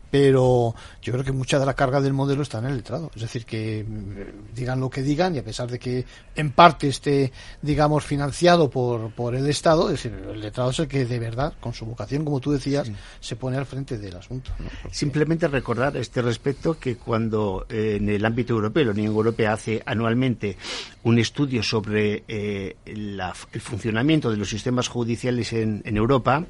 pero 0.09 0.73
yo 1.01 1.13
creo 1.13 1.25
que 1.25 1.31
mucha 1.31 1.59
de 1.59 1.65
la 1.65 1.73
carga 1.73 2.01
del 2.01 2.13
modelo 2.13 2.41
está 2.41 2.59
en 2.59 2.65
el 2.65 2.77
letrado. 2.77 3.11
Es 3.15 3.21
decir, 3.21 3.45
que 3.45 3.85
mm, 3.87 4.55
digan 4.55 4.79
lo 4.79 4.89
que 4.89 5.01
digan 5.01 5.35
y 5.35 5.39
a 5.39 5.43
pesar 5.43 5.69
de 5.69 5.79
que 5.79 6.05
en 6.35 6.51
parte 6.51 6.87
esté, 6.87 7.31
digamos, 7.61 8.03
financiado 8.05 8.69
por, 8.69 9.11
por 9.11 9.35
el 9.35 9.47
Estado, 9.47 9.89
es 9.89 10.03
decir, 10.03 10.13
el 10.31 10.39
letrado 10.39 10.71
es 10.71 10.79
el 10.79 10.87
que 10.87 11.05
de 11.05 11.19
verdad, 11.19 11.53
con 11.59 11.73
su 11.73 11.85
vocación, 11.85 12.23
como 12.23 12.39
tú 12.39 12.51
decías, 12.51 12.89
se 13.19 13.35
pone 13.35 13.57
al 13.57 13.65
frente 13.65 13.97
del 13.97 14.15
asunto. 14.15 14.51
Simplemente 14.91 15.47
recordar 15.47 15.97
a 15.97 15.99
este 15.99 16.21
respecto 16.21 16.79
que 16.79 16.97
cuando 16.97 17.65
eh, 17.69 17.97
en 17.99 18.09
el 18.09 18.25
ámbito 18.25 18.53
europeo, 18.53 18.85
la 18.85 18.91
Unión 18.91 19.07
Europea 19.07 19.53
hace 19.53 19.81
anualmente 19.85 20.57
un 21.03 21.19
estudio 21.19 21.63
sobre 21.63 22.23
eh, 22.27 22.75
el 22.85 23.21
funcionamiento 23.61 24.29
de 24.29 24.37
los 24.37 24.49
sistemas 24.49 24.87
judiciales 24.87 25.53
en, 25.53 25.81
en 25.85 25.97
Europa, 25.97 26.45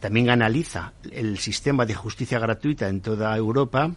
también 0.00 0.30
analiza 0.30 0.92
el 1.10 1.38
sistema 1.38 1.86
de 1.86 1.94
justicia 1.94 2.38
gratuita 2.38 2.88
en 2.88 3.00
toda 3.00 3.36
Europa 3.36 3.92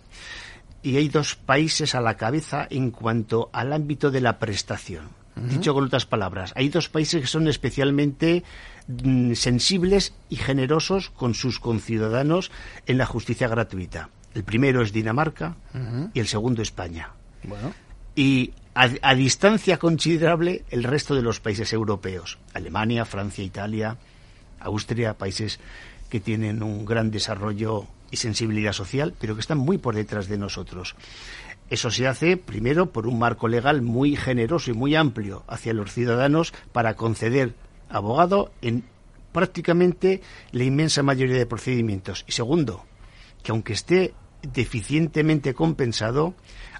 y 0.81 0.97
hay 0.97 1.09
dos 1.09 1.35
países 1.35 1.95
a 1.95 2.01
la 2.01 2.15
cabeza 2.15 2.67
en 2.69 2.91
cuanto 2.91 3.49
al 3.51 3.73
ámbito 3.73 4.11
de 4.11 4.21
la 4.21 4.39
prestación. 4.39 5.19
Dicho 5.35 5.73
con 5.73 5.85
otras 5.85 6.05
palabras, 6.05 6.51
hay 6.57 6.67
dos 6.67 6.89
países 6.89 7.21
que 7.21 7.27
son 7.27 7.47
especialmente 7.47 8.43
mm, 8.87 9.33
sensibles 9.35 10.13
y 10.27 10.35
generosos 10.35 11.11
con 11.11 11.33
sus 11.33 11.61
conciudadanos 11.61 12.51
en 12.87 12.97
la 12.97 13.05
justicia 13.05 13.47
gratuita. 13.47 14.09
El 14.33 14.43
primero 14.43 14.81
es 14.81 14.91
Dinamarca 14.91 15.55
y 16.13 16.19
el 16.19 16.27
segundo 16.27 16.61
España. 16.61 17.11
Y 18.15 18.53
a, 18.75 19.15
distancia 19.15 19.77
considerable 19.77 20.63
el 20.69 20.83
resto 20.83 21.15
de 21.15 21.21
los 21.21 21.39
países 21.39 21.73
europeos. 21.73 22.37
Alemania, 22.53 23.05
Francia, 23.05 23.43
Italia, 23.43 23.97
Austria, 24.59 25.17
países 25.17 25.59
que 26.09 26.19
tienen 26.19 26.63
un 26.63 26.85
gran 26.85 27.11
desarrollo 27.11 27.85
y 28.11 28.17
sensibilidad 28.17 28.73
social, 28.73 29.13
pero 29.19 29.35
que 29.35 29.41
están 29.41 29.57
muy 29.57 29.77
por 29.77 29.95
detrás 29.95 30.27
de 30.27 30.37
nosotros. 30.37 30.95
Eso 31.69 31.91
se 31.91 32.07
hace 32.07 32.35
primero 32.35 32.87
por 32.87 33.05
un 33.05 33.19
marco 33.19 33.47
legal 33.47 33.81
muy 33.81 34.15
generoso 34.15 34.71
y 34.71 34.73
muy 34.73 34.95
amplio 34.95 35.43
hacia 35.47 35.73
los 35.73 35.93
ciudadanos 35.93 36.51
para 36.71 36.95
conceder 36.95 37.53
abogado 37.89 38.51
en 38.61 38.83
prácticamente 39.31 40.21
la 40.51 40.63
inmensa 40.63 41.03
mayoría 41.03 41.37
de 41.37 41.45
procedimientos. 41.45 42.25
Y 42.27 42.31
segundo, 42.31 42.85
que 43.43 43.51
aunque 43.51 43.73
esté 43.73 44.13
deficientemente 44.41 45.53
compensado, 45.53 46.33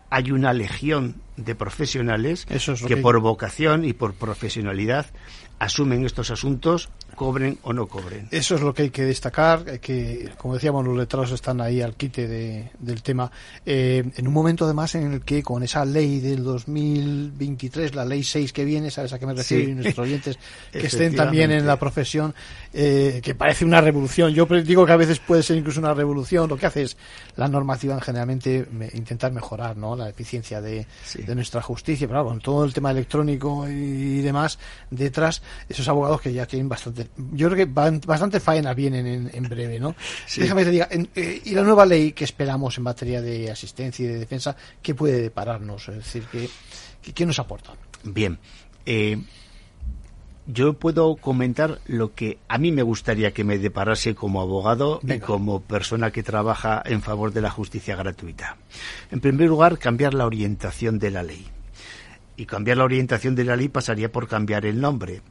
hay 0.10 0.32
una 0.32 0.54
legión 0.54 1.22
de 1.38 1.56
profesionales 1.56 2.46
que, 2.46 2.98
por 2.98 3.20
vocación 3.20 3.86
y 3.86 3.94
por 3.94 4.14
profesionalidad 4.14 5.06
asumen 5.60 6.06
estos 6.06 6.32
asuntos 6.32 6.90
cobren 7.20 7.58
o 7.64 7.74
no 7.74 7.86
cobren. 7.86 8.30
Eso 8.32 8.56
es 8.56 8.62
lo 8.62 8.74
que 8.74 8.84
hay 8.84 8.90
que 8.92 9.04
destacar, 9.04 9.82
que 9.82 10.30
como 10.38 10.54
decíamos 10.54 10.86
los 10.86 10.96
letrados 10.96 11.32
están 11.32 11.60
ahí 11.60 11.82
al 11.82 11.96
quite 11.96 12.30
de, 12.30 12.72
del 12.80 13.04
tema, 13.04 13.30
eh, 13.66 14.10
en 14.16 14.26
un 14.26 14.34
momento 14.34 14.64
además 14.64 14.96
en 14.96 15.12
el 15.12 15.22
que 15.22 15.44
con 15.44 15.62
esa 15.62 15.84
ley 15.84 16.22
del 16.22 16.46
2023, 16.46 17.94
la 17.94 18.06
ley 18.06 18.24
6 18.24 18.54
que 18.54 18.64
viene, 18.64 18.90
sabes 18.90 19.12
a 19.12 19.20
qué 19.20 19.26
me 19.26 19.34
refiero, 19.34 19.70
y 19.70 19.74
nuestros 19.76 20.08
oyentes 20.08 20.40
que 20.72 20.88
estén 20.88 21.14
también 21.14 21.52
en 21.52 21.68
la 21.68 21.78
profesión, 21.78 22.34
eh, 22.72 23.20
que 23.22 23.36
parece 23.36 23.66
una 23.66 23.82
revolución, 23.82 24.34
yo 24.34 24.46
digo 24.46 24.86
que 24.86 24.94
a 24.94 24.98
veces 24.98 25.20
puede 25.20 25.44
ser 25.44 25.58
incluso 25.58 25.82
una 25.82 25.94
revolución, 25.94 26.48
lo 26.48 26.56
que 26.56 26.68
hace 26.68 26.84
es 26.84 26.96
la 27.36 27.50
normativa 27.50 28.00
generalmente 28.00 28.66
intentar 28.94 29.34
mejorar 29.34 29.76
¿no? 29.76 29.94
la 29.94 30.08
eficiencia 30.08 30.62
de, 30.62 30.88
de 31.16 31.36
nuestra 31.36 31.62
justicia, 31.62 32.08
pero 32.08 32.24
con 32.24 32.40
todo 32.40 32.64
el 32.64 32.74
tema 32.74 32.92
electrónico 32.92 33.68
y 33.68 34.22
demás 34.22 34.58
detrás, 34.90 35.42
esos 35.68 35.86
abogados 35.90 36.22
que 36.22 36.32
ya 36.32 36.46
tienen 36.46 36.70
bastante 36.70 37.09
yo 37.18 37.50
creo 37.50 37.66
que 37.66 38.00
bastante 38.06 38.40
faena 38.40 38.74
vienen 38.74 39.30
en, 39.34 39.44
breve, 39.50 39.80
¿no? 39.80 39.96
Déjame 40.38 40.62
que 40.62 40.66
te 40.66 40.72
diga, 40.72 40.90
eh, 40.92 41.42
y 41.44 41.54
la 41.54 41.64
nueva 41.64 41.86
ley 41.86 42.14
que 42.14 42.24
esperamos 42.24 42.78
en 42.78 42.84
materia 42.84 43.22
de 43.22 43.52
asistencia 43.52 44.06
y 44.06 44.08
de 44.08 44.20
defensa, 44.20 44.56
¿qué 44.82 44.96
puede 44.96 45.22
depararnos? 45.22 45.90
Es 45.90 45.96
decir, 45.98 46.24
¿qué, 46.32 46.50
qué, 47.14 47.26
nos 47.26 47.40
aporta? 47.40 47.74
Bien, 48.04 48.40
eh, 48.86 49.22
yo 50.48 50.74
puedo 50.74 51.16
comentar 51.16 51.80
lo 51.86 52.14
que 52.14 52.40
a 52.48 52.58
mí 52.58 52.72
me 52.72 52.84
gustaría 52.84 53.34
que 53.34 53.44
me 53.44 53.60
deparase 53.60 54.16
como 54.16 54.42
abogado 54.42 55.00
y 55.04 55.20
como 55.20 55.62
persona 55.62 56.12
que 56.12 56.24
trabaja 56.24 56.82
en 56.86 57.02
favor 57.02 57.34
de 57.34 57.42
la 57.42 57.52
justicia 57.52 57.96
gratuita. 57.96 58.58
En 59.12 59.20
primer 59.20 59.48
lugar, 59.48 59.78
cambiar 59.78 60.14
la 60.14 60.26
orientación 60.26 60.98
de 60.98 61.12
la 61.12 61.24
ley. 61.24 61.46
Y 62.36 62.46
cambiar 62.46 62.78
la 62.78 62.86
orientación 62.86 63.36
de 63.36 63.44
la 63.44 63.58
ley 63.58 63.68
pasaría 63.68 64.12
por 64.12 64.28
cambiar 64.28 64.66
el 64.66 64.80
nombre 64.80 65.22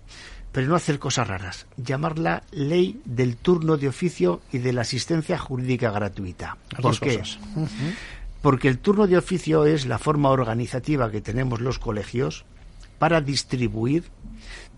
pero 0.52 0.66
no 0.66 0.76
hacer 0.76 0.98
cosas 0.98 1.28
raras, 1.28 1.66
llamarla 1.76 2.42
ley 2.50 3.00
del 3.04 3.36
turno 3.36 3.76
de 3.76 3.88
oficio 3.88 4.40
y 4.52 4.58
de 4.58 4.72
la 4.72 4.82
asistencia 4.82 5.38
jurídica 5.38 5.90
gratuita. 5.90 6.56
¿Por 6.80 6.98
qué? 6.98 7.22
Porque 8.42 8.68
el 8.68 8.78
turno 8.78 9.06
de 9.06 9.18
oficio 9.18 9.66
es 9.66 9.86
la 9.86 9.98
forma 9.98 10.30
organizativa 10.30 11.10
que 11.10 11.20
tenemos 11.20 11.60
los 11.60 11.78
colegios 11.78 12.44
para 12.98 13.20
distribuir 13.20 14.04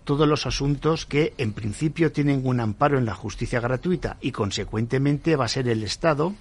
todos 0.05 0.27
los 0.27 0.47
asuntos 0.47 1.07
que 1.07 1.35
en 1.39 1.53
principio 1.53 2.11
tienen 2.11 2.41
un 2.45 2.59
amparo 2.61 2.99
en 2.99 3.07
la 3.07 3.15
justicia 3.15 3.61
gratuita 3.61 4.17
y 4.21 4.33
consecuentemente 4.33 5.37
va 5.37 5.45
a 5.45 5.49
ser 5.49 5.69
el 5.69 5.83
Estado 5.85 6.35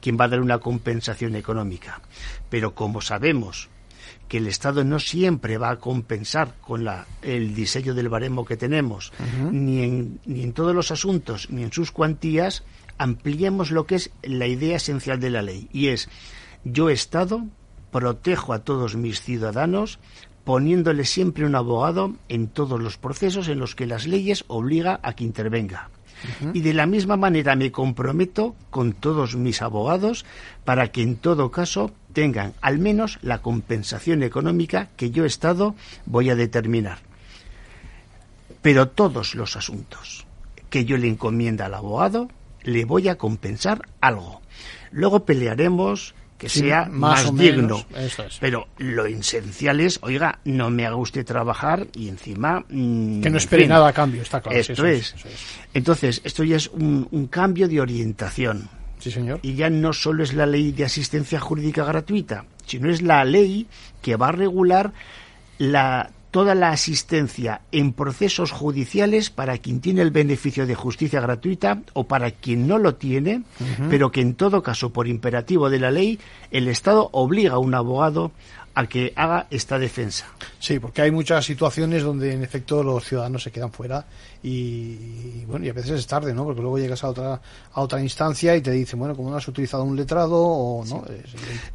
quien 0.00 0.18
va 0.20 0.26
a 0.26 0.28
dar 0.28 0.40
una 0.40 0.58
compensación 0.58 1.36
económica. 1.36 2.02
Pero 2.50 2.74
como 2.74 3.00
sabemos 3.00 3.70
que 4.28 4.38
el 4.38 4.46
Estado 4.46 4.84
no 4.84 4.98
siempre 4.98 5.58
va 5.58 5.70
a 5.70 5.78
compensar 5.78 6.54
con 6.60 6.84
la, 6.84 7.06
el 7.22 7.54
diseño 7.54 7.94
del 7.94 8.08
baremo 8.08 8.44
que 8.44 8.56
tenemos, 8.56 9.12
ni, 9.50 9.82
en, 9.82 10.20
ni 10.24 10.42
en 10.42 10.52
todos 10.52 10.74
los 10.74 10.90
asuntos, 10.90 11.50
ni 11.50 11.62
en 11.62 11.72
sus 11.72 11.90
cuantías, 11.90 12.64
ampliemos 12.98 13.70
lo 13.70 13.86
que 13.86 13.96
es 13.96 14.10
la 14.22 14.46
idea 14.46 14.76
esencial 14.76 15.20
de 15.20 15.30
la 15.30 15.42
ley, 15.42 15.68
y 15.72 15.88
es 15.88 16.08
yo 16.64 16.88
Estado 16.88 17.44
protejo 17.90 18.52
a 18.52 18.60
todos 18.60 18.96
mis 18.96 19.20
ciudadanos 19.20 20.00
poniéndole 20.44 21.04
siempre 21.04 21.46
un 21.46 21.54
abogado 21.54 22.14
en 22.28 22.48
todos 22.48 22.80
los 22.80 22.98
procesos 22.98 23.48
en 23.48 23.58
los 23.58 23.74
que 23.74 23.86
las 23.86 24.06
leyes 24.06 24.44
obliga 24.48 25.00
a 25.02 25.14
que 25.14 25.24
intervenga. 25.24 25.90
Y 26.54 26.60
de 26.60 26.74
la 26.74 26.86
misma 26.86 27.16
manera 27.16 27.54
me 27.54 27.70
comprometo 27.72 28.54
con 28.70 28.92
todos 28.92 29.36
mis 29.36 29.60
abogados 29.62 30.24
para 30.64 30.88
que 30.88 31.02
en 31.02 31.16
todo 31.16 31.50
caso 31.50 31.92
tengan 32.14 32.54
al 32.62 32.78
menos 32.78 33.18
la 33.20 33.42
compensación 33.42 34.22
económica 34.22 34.88
que 34.96 35.10
yo 35.10 35.26
Estado 35.26 35.74
voy 36.06 36.30
a 36.30 36.36
determinar. 36.36 37.00
Pero 38.62 38.88
todos 38.88 39.34
los 39.34 39.56
asuntos 39.56 40.26
que 40.70 40.86
yo 40.86 40.96
le 40.96 41.08
encomienda 41.08 41.66
al 41.66 41.74
abogado, 41.74 42.30
le 42.62 42.86
voy 42.86 43.08
a 43.08 43.18
compensar 43.18 43.82
algo. 44.00 44.40
Luego 44.90 45.26
pelearemos 45.26 46.14
que 46.38 46.48
sea 46.48 46.86
más, 46.90 47.34
digno. 47.34 47.84
Pero 48.40 48.68
lo 48.78 49.06
esencial 49.06 49.80
es, 49.80 49.98
oiga, 50.02 50.40
no 50.44 50.70
me 50.70 50.86
haga 50.86 50.96
usted 50.96 51.24
trabajar 51.24 51.86
y 51.94 52.08
encima... 52.08 52.64
Mm, 52.68 53.22
que 53.22 53.30
no 53.30 53.38
espere 53.38 53.66
nada 53.66 53.88
a 53.88 53.92
cambio, 53.92 54.22
está 54.22 54.40
claro. 54.40 54.58
Esto 54.58 54.86
es. 54.86 55.14
Entonces, 55.72 56.20
esto 56.24 56.44
ya 56.44 56.56
es 56.56 56.68
un, 56.68 57.28
cambio 57.30 57.68
de 57.68 57.80
orientación. 57.80 58.68
Sí, 59.04 59.10
señor. 59.10 59.40
Y 59.42 59.52
ya 59.52 59.68
no 59.68 59.92
solo 59.92 60.22
es 60.22 60.32
la 60.32 60.46
ley 60.46 60.72
de 60.72 60.86
asistencia 60.86 61.38
jurídica 61.38 61.84
gratuita, 61.84 62.46
sino 62.64 62.88
es 62.88 63.02
la 63.02 63.22
ley 63.26 63.66
que 64.00 64.16
va 64.16 64.28
a 64.28 64.32
regular 64.32 64.94
la 65.58 66.10
toda 66.30 66.54
la 66.54 66.70
asistencia 66.70 67.60
en 67.70 67.92
procesos 67.92 68.50
judiciales 68.50 69.28
para 69.28 69.58
quien 69.58 69.80
tiene 69.80 70.00
el 70.00 70.10
beneficio 70.10 70.66
de 70.66 70.74
justicia 70.74 71.20
gratuita 71.20 71.82
o 71.92 72.04
para 72.08 72.30
quien 72.30 72.66
no 72.66 72.78
lo 72.78 72.94
tiene, 72.94 73.42
pero 73.90 74.10
que 74.10 74.22
en 74.22 74.34
todo 74.34 74.62
caso, 74.62 74.90
por 74.90 75.06
imperativo 75.06 75.68
de 75.68 75.80
la 75.80 75.90
ley, 75.90 76.18
el 76.50 76.66
Estado 76.68 77.10
obliga 77.12 77.52
a 77.52 77.58
un 77.58 77.74
abogado 77.74 78.32
a 78.74 78.86
que 78.86 79.12
haga 79.14 79.46
esta 79.50 79.78
defensa. 79.78 80.26
Sí, 80.58 80.78
porque 80.78 81.02
hay 81.02 81.10
muchas 81.10 81.44
situaciones 81.44 82.02
donde 82.02 82.32
en 82.32 82.42
efecto 82.42 82.82
los 82.82 83.04
ciudadanos 83.04 83.42
se 83.42 83.52
quedan 83.52 83.70
fuera 83.72 84.04
y, 84.42 85.44
bueno, 85.46 85.64
y 85.64 85.68
a 85.68 85.72
veces 85.72 85.92
es 85.92 86.06
tarde, 86.06 86.34
¿no? 86.34 86.44
Porque 86.44 86.60
luego 86.60 86.78
llegas 86.78 87.04
a 87.04 87.08
otra 87.08 87.40
a 87.72 87.80
otra 87.80 88.00
instancia 88.00 88.56
y 88.56 88.60
te 88.60 88.72
dicen, 88.72 88.98
bueno, 88.98 89.14
como 89.14 89.30
no 89.30 89.36
has 89.36 89.46
utilizado 89.46 89.84
un 89.84 89.96
letrado 89.96 90.36
o 90.36 90.84
no. 90.84 91.04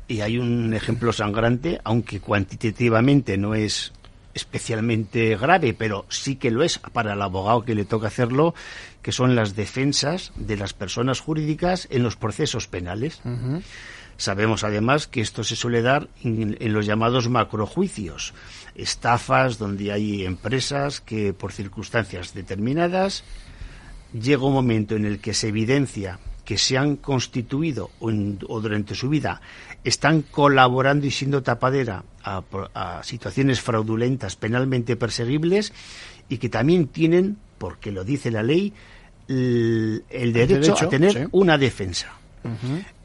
Y 0.08 0.22
hay 0.22 0.38
un 0.38 0.74
ejemplo 0.74 1.14
sangrante, 1.14 1.80
aunque 1.84 2.20
cuantitativamente 2.20 3.38
no 3.38 3.56
es 3.56 3.94
especialmente 4.34 5.36
grave, 5.38 5.74
pero 5.74 6.06
sí 6.10 6.36
que 6.36 6.52
lo 6.52 6.64
es 6.64 6.80
para 6.80 7.14
el 7.14 7.22
abogado 7.22 7.64
que 7.64 7.76
le 7.76 7.86
toca 7.86 8.08
hacerlo, 8.08 8.54
que 9.02 9.12
son 9.12 9.36
las 9.36 9.56
defensas 9.56 10.32
de 10.36 10.58
las 10.58 10.74
personas 10.74 11.20
jurídicas 11.20 11.88
en 11.90 12.04
los 12.04 12.16
procesos 12.16 12.68
penales. 12.68 13.22
Sabemos 14.20 14.66
además 14.66 15.08
que 15.08 15.22
esto 15.22 15.46
se 15.46 15.56
suele 15.56 15.82
dar 15.82 16.10
en, 16.26 16.58
los 16.74 16.86
llamados 16.86 17.30
macrojuicios, 17.30 18.34
estafas 18.76 19.58
donde 19.58 19.94
hay 19.94 20.26
empresas 20.26 21.00
que 21.00 21.32
por 21.32 21.54
circunstancias 21.54 22.34
determinadas 22.34 23.24
llega 24.12 24.44
un 24.44 24.52
momento 24.52 24.98
en 24.98 25.06
el 25.06 25.20
que 25.20 25.34
se 25.34 25.48
evidencia 25.48 26.20
que 26.44 26.58
se 26.58 26.78
han 26.78 26.98
constituido 26.98 27.92
o, 28.02 28.12
durante 28.12 28.94
su 28.94 29.08
vida 29.08 29.40
están 29.86 30.24
colaborando 30.24 31.08
y 31.08 31.12
siendo 31.12 31.42
tapadera 31.42 32.04
a, 32.22 33.02
situaciones 33.04 33.62
fraudulentas 33.62 34.36
penalmente 34.36 34.98
perseguibles 34.98 35.72
y 36.28 36.40
que 36.40 36.50
también 36.50 36.88
tienen, 36.88 37.38
porque 37.58 37.94
lo 37.94 38.04
dice 38.04 38.32
la 38.32 38.44
ley, 38.44 38.74
el, 39.30 40.04
derecho, 40.10 40.76
a 40.78 40.90
tener 40.90 41.30
una 41.32 41.58
defensa 41.58 42.18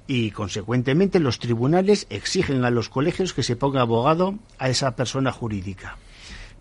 y 0.06 0.30
consecuentemente 0.30 1.20
los 1.20 1.38
tribunales 1.38 2.06
exigen 2.10 2.64
a 2.64 2.70
los 2.70 2.88
colegios 2.88 3.32
que 3.32 3.42
se 3.42 3.56
ponga 3.56 3.80
abogado 3.80 4.38
a 4.58 4.68
esa 4.68 4.96
persona 4.96 5.32
jurídica. 5.32 5.96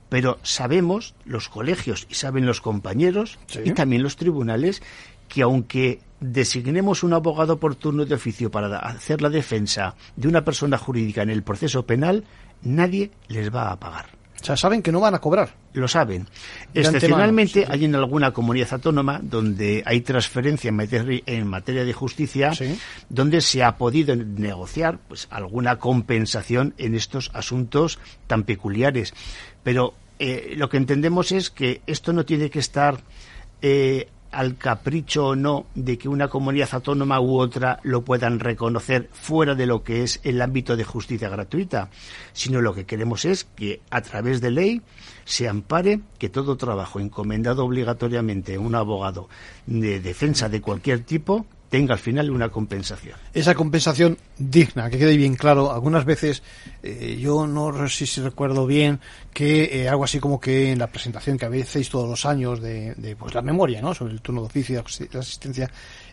Pero 0.09 0.37
sabemos, 0.43 1.15
los 1.25 1.49
colegios 1.49 2.07
y 2.09 2.15
saben 2.15 2.45
los 2.45 2.61
compañeros 2.61 3.39
y 3.63 3.71
también 3.71 4.03
los 4.03 4.15
tribunales, 4.15 4.81
que 5.27 5.41
aunque 5.41 6.01
designemos 6.19 7.03
un 7.03 7.13
abogado 7.13 7.59
por 7.59 7.75
turno 7.75 8.05
de 8.05 8.15
oficio 8.15 8.51
para 8.51 8.77
hacer 8.77 9.21
la 9.21 9.29
defensa 9.29 9.95
de 10.15 10.27
una 10.27 10.45
persona 10.45 10.77
jurídica 10.77 11.23
en 11.23 11.31
el 11.31 11.43
proceso 11.43 11.85
penal, 11.85 12.25
nadie 12.61 13.11
les 13.27 13.53
va 13.53 13.71
a 13.71 13.79
pagar. 13.79 14.22
O 14.43 14.45
sea, 14.45 14.57
saben 14.57 14.81
que 14.81 14.91
no 14.91 14.99
van 14.99 15.15
a 15.15 15.19
cobrar. 15.19 15.53
Lo 15.71 15.87
saben. 15.87 16.27
Excepcionalmente 16.73 17.65
hay 17.65 17.85
en 17.85 17.95
alguna 17.95 18.31
comunidad 18.31 18.73
autónoma 18.73 19.21
donde 19.23 19.81
hay 19.85 20.01
transferencia 20.01 20.67
en 20.67 21.47
materia, 21.47 21.85
de 21.85 21.93
justicia, 21.93 22.51
donde 23.07 23.39
se 23.39 23.63
ha 23.63 23.77
podido 23.77 24.17
negociar 24.17 24.99
pues 25.07 25.29
alguna 25.31 25.79
compensación 25.79 26.73
en 26.77 26.93
estos 26.93 27.31
asuntos 27.33 27.99
tan 28.27 28.43
peculiares. 28.43 29.13
Pero 29.63 29.93
eh, 30.19 30.55
lo 30.57 30.67
que 30.67 30.75
entendemos 30.75 31.31
es 31.31 31.49
que 31.49 31.81
esto 31.87 32.11
no 32.11 32.25
tiene 32.25 32.49
que 32.49 32.59
estar 32.59 32.99
eh, 33.61 34.09
al 34.33 34.57
capricho 34.57 35.27
o 35.27 35.35
no 35.35 35.65
de 35.75 35.97
que 35.97 36.09
una 36.09 36.27
comunidad 36.27 36.69
autónoma 36.71 37.19
u 37.19 37.37
otra 37.37 37.79
lo 37.83 38.03
puedan 38.03 38.39
reconocer 38.39 39.09
fuera 39.11 39.55
de 39.55 39.65
lo 39.65 39.83
que 39.83 40.03
es 40.03 40.19
el 40.23 40.41
ámbito 40.41 40.75
de 40.75 40.83
justicia 40.83 41.29
gratuita, 41.29 41.89
sino 42.33 42.61
lo 42.61 42.73
que 42.73 42.85
queremos 42.85 43.25
es 43.25 43.43
que 43.43 43.81
a 43.89 44.01
través 44.01 44.41
de 44.41 44.51
ley 44.51 44.81
se 45.25 45.47
ampare 45.47 46.01
que 46.19 46.29
todo 46.29 46.57
trabajo 46.57 46.99
encomendado 46.99 47.65
obligatoriamente 47.65 48.55
a 48.55 48.59
un 48.59 48.75
abogado 48.75 49.29
de 49.65 49.99
defensa 49.99 50.49
de 50.49 50.61
cualquier 50.61 51.01
tipo 51.01 51.45
tenga 51.73 51.95
al 51.95 51.99
final 51.99 52.29
una 52.29 52.49
compensación. 52.49 53.15
Esa 53.33 53.55
compensación 53.55 54.15
digna, 54.37 54.91
que 54.91 54.99
quede 54.99 55.17
bien 55.17 55.35
claro. 55.35 55.71
Algunas 55.71 56.05
veces, 56.05 56.43
eh, 56.83 57.17
yo 57.19 57.47
no 57.47 57.87
sé 57.89 58.05
si 58.05 58.21
recuerdo 58.21 58.67
bien, 58.67 58.99
que 59.33 59.81
eh, 59.81 59.89
algo 59.89 60.03
así 60.03 60.19
como 60.19 60.39
que 60.39 60.71
en 60.71 60.77
la 60.77 60.85
presentación 60.85 61.35
que 61.35 61.45
habéis 61.45 61.89
todos 61.89 62.07
los 62.07 62.27
años 62.27 62.61
de, 62.61 63.15
pues 63.17 63.33
la 63.33 63.41
memoria, 63.41 63.81
¿no? 63.81 63.95
Sobre 63.95 64.13
el 64.13 64.21
turno 64.21 64.41
de 64.41 64.45
oficio 64.45 64.83
y 64.99 65.07
la 65.11 65.19
asistencia 65.21 65.67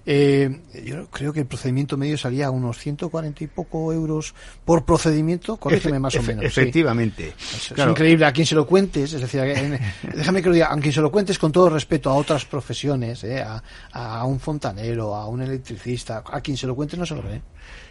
Eh, 0.07 0.61
yo 0.85 1.07
creo 1.11 1.33
que 1.33 1.41
el 1.41 1.47
procedimiento 1.47 1.97
medio 1.97 2.17
salía 2.17 2.47
a 2.47 2.51
unos 2.51 2.79
140 2.79 3.45
y 3.45 3.47
poco 3.47 3.93
euros 3.93 4.35
por 4.65 4.85
procedimiento, 4.85 5.57
corrígeme 5.57 5.99
más 5.99 6.15
o 6.17 6.23
menos. 6.23 6.45
Efectivamente. 6.45 7.35
Es, 7.39 7.73
increíble, 7.79 8.25
a 8.25 8.33
quien 8.33 8.47
se 8.47 8.55
lo 8.55 8.67
cuentes, 8.67 9.13
es 9.13 9.21
decir, 9.21 9.41
déjame 10.15 10.43
que 10.43 10.49
lo 10.49 10.55
diga, 10.55 10.73
a 10.73 10.77
quien 10.79 10.93
se 10.93 11.01
lo 11.01 11.11
cuentes 11.11 11.39
con 11.39 11.53
todo 11.53 11.69
respeto 11.69 12.11
a 12.11 12.15
otras 12.15 12.45
profesiones, 12.45 13.25
eh, 13.25 13.43
a, 13.43 13.63
a, 13.93 14.25
un 14.25 14.41
fontanero, 14.41 15.15
a 15.15 15.27
un 15.27 15.43
electricista, 15.43 16.23
a 16.25 16.41
quien 16.41 16.57
se 16.57 16.67
lo 16.67 16.75
cuentes 16.75 16.99
no 16.99 17.07
se 17.07 17.15
lo 17.15 17.23
ve. 17.23 17.43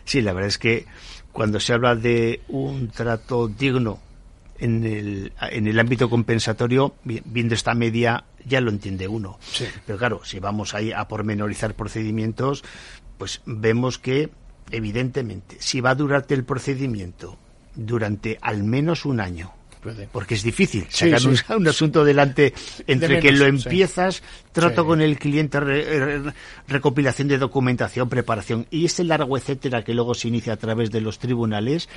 Sí, 0.04 0.22
la 0.22 0.34
verdad 0.34 0.50
es 0.50 0.58
que 0.58 0.86
cuando 1.32 1.60
se 1.60 1.74
habla 1.74 1.96
de 1.96 2.42
un 2.48 2.90
trato 2.90 3.48
digno 3.48 4.00
en 4.58 4.84
el, 4.84 5.34
en 5.52 5.68
el 5.68 5.80
ámbito 5.80 6.10
compensatorio, 6.10 6.96
viendo 7.04 7.54
esta 7.54 7.74
media, 7.74 8.24
ya 8.50 8.60
lo 8.60 8.72
entiende 8.72 9.08
uno. 9.08 9.40
Pero 9.86 9.98
claro, 9.98 10.22
si 10.26 10.40
vamos 10.40 10.74
ahí 10.74 10.92
a 10.92 11.08
pormenorizar 11.08 11.76
procedimientos, 11.76 12.64
pues 13.18 13.42
vemos 13.46 13.98
que, 13.98 14.30
evidentemente, 14.72 15.58
si 15.60 15.80
va 15.80 15.92
a 15.92 15.96
durarte 15.96 16.34
el 16.34 16.44
procedimiento 16.44 17.38
durante 17.76 18.38
al 18.42 18.64
menos 18.64 19.06
un 19.06 19.22
año, 19.22 19.54
porque 20.12 20.36
es 20.36 20.44
difícil 20.44 20.88
sacar 20.90 21.22
Un, 21.58 21.68
asunto 21.68 22.04
delante 22.04 22.54
entre 22.88 23.20
que 23.20 23.32
lo 23.32 23.46
empiezas, 23.46 24.22
trato 24.52 24.86
con 24.86 25.02
el 25.02 25.18
cliente, 25.18 25.60
recopilación 26.68 27.28
de 27.28 27.38
documentación, 27.38 28.10
preparación 28.10 28.68
y 28.72 28.86
ese 28.86 29.04
largo 29.04 29.38
etcétera 29.38 29.84
que 29.84 29.94
luego 29.94 30.14
se 30.14 30.28
inicia 30.28 30.54
a 30.54 30.58
través 30.58 30.92
de 30.92 31.02
los 31.02 31.20
tribunales. 31.20 31.88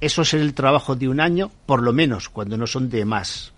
Eso 0.00 0.22
es 0.22 0.34
el 0.34 0.54
trabajo 0.54 0.96
de 0.96 1.08
un 1.08 1.20
año, 1.20 1.50
por 1.66 1.82
lo 1.82 1.92
menos, 1.92 2.28
cuando 2.28 2.56
no 2.56 2.66
son 2.66 2.90
de 2.90 3.04
más. 3.04 3.53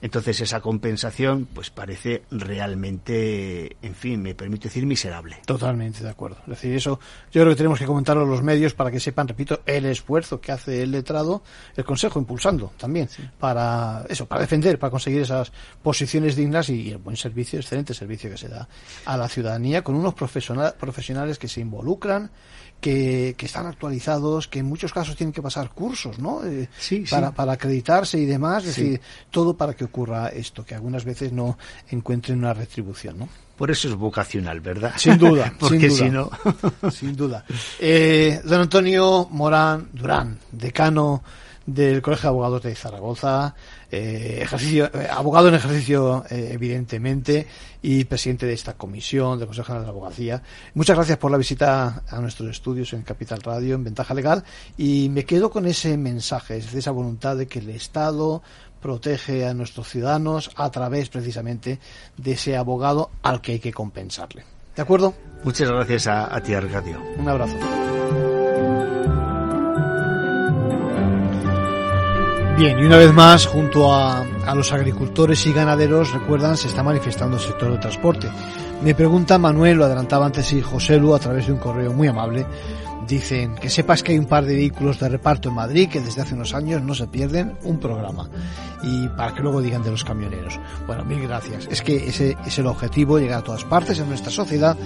Entonces 0.00 0.40
esa 0.40 0.60
compensación 0.60 1.48
pues 1.52 1.70
parece 1.70 2.22
realmente, 2.30 3.76
en 3.82 3.94
fin, 3.94 4.22
me 4.22 4.34
permite 4.34 4.68
decir 4.68 4.86
miserable. 4.86 5.38
Totalmente 5.46 6.02
de 6.02 6.10
acuerdo. 6.10 6.38
Es 6.42 6.48
decir, 6.48 6.74
eso 6.74 7.00
yo 7.32 7.42
creo 7.42 7.50
que 7.50 7.56
tenemos 7.56 7.78
que 7.78 7.86
comentarlo 7.86 8.22
a 8.22 8.26
los 8.26 8.42
medios 8.42 8.74
para 8.74 8.90
que 8.90 9.00
sepan, 9.00 9.28
repito, 9.28 9.60
el 9.66 9.84
esfuerzo 9.86 10.40
que 10.40 10.52
hace 10.52 10.82
el 10.82 10.92
letrado, 10.92 11.42
el 11.76 11.84
Consejo 11.84 12.18
impulsando 12.18 12.72
también 12.76 13.08
para 13.38 14.04
eso, 14.08 14.26
para 14.26 14.42
defender, 14.42 14.78
para 14.78 14.90
conseguir 14.90 15.22
esas 15.22 15.52
posiciones 15.82 16.36
dignas 16.36 16.68
y 16.70 16.90
el 16.90 16.98
buen 16.98 17.16
servicio, 17.16 17.58
excelente 17.58 17.94
servicio 17.94 18.30
que 18.30 18.36
se 18.36 18.48
da 18.48 18.68
a 19.04 19.16
la 19.16 19.28
ciudadanía 19.28 19.82
con 19.82 19.94
unos 19.94 20.14
profesionales 20.14 21.38
que 21.38 21.48
se 21.48 21.60
involucran 21.60 22.30
que, 22.80 23.36
están 23.38 23.66
actualizados, 23.66 24.48
que 24.48 24.60
en 24.60 24.66
muchos 24.66 24.92
casos 24.92 25.16
tienen 25.16 25.32
que 25.32 25.42
pasar 25.42 25.70
cursos, 25.70 26.18
¿no? 26.18 26.44
Eh, 26.44 26.68
para, 27.08 27.30
para 27.32 27.52
acreditarse 27.52 28.18
y 28.18 28.24
demás, 28.24 28.64
es 28.64 28.76
decir, 28.76 29.00
todo 29.30 29.54
para 29.54 29.74
que 29.74 29.84
ocurra 29.84 30.28
esto, 30.28 30.64
que 30.64 30.74
algunas 30.74 31.04
veces 31.04 31.32
no 31.32 31.58
encuentren 31.90 32.38
una 32.38 32.54
retribución, 32.54 33.18
¿no? 33.18 33.28
Por 33.56 33.70
eso 33.70 33.88
es 33.88 33.94
vocacional, 33.94 34.60
¿verdad? 34.60 34.94
Sin 34.96 35.18
duda, 35.18 35.52
porque 35.60 35.90
si 35.90 36.08
no. 36.08 36.30
sin 36.90 37.14
duda. 37.14 37.44
Eh, 37.78 38.40
don 38.42 38.62
Antonio 38.62 39.28
Morán 39.30 39.90
Durán, 39.92 40.38
decano 40.50 41.22
del 41.66 42.00
Colegio 42.00 42.22
de 42.22 42.28
Abogados 42.28 42.62
de 42.62 42.74
Zaragoza, 42.74 43.54
eh, 43.90 44.40
ejercicio, 44.42 44.90
eh, 44.94 45.08
abogado 45.10 45.48
en 45.48 45.54
ejercicio 45.54 46.24
eh, 46.30 46.50
evidentemente 46.52 47.46
y 47.82 48.04
presidente 48.04 48.46
de 48.46 48.52
esta 48.52 48.74
comisión 48.74 49.38
de 49.38 49.46
Consejo 49.46 49.74
de 49.74 49.80
la 49.80 49.88
Abogacía. 49.88 50.42
Muchas 50.74 50.96
gracias 50.96 51.18
por 51.18 51.30
la 51.30 51.38
visita 51.38 52.04
a 52.08 52.20
nuestros 52.20 52.50
estudios 52.50 52.92
en 52.92 53.02
Capital 53.02 53.40
Radio, 53.40 53.74
en 53.74 53.84
Ventaja 53.84 54.14
Legal, 54.14 54.44
y 54.76 55.08
me 55.08 55.24
quedo 55.24 55.50
con 55.50 55.66
ese 55.66 55.96
mensaje, 55.96 56.58
es 56.58 56.72
esa 56.74 56.90
voluntad 56.90 57.36
de 57.36 57.46
que 57.46 57.58
el 57.58 57.70
Estado 57.70 58.42
protege 58.80 59.46
a 59.46 59.54
nuestros 59.54 59.88
ciudadanos 59.88 60.50
a 60.56 60.70
través 60.70 61.08
precisamente 61.08 61.78
de 62.16 62.32
ese 62.32 62.56
abogado 62.56 63.10
al 63.22 63.40
que 63.40 63.52
hay 63.52 63.58
que 63.60 63.72
compensarle. 63.72 64.44
¿De 64.74 64.82
acuerdo? 64.82 65.14
Muchas 65.44 65.68
gracias 65.68 66.06
a, 66.06 66.34
a 66.34 66.42
ti, 66.42 66.54
Arcadio. 66.54 67.02
Un 67.18 67.28
abrazo. 67.28 67.56
Bien, 72.60 72.78
y 72.78 72.84
una 72.84 72.98
vez 72.98 73.10
más, 73.14 73.46
junto 73.46 73.90
a, 73.90 74.22
los 74.54 74.70
agricultores 74.70 75.46
y 75.46 75.52
ganaderos, 75.54 76.12
recuerdan, 76.12 76.58
se 76.58 76.68
está 76.68 76.82
manifestando 76.82 77.38
el 77.38 77.42
sector 77.42 77.70
del 77.70 77.80
transporte. 77.80 78.28
Me 78.82 78.94
pregunta 78.94 79.38
Manuel, 79.38 79.78
lo 79.78 79.86
adelantaba 79.86 80.26
antes 80.26 80.52
y 80.52 80.60
José 80.60 80.98
Lu 80.98 81.14
a 81.14 81.18
través 81.18 81.46
de 81.46 81.54
un 81.54 81.58
correo 81.58 81.90
muy 81.94 82.08
amable, 82.08 82.44
dicen 83.06 83.54
que 83.56 83.70
sepas 83.70 84.02
que 84.02 84.12
hay 84.12 84.18
un 84.18 84.26
par 84.26 84.44
de 84.44 84.54
vehículos 84.54 84.98
de 84.98 85.08
reparto 85.08 85.48
en 85.48 85.54
Madrid 85.54 85.88
que 85.88 86.00
desde 86.00 86.22
hace 86.22 86.34
unos 86.34 86.54
años 86.54 86.82
no 86.82 86.94
se 86.94 87.06
pierden 87.06 87.56
un 87.64 87.78
programa. 87.78 88.28
Y 88.82 89.08
para 89.08 89.34
que 89.34 89.42
luego 89.42 89.60
digan 89.60 89.82
de 89.82 89.90
los 89.90 90.04
camioneros. 90.04 90.58
Bueno, 90.86 91.04
mil 91.04 91.20
gracias. 91.20 91.68
Es 91.70 91.82
que 91.82 92.08
ese 92.08 92.36
es 92.46 92.58
el 92.58 92.66
objetivo, 92.66 93.18
llegar 93.18 93.40
a 93.40 93.44
todas 93.44 93.64
partes 93.64 93.98
en 93.98 94.08
nuestra 94.08 94.30
sociedad, 94.30 94.76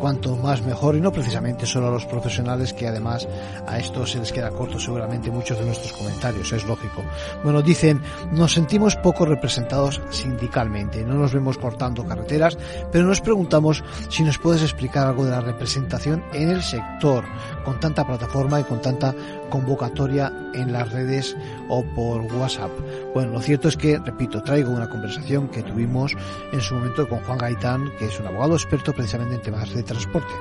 cuanto 0.00 0.36
más 0.36 0.62
mejor 0.62 0.96
y 0.96 1.00
no 1.00 1.12
precisamente 1.12 1.66
solo 1.66 1.88
a 1.88 1.90
los 1.90 2.06
profesionales 2.06 2.72
que 2.72 2.86
además 2.86 3.28
a 3.66 3.78
estos 3.78 4.12
se 4.12 4.18
les 4.18 4.32
queda 4.32 4.50
corto 4.50 4.78
seguramente 4.78 5.30
muchos 5.30 5.58
de 5.58 5.66
nuestros 5.66 5.92
comentarios, 5.92 6.52
es 6.52 6.64
lógico. 6.64 7.02
Bueno, 7.42 7.62
dicen, 7.62 8.00
nos 8.32 8.52
sentimos 8.52 8.96
poco 8.96 9.24
representados 9.24 10.00
sindicalmente, 10.10 11.04
no 11.04 11.14
nos 11.14 11.32
vemos 11.32 11.58
cortando 11.58 12.06
carreteras, 12.06 12.56
pero 12.92 13.06
nos 13.06 13.20
preguntamos 13.20 13.84
si 14.08 14.22
nos 14.22 14.38
puedes 14.38 14.62
explicar 14.62 15.06
algo 15.06 15.24
de 15.24 15.30
la 15.30 15.40
representación 15.40 16.24
en 16.32 16.50
el 16.50 16.62
sector 16.62 17.24
con 17.64 17.80
tanta 17.80 18.06
plataforma 18.06 18.60
y 18.60 18.64
con 18.64 18.80
tanta 18.80 19.14
convocatoria 19.48 20.32
en 20.54 20.72
las 20.72 20.90
redes 20.92 21.36
o 21.68 21.82
por 21.82 22.22
WhatsApp. 22.34 22.70
Bueno, 23.14 23.32
lo 23.32 23.40
cierto 23.40 23.68
es 23.68 23.76
que, 23.76 23.98
repito, 23.98 24.42
traigo 24.42 24.70
una 24.70 24.88
conversación 24.88 25.48
que 25.48 25.62
tuvimos 25.62 26.16
en 26.52 26.60
su 26.60 26.74
momento 26.74 27.08
con 27.08 27.20
Juan 27.20 27.38
Gaitán, 27.38 27.90
que 27.98 28.06
es 28.06 28.20
un 28.20 28.26
abogado 28.26 28.54
experto 28.54 28.92
precisamente 28.92 29.36
en 29.36 29.42
temas 29.42 29.74
de 29.74 29.82
transporte. 29.82 30.32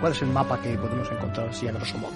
¿Cuál 0.00 0.12
es 0.12 0.22
el 0.22 0.28
mapa 0.28 0.60
que 0.60 0.76
podemos 0.76 1.10
encontrar 1.12 1.48
así 1.48 1.68
a 1.68 1.72
grosso 1.72 1.98
modo? 1.98 2.12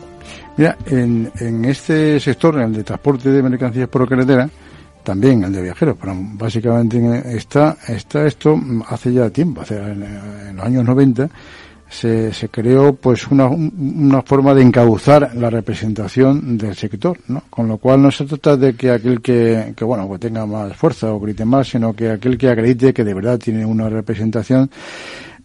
Mira, 0.56 0.76
en, 0.86 1.64
este 1.64 2.18
sector, 2.18 2.56
en 2.56 2.62
el 2.62 2.72
de 2.72 2.84
transporte 2.84 3.30
de 3.30 3.42
mercancías 3.42 3.88
por 3.88 4.08
carretera, 4.08 4.48
también 5.02 5.44
el 5.44 5.52
de 5.52 5.60
viajeros, 5.60 5.96
pero 6.00 6.14
básicamente 6.16 7.36
está, 7.36 7.76
está 7.88 8.26
esto 8.26 8.58
hace 8.88 9.12
ya 9.12 9.28
tiempo, 9.28 9.60
hace 9.60 9.76
en, 9.76 10.02
en 10.02 10.56
los 10.56 10.64
años 10.64 10.84
90 10.84 11.28
se, 11.88 12.32
se 12.32 12.48
creó 12.48 12.94
pues 12.94 13.26
una, 13.28 13.46
una 13.46 14.22
forma 14.22 14.54
de 14.54 14.62
encauzar 14.62 15.34
la 15.34 15.50
representación 15.50 16.58
del 16.58 16.74
sector, 16.74 17.18
¿no? 17.28 17.42
Con 17.50 17.68
lo 17.68 17.78
cual 17.78 18.02
no 18.02 18.10
se 18.10 18.24
trata 18.24 18.56
de 18.56 18.74
que 18.74 18.90
aquel 18.90 19.20
que, 19.20 19.74
que 19.76 19.84
bueno, 19.84 20.06
pues 20.08 20.20
tenga 20.20 20.46
más 20.46 20.76
fuerza 20.76 21.12
o 21.12 21.20
grite 21.20 21.44
más, 21.44 21.68
sino 21.68 21.94
que 21.94 22.10
aquel 22.10 22.36
que 22.36 22.48
acredite 22.48 22.92
que 22.92 23.04
de 23.04 23.14
verdad 23.14 23.38
tiene 23.38 23.64
una 23.64 23.88
representación 23.88 24.70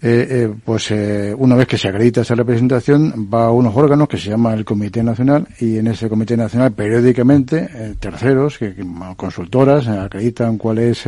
eh, 0.02 0.28
eh, 0.30 0.54
pues 0.64 0.92
eh, 0.92 1.36
una 1.38 1.58
vez 1.58 1.68
que 1.68 1.78
se 1.78 1.90
acredita 1.90 2.22
esa 2.22 2.34
representación 2.34 3.28
va 3.32 3.48
a 3.48 3.52
unos 3.52 3.76
órganos 3.76 4.08
que 4.08 4.18
se 4.18 4.30
llama 4.30 4.54
el 4.54 4.64
Comité 4.64 5.04
Nacional 5.04 5.46
y 5.60 5.78
en 5.78 5.88
ese 5.88 6.08
Comité 6.08 6.38
Nacional 6.38 6.72
periódicamente 6.72 7.68
eh, 7.70 7.96
terceros, 8.00 8.58
que, 8.58 8.76
consultoras, 9.18 9.90
acreditan 9.90 10.58
cuál 10.58 10.78
es 10.78 11.06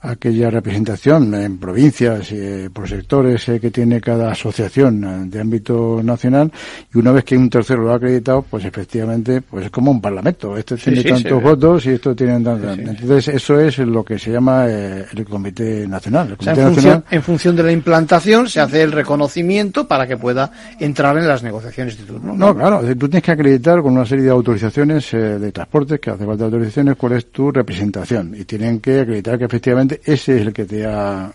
aquella 0.00 0.50
representación 0.50 1.34
en 1.34 1.58
provincias 1.58 2.30
y 2.32 2.68
por 2.68 2.88
sectores 2.88 3.44
que 3.44 3.70
tiene 3.70 4.00
cada 4.00 4.30
asociación 4.32 5.30
de 5.30 5.40
ámbito 5.40 6.00
nacional 6.02 6.52
y 6.94 6.98
una 6.98 7.12
vez 7.12 7.24
que 7.24 7.36
un 7.36 7.50
tercero 7.50 7.82
lo 7.82 7.92
ha 7.92 7.96
acreditado 7.96 8.42
pues 8.42 8.64
efectivamente 8.64 9.42
pues 9.42 9.66
es 9.66 9.70
como 9.70 9.90
un 9.90 10.00
parlamento. 10.00 10.56
Este 10.56 10.76
tiene 10.76 11.02
tantos 11.02 11.42
votos 11.42 11.86
y 11.86 11.90
esto 11.90 12.14
tiene 12.14 12.40
tantos 12.40 12.78
entonces 12.78 13.28
eso 13.28 13.60
es 13.60 13.78
lo 13.78 14.04
que 14.04 14.18
se 14.18 14.32
llama 14.32 14.66
el 14.66 15.24
comité 15.28 15.86
nacional, 15.86 16.36
en, 16.40 16.74
Función, 16.74 17.04
en 17.10 17.22
función 17.22 17.56
de 17.56 17.62
la 17.62 17.72
implantación 17.72 18.48
se 18.48 18.60
hace 18.60 18.82
el 18.82 18.92
reconocimiento 18.92 19.86
para 19.86 20.06
que 20.06 20.16
pueda 20.16 20.50
entrar 20.78 21.16
en 21.16 21.26
las 21.26 21.42
negociaciones 21.42 21.98
de 21.98 22.04
turno 22.04 22.34
no, 22.34 22.54
claro 22.54 22.80
tú 22.94 23.08
tienes 23.08 23.22
que 23.22 23.32
acreditar 23.32 23.82
con 23.82 23.92
una 23.92 24.06
serie 24.06 24.24
de 24.24 24.30
autorizaciones 24.30 25.10
de 25.12 25.52
transporte 25.52 25.98
que 25.98 26.10
hace 26.10 26.24
falta 26.24 26.44
autorizaciones 26.44 26.96
cuál 26.96 27.12
es 27.12 27.30
tu 27.30 27.50
representación. 27.50 28.34
Y 28.36 28.44
tienen 28.44 28.80
que 28.80 29.00
acreditar 29.00 29.38
que 29.38 29.44
efectivamente 29.44 29.87
ese 29.92 30.40
es 30.40 30.46
el 30.46 30.52
que 30.52 30.64
te 30.64 30.86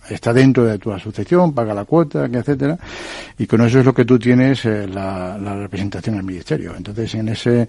está 0.10 0.34
dentro 0.34 0.66
de 0.66 0.78
tu 0.78 0.91
asociación, 0.91 1.54
paga 1.54 1.74
la 1.74 1.86
cuota, 1.86 2.26
etcétera, 2.26 2.78
y 3.38 3.45
con 3.47 3.62
eso 3.62 3.80
es 3.80 3.86
lo 3.86 3.93
que 3.93 4.06
tú 4.06 4.20
tienes 4.20 4.66
eh, 4.66 4.88
la, 4.88 5.38
representación 5.38 6.16
al 6.16 6.24
ministerio. 6.24 6.76
Entonces, 6.76 7.16
en 7.16 7.30
ese, 7.30 7.68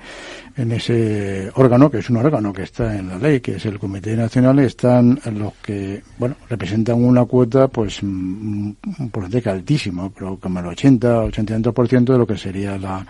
en 0.57 0.73
ese 0.73 1.51
órgano, 1.55 1.91
que 1.91 1.99
es 1.99 2.11
un 2.11 2.17
órgano 2.17 2.53
que 2.53 2.63
está 2.63 2.97
en 2.97 3.09
la 3.09 3.19
ley, 3.19 3.41
que 3.41 3.57
es 3.57 3.67
el 3.67 3.79
Comité 3.79 4.17
Nacional, 4.17 4.59
están 4.61 5.21
los 5.33 5.55
que, 5.63 6.03
bueno, 6.19 6.37
representan 6.49 7.03
una 7.03 7.25
cuota, 7.25 7.69
pues, 7.69 8.03
mm, 8.03 8.73
un 8.99 9.11
porcentaje 9.11 9.51
altísimo, 9.51 10.13
pero 10.17 10.39
como 10.39 10.61
el 10.61 10.67
80, 10.67 11.25
82% 11.25 12.13
de 12.13 12.19
lo 12.19 12.27
que 12.27 12.37
sería 12.37 12.79
la, 12.79 13.05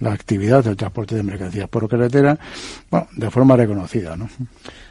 la 0.00 0.12
actividad 0.12 0.64
del 0.64 0.76
transporte 0.76 1.16
de 1.16 1.22
mercancías 1.22 1.68
por 1.68 1.88
carretera, 1.88 2.38
bueno, 2.90 3.08
de 3.16 3.30
forma 3.30 3.56
reconocida, 3.56 4.16
¿no? 4.16 4.28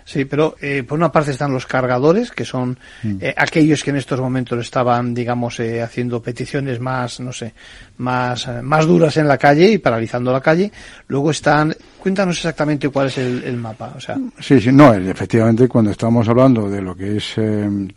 Sí, 0.05 0.25
pero 0.25 0.55
eh, 0.61 0.83
por 0.83 0.97
una 0.97 1.11
parte 1.11 1.31
están 1.31 1.53
los 1.53 1.65
cargadores, 1.65 2.31
que 2.31 2.45
son 2.45 2.77
mm. 3.03 3.17
eh, 3.21 3.33
aquellos 3.37 3.83
que 3.83 3.91
en 3.91 3.97
estos 3.97 4.19
momentos 4.19 4.59
estaban, 4.59 5.13
digamos, 5.13 5.59
eh, 5.59 5.81
haciendo 5.81 6.21
peticiones 6.21 6.79
más, 6.79 7.19
no 7.19 7.31
sé, 7.31 7.53
más, 7.97 8.49
más 8.61 8.85
duras 8.85 9.15
en 9.17 9.27
la 9.27 9.37
calle 9.37 9.71
y 9.71 9.77
paralizando 9.77 10.31
la 10.31 10.41
calle. 10.41 10.71
Luego 11.07 11.31
están, 11.31 11.73
cuéntanos 11.99 12.37
exactamente 12.37 12.89
cuál 12.89 13.07
es 13.07 13.17
el, 13.17 13.57
mapa. 13.57 13.93
O 13.95 13.99
sea. 13.99 14.17
Sí, 14.39 14.59
sí, 14.59 14.71
no, 14.71 14.93
efectivamente, 14.93 15.67
cuando 15.67 15.91
estamos 15.91 16.27
hablando 16.27 16.69
de 16.69 16.81
lo 16.81 16.95
que 16.95 17.17
es 17.17 17.35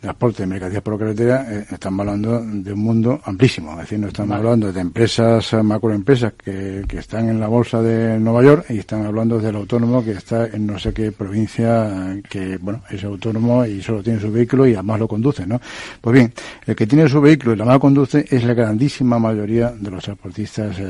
transporte 0.01 0.42
de 0.42 0.47
mercancías 0.47 0.82
por 0.82 0.99
carretera, 0.99 1.47
estamos 1.70 2.01
hablando 2.01 2.40
de 2.40 2.72
un 2.72 2.80
mundo 2.80 3.20
amplísimo. 3.24 3.72
Es 3.72 3.78
decir, 3.78 3.99
no 3.99 4.09
estamos 4.09 4.36
hablando 4.36 4.72
de 4.72 4.80
empresas, 4.80 5.53
macroempresas 5.62 6.34
que, 6.34 6.84
que 6.86 6.99
están 6.99 7.28
en 7.28 7.40
la 7.40 7.49
bolsa 7.49 7.80
de 7.80 8.18
Nueva 8.18 8.42
York 8.42 8.66
y 8.70 8.78
están 8.78 9.07
hablando 9.07 9.38
del 9.38 9.57
autónomo 9.57 10.05
que 10.05 10.12
está 10.12 10.47
en 10.47 10.66
no 10.66 10.78
sé 10.78 10.92
qué 10.92 11.12
provincia 11.12 12.16
que, 12.28 12.59
bueno, 12.59 12.82
es 12.90 13.03
autónomo 13.05 13.64
y 13.64 13.82
solo 13.82 14.03
tiene 14.03 14.20
su 14.20 14.30
vehículo 14.30 14.66
y 14.66 14.74
además 14.74 15.01
lo 15.01 15.09
conduce, 15.09 15.47
¿no? 15.47 15.61
Pues 16.01 16.14
bien, 16.14 16.32
el 16.66 16.76
que 16.76 16.86
tiene 16.86 17.09
su 17.09 17.20
vehículo 17.20 17.55
y 17.55 17.57
la 17.57 17.64
más 17.64 17.78
conduce 17.78 18.24
es 18.28 18.44
la 18.44 18.55
grandísima 18.55 19.18
mayoría 19.18 19.70
de 19.70 19.86
los 19.91 20.05
transportistas 20.05 20.78
eh, 20.78 20.84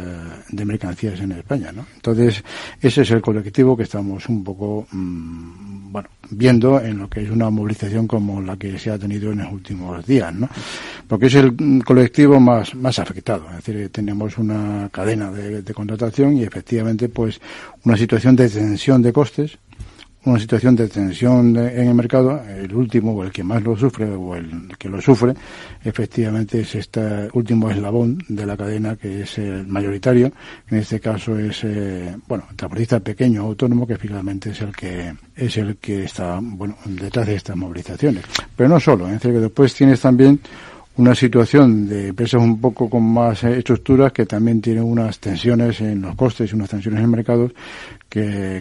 de 0.48 0.64
mercancías 0.64 1.20
en 1.20 1.32
España, 1.32 1.72
¿no? 1.72 1.86
Entonces, 1.94 2.42
ese 2.80 3.02
es 3.02 3.10
el 3.10 3.20
colectivo 3.20 3.76
que 3.76 3.84
estamos 3.84 4.28
un 4.28 4.42
poco, 4.44 4.86
mm, 4.90 5.92
bueno, 5.92 6.08
viendo 6.30 6.80
en 6.80 6.98
lo 6.98 7.08
que 7.08 7.22
es 7.22 7.30
una 7.30 7.50
movilización 7.50 8.06
como 8.06 8.40
la 8.40 8.56
que 8.56 8.78
se 8.78 8.90
ha 8.90 8.98
tenido 8.98 9.32
en 9.32 9.38
los 9.38 9.52
últimos 9.52 10.04
días, 10.06 10.34
¿no? 10.34 10.48
Porque 11.08 11.26
es 11.26 11.34
el 11.34 11.84
colectivo 11.84 12.40
más, 12.40 12.74
afectado. 12.98 13.46
Es 13.50 13.64
decir, 13.64 13.90
tenemos 13.90 14.38
una 14.38 14.88
cadena 14.90 15.30
de, 15.30 15.62
de 15.62 15.74
contratación 15.74 16.36
y 16.36 16.44
efectivamente, 16.44 17.08
pues, 17.08 17.40
una 17.84 17.96
situación 17.96 18.36
de 18.36 18.48
tensión 18.48 19.02
de 19.02 19.12
costes 19.12 19.58
una 20.26 20.40
situación 20.40 20.74
de 20.74 20.88
tensión 20.88 21.56
en 21.56 21.88
el 21.88 21.94
mercado, 21.94 22.42
el 22.44 22.74
último 22.74 23.12
o 23.12 23.22
el 23.22 23.30
que 23.30 23.44
más 23.44 23.62
lo 23.62 23.76
sufre 23.76 24.06
o 24.06 24.34
el 24.34 24.76
que 24.76 24.88
lo 24.88 25.00
sufre, 25.00 25.34
efectivamente 25.84 26.60
es 26.60 26.74
este 26.74 27.28
último 27.32 27.70
eslabón 27.70 28.22
de 28.28 28.44
la 28.44 28.56
cadena 28.56 28.96
que 28.96 29.22
es 29.22 29.38
el 29.38 29.66
mayoritario, 29.66 30.32
en 30.68 30.78
este 30.78 30.98
caso 30.98 31.38
es, 31.38 31.62
eh, 31.62 32.16
bueno, 32.26 32.44
transportista 32.56 33.00
pequeño 33.00 33.42
autónomo 33.42 33.86
que 33.86 33.96
finalmente 33.96 34.50
es 34.50 34.60
el 34.60 34.74
que 34.74 35.14
es 35.36 35.56
el 35.58 35.76
que 35.76 36.04
está, 36.04 36.40
bueno, 36.42 36.76
detrás 36.84 37.26
de 37.26 37.36
estas 37.36 37.56
movilizaciones. 37.56 38.24
Pero 38.56 38.68
no 38.68 38.80
solo, 38.80 39.06
es 39.06 39.14
decir, 39.14 39.32
que 39.32 39.38
después 39.38 39.74
tienes 39.74 40.00
también 40.00 40.40
una 40.96 41.14
situación 41.14 41.88
de 41.88 42.08
empresas 42.08 42.40
un 42.40 42.60
poco 42.60 42.88
con 42.88 43.02
más 43.02 43.44
estructuras 43.44 44.12
que 44.12 44.24
también 44.24 44.62
tienen 44.62 44.82
unas 44.82 45.18
tensiones 45.18 45.80
en 45.82 46.00
los 46.00 46.14
costes 46.14 46.50
y 46.50 46.54
unas 46.54 46.70
tensiones 46.70 46.98
en 46.98 47.04
el 47.04 47.10
mercado 47.10 47.50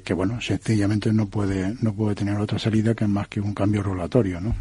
que, 0.03 0.13
bueno, 0.13 0.41
sencillamente 0.41 1.13
no 1.13 1.27
puede, 1.27 1.75
no 1.81 1.93
puede 1.93 2.15
tener 2.15 2.35
otra 2.37 2.59
salida 2.59 2.93
que 2.93 3.07
más 3.07 3.29
que 3.29 3.39
un 3.39 3.53
cambio 3.53 3.81
regulatorio, 3.81 4.41
¿no? 4.41 4.53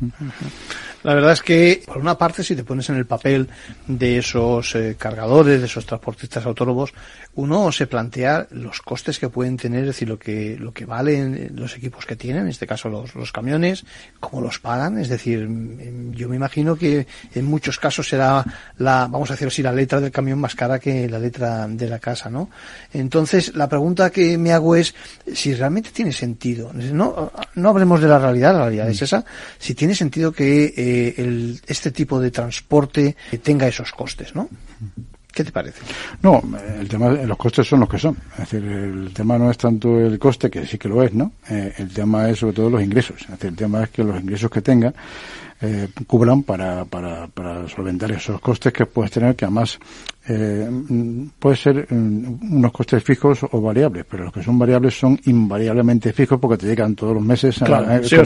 La 1.02 1.14
verdad 1.14 1.32
es 1.32 1.42
que, 1.42 1.82
por 1.84 1.98
una 1.98 2.16
parte, 2.16 2.44
si 2.44 2.54
te 2.54 2.64
pones 2.64 2.88
en 2.88 2.96
el 2.96 3.04
papel 3.04 3.48
de 3.86 4.18
esos 4.18 4.74
eh, 4.74 4.94
cargadores, 4.96 5.60
de 5.60 5.66
esos 5.66 5.84
transportistas 5.84 6.46
autónomos, 6.46 6.94
uno 7.34 7.72
se 7.72 7.86
plantea 7.86 8.46
los 8.52 8.80
costes 8.80 9.18
que 9.18 9.28
pueden 9.28 9.56
tener, 9.56 9.80
es 9.80 9.88
decir, 9.88 10.08
lo 10.08 10.18
que, 10.18 10.56
lo 10.58 10.72
que 10.72 10.86
valen 10.86 11.52
los 11.56 11.76
equipos 11.76 12.06
que 12.06 12.16
tienen, 12.16 12.44
en 12.44 12.48
este 12.48 12.66
caso 12.66 12.88
los, 12.88 13.14
los 13.16 13.32
camiones, 13.32 13.84
cómo 14.20 14.40
los 14.40 14.60
pagan, 14.60 14.98
es 14.98 15.08
decir, 15.08 15.46
mm, 15.48 16.12
yo 16.12 16.28
me 16.28 16.36
imagino 16.36 16.76
que 16.76 17.06
en 17.34 17.44
muchos 17.44 17.78
casos 17.78 18.08
será 18.08 18.44
la, 18.78 19.08
vamos 19.10 19.30
a 19.30 19.34
decir 19.34 19.48
así, 19.48 19.62
la 19.62 19.72
letra 19.72 20.00
del 20.00 20.12
camión 20.12 20.38
más 20.38 20.54
cara 20.54 20.78
que 20.78 21.08
la 21.08 21.18
letra 21.18 21.66
de 21.66 21.88
la 21.88 21.98
casa, 21.98 22.30
¿no? 22.30 22.48
Entonces, 22.92 23.54
la 23.54 23.68
pregunta 23.68 24.10
que 24.10 24.38
me 24.38 24.52
hago 24.52 24.76
es 24.76 24.83
si 25.32 25.54
realmente 25.54 25.90
tiene 25.92 26.12
sentido, 26.12 26.72
no, 26.72 27.32
no 27.54 27.68
hablemos 27.68 28.00
de 28.00 28.08
la 28.08 28.18
realidad, 28.18 28.52
la 28.52 28.64
realidad 28.64 28.90
es 28.90 29.00
mm. 29.00 29.04
esa, 29.04 29.24
si 29.58 29.74
tiene 29.74 29.94
sentido 29.94 30.32
que 30.32 30.74
eh, 30.76 31.14
el, 31.18 31.60
este 31.66 31.90
tipo 31.90 32.20
de 32.20 32.30
transporte 32.30 33.16
tenga 33.42 33.66
esos 33.68 33.92
costes, 33.92 34.34
¿no? 34.34 34.48
¿Qué 35.34 35.42
te 35.42 35.50
parece? 35.50 35.80
No, 36.22 36.40
el 36.78 36.88
tema, 36.88 37.10
los 37.10 37.36
costes 37.36 37.66
son 37.66 37.80
los 37.80 37.88
que 37.88 37.98
son. 37.98 38.16
Es 38.34 38.50
decir, 38.50 38.64
el 38.64 39.12
tema 39.12 39.36
no 39.36 39.50
es 39.50 39.58
tanto 39.58 39.98
el 39.98 40.16
coste, 40.16 40.48
que 40.48 40.64
sí 40.64 40.78
que 40.78 40.88
lo 40.88 41.02
es, 41.02 41.12
¿no? 41.12 41.32
Eh, 41.50 41.74
el 41.78 41.92
tema 41.92 42.28
es 42.30 42.38
sobre 42.38 42.52
todo 42.54 42.70
los 42.70 42.82
ingresos. 42.82 43.20
Es 43.22 43.30
decir, 43.30 43.48
el 43.48 43.56
tema 43.56 43.82
es 43.82 43.90
que 43.90 44.04
los 44.04 44.20
ingresos 44.20 44.48
que 44.48 44.62
tenga 44.62 44.94
eh, 45.60 45.88
cubran 46.06 46.44
para, 46.44 46.84
para, 46.84 47.26
para 47.26 47.68
solventar 47.68 48.12
esos 48.12 48.40
costes 48.40 48.72
que 48.72 48.86
puedes 48.86 49.10
tener, 49.10 49.34
que 49.34 49.44
además 49.44 49.80
eh, 50.26 50.70
puede 51.38 51.56
ser 51.56 51.86
mm, 51.90 52.56
unos 52.56 52.72
costes 52.72 53.02
fijos 53.02 53.40
o 53.50 53.60
variables, 53.60 54.04
pero 54.08 54.24
los 54.24 54.32
que 54.32 54.42
son 54.42 54.58
variables 54.58 54.98
son 54.98 55.20
invariablemente 55.26 56.12
fijos 56.12 56.38
porque 56.40 56.56
te 56.56 56.66
llegan 56.66 56.94
todos 56.94 57.14
los 57.14 57.22
meses. 57.22 57.58
Claro, 57.58 57.86
a, 57.90 58.02
sí, 58.02 58.16
o 58.16 58.24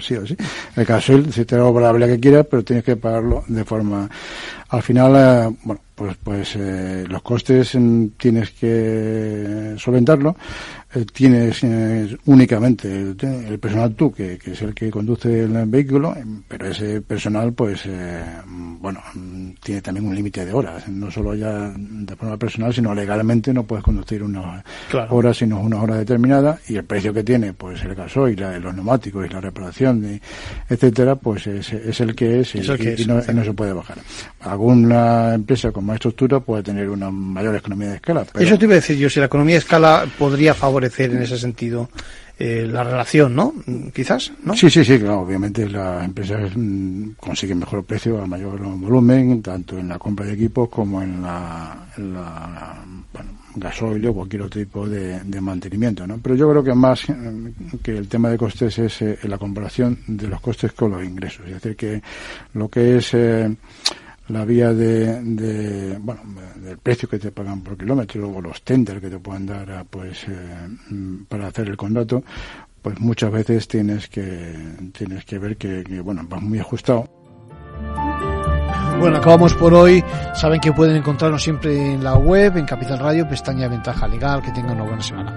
sí. 0.00 0.16
sí. 0.26 0.36
El 0.76 0.86
caso 0.86 1.22
si 1.30 1.44
te 1.44 1.56
da 1.56 1.70
variable 1.70 2.06
que 2.06 2.20
quieras, 2.20 2.46
pero 2.50 2.64
tienes 2.64 2.84
que 2.84 2.96
pagarlo 2.96 3.44
de 3.46 3.64
forma. 3.64 4.08
Al 4.70 4.82
final, 4.82 5.14
eh, 5.16 5.56
bueno, 5.64 5.80
pues, 5.94 6.16
pues 6.22 6.56
eh, 6.56 7.04
los 7.08 7.22
costes 7.22 7.74
mm, 7.74 8.06
tienes 8.18 8.50
que 8.52 9.74
solventarlo 9.76 10.36
eh, 10.94 11.04
tienes 11.12 11.62
eh, 11.64 12.16
únicamente 12.24 12.88
el, 12.90 13.58
personal 13.58 13.94
tú, 13.94 14.10
que, 14.10 14.38
es 14.42 14.62
el 14.62 14.74
que 14.74 14.90
conduce 14.90 15.42
el 15.42 15.66
vehículo, 15.66 16.16
pero 16.48 16.68
ese 16.68 17.02
personal, 17.02 17.52
pues, 17.52 17.82
eh, 17.84 18.24
bueno, 18.46 19.02
tiene 19.62 19.82
también 19.82 20.06
un 20.06 20.14
límite 20.14 20.46
de 20.46 20.52
horas, 20.54 20.88
no 20.88 21.10
solo 21.18 21.34
ya 21.34 21.72
de 21.76 22.16
forma 22.16 22.36
personal, 22.36 22.72
sino 22.72 22.94
legalmente 22.94 23.52
no 23.52 23.64
puedes 23.64 23.84
conducir 23.84 24.22
unas 24.22 24.64
horas, 25.10 25.36
sino 25.36 25.60
una 25.60 25.82
hora 25.82 25.96
determinada, 25.96 26.58
y 26.68 26.76
el 26.76 26.84
precio 26.84 27.12
que 27.12 27.24
tiene, 27.24 27.52
pues, 27.52 27.82
el 27.82 27.94
gasoil, 27.94 28.40
los 28.60 28.74
neumáticos 28.74 29.26
y 29.26 29.32
la 29.32 29.40
reparación, 29.40 30.20
etcétera, 30.68 31.16
pues 31.16 31.46
es, 31.48 32.00
el 32.00 32.14
que 32.14 32.40
es, 32.40 32.54
y, 32.54 32.60
no, 33.06 33.44
se 33.44 33.52
puede 33.52 33.72
bajar. 33.72 33.98
Alguna 34.40 35.34
empresa 35.34 35.72
con 35.72 35.84
más 35.84 35.96
estructura 35.96 36.38
puede 36.40 36.62
tener 36.62 36.88
una 36.88 37.10
mayor 37.10 37.56
economía 37.56 37.88
de 37.88 37.96
escala. 37.96 38.24
Eso 38.38 38.56
te 38.56 38.64
iba 38.64 38.74
a 38.74 38.76
decir 38.76 38.96
yo, 38.96 39.10
si 39.10 39.18
la 39.18 39.26
economía 39.26 39.56
de 39.56 39.60
escala 39.60 40.06
podría 40.18 40.54
favorecer 40.54 41.10
en 41.10 41.22
ese 41.22 41.36
sentido 41.36 41.88
eh, 42.40 42.68
la 42.70 42.84
relación, 42.84 43.34
¿no? 43.34 43.52
Quizás, 43.92 44.32
¿no? 44.44 44.54
Sí, 44.54 44.70
sí, 44.70 44.84
sí, 44.84 44.98
claro. 44.98 45.22
Obviamente 45.22 45.68
las 45.68 46.04
empresas 46.04 46.52
mm, 46.54 47.10
consiguen 47.18 47.58
mejor 47.58 47.84
precio 47.84 48.22
a 48.22 48.26
mayor 48.28 48.60
volumen, 48.60 49.42
tanto 49.42 49.76
en 49.76 49.88
la 49.88 49.98
compra 49.98 50.24
de 50.24 50.34
equipos 50.34 50.68
como 50.68 51.02
en 51.02 51.20
la, 51.20 51.76
bueno, 53.12 53.30
gasoil 53.56 54.06
o 54.06 54.14
cualquier 54.14 54.42
otro 54.42 54.60
tipo 54.60 54.88
de, 54.88 55.40
mantenimiento, 55.40 56.06
¿no? 56.06 56.18
Pero 56.18 56.36
yo 56.36 56.48
creo 56.48 56.62
que 56.62 56.74
más 56.74 57.08
mm, 57.08 57.78
que 57.82 57.98
el 57.98 58.06
tema 58.06 58.30
de 58.30 58.38
costes 58.38 58.78
es 58.78 59.02
eh, 59.02 59.18
la 59.24 59.36
comparación 59.36 59.98
de 60.06 60.28
los 60.28 60.40
costes 60.40 60.72
con 60.74 60.92
los 60.92 61.02
ingresos. 61.02 61.44
Es 61.46 61.54
decir, 61.54 61.74
que 61.74 62.02
lo 62.54 62.68
que 62.68 62.98
es... 62.98 63.14
Eh, 63.14 63.52
la 64.28 64.44
vía 64.44 64.72
de, 64.72 65.22
de, 65.22 65.98
bueno 65.98 66.20
del 66.56 66.78
precio 66.78 67.08
que 67.08 67.18
te 67.18 67.32
pagan 67.32 67.62
por 67.62 67.76
kilómetro 67.76 68.30
o 68.30 68.40
los 68.40 68.62
tenders 68.62 69.00
que 69.00 69.10
te 69.10 69.18
pueden 69.18 69.46
dar 69.46 69.86
pues 69.88 70.24
eh, 70.28 70.68
mm, 70.90 71.24
para 71.24 71.48
hacer 71.48 71.68
el 71.68 71.76
contrato 71.76 72.22
pues 72.82 73.00
muchas 73.00 73.32
veces 73.32 73.66
tienes 73.66 74.08
que 74.08 74.54
tienes 74.92 75.24
que 75.24 75.38
ver 75.38 75.56
que, 75.56 75.82
bueno 76.00 76.22
vas 76.28 76.42
muy 76.42 76.58
ajustado 76.58 77.08
bueno, 78.98 79.18
acabamos 79.18 79.54
por 79.54 79.72
hoy. 79.74 80.02
Saben 80.34 80.60
que 80.60 80.72
pueden 80.72 80.96
encontrarnos 80.96 81.40
siempre 81.40 81.92
en 81.92 82.02
la 82.02 82.16
web, 82.16 82.56
en 82.56 82.66
Capital 82.66 82.98
Radio, 82.98 83.28
pestaña 83.28 83.68
Ventaja 83.68 84.08
Legal. 84.08 84.42
Que 84.42 84.50
tengan 84.50 84.72
una 84.72 84.84
buena 84.84 85.02
semana. 85.02 85.36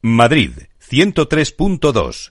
Madrid, 0.00 0.52
103.2. 0.80 2.30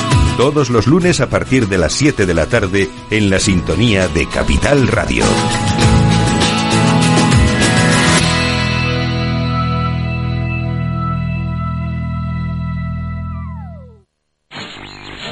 Todos 0.37 0.69
los 0.69 0.87
lunes 0.87 1.21
a 1.21 1.29
partir 1.29 1.67
de 1.67 1.77
las 1.77 1.93
7 1.93 2.25
de 2.25 2.33
la 2.33 2.47
tarde 2.47 2.89
en 3.09 3.29
la 3.29 3.39
sintonía 3.39 4.07
de 4.07 4.27
Capital 4.27 4.87
Radio. 4.87 5.23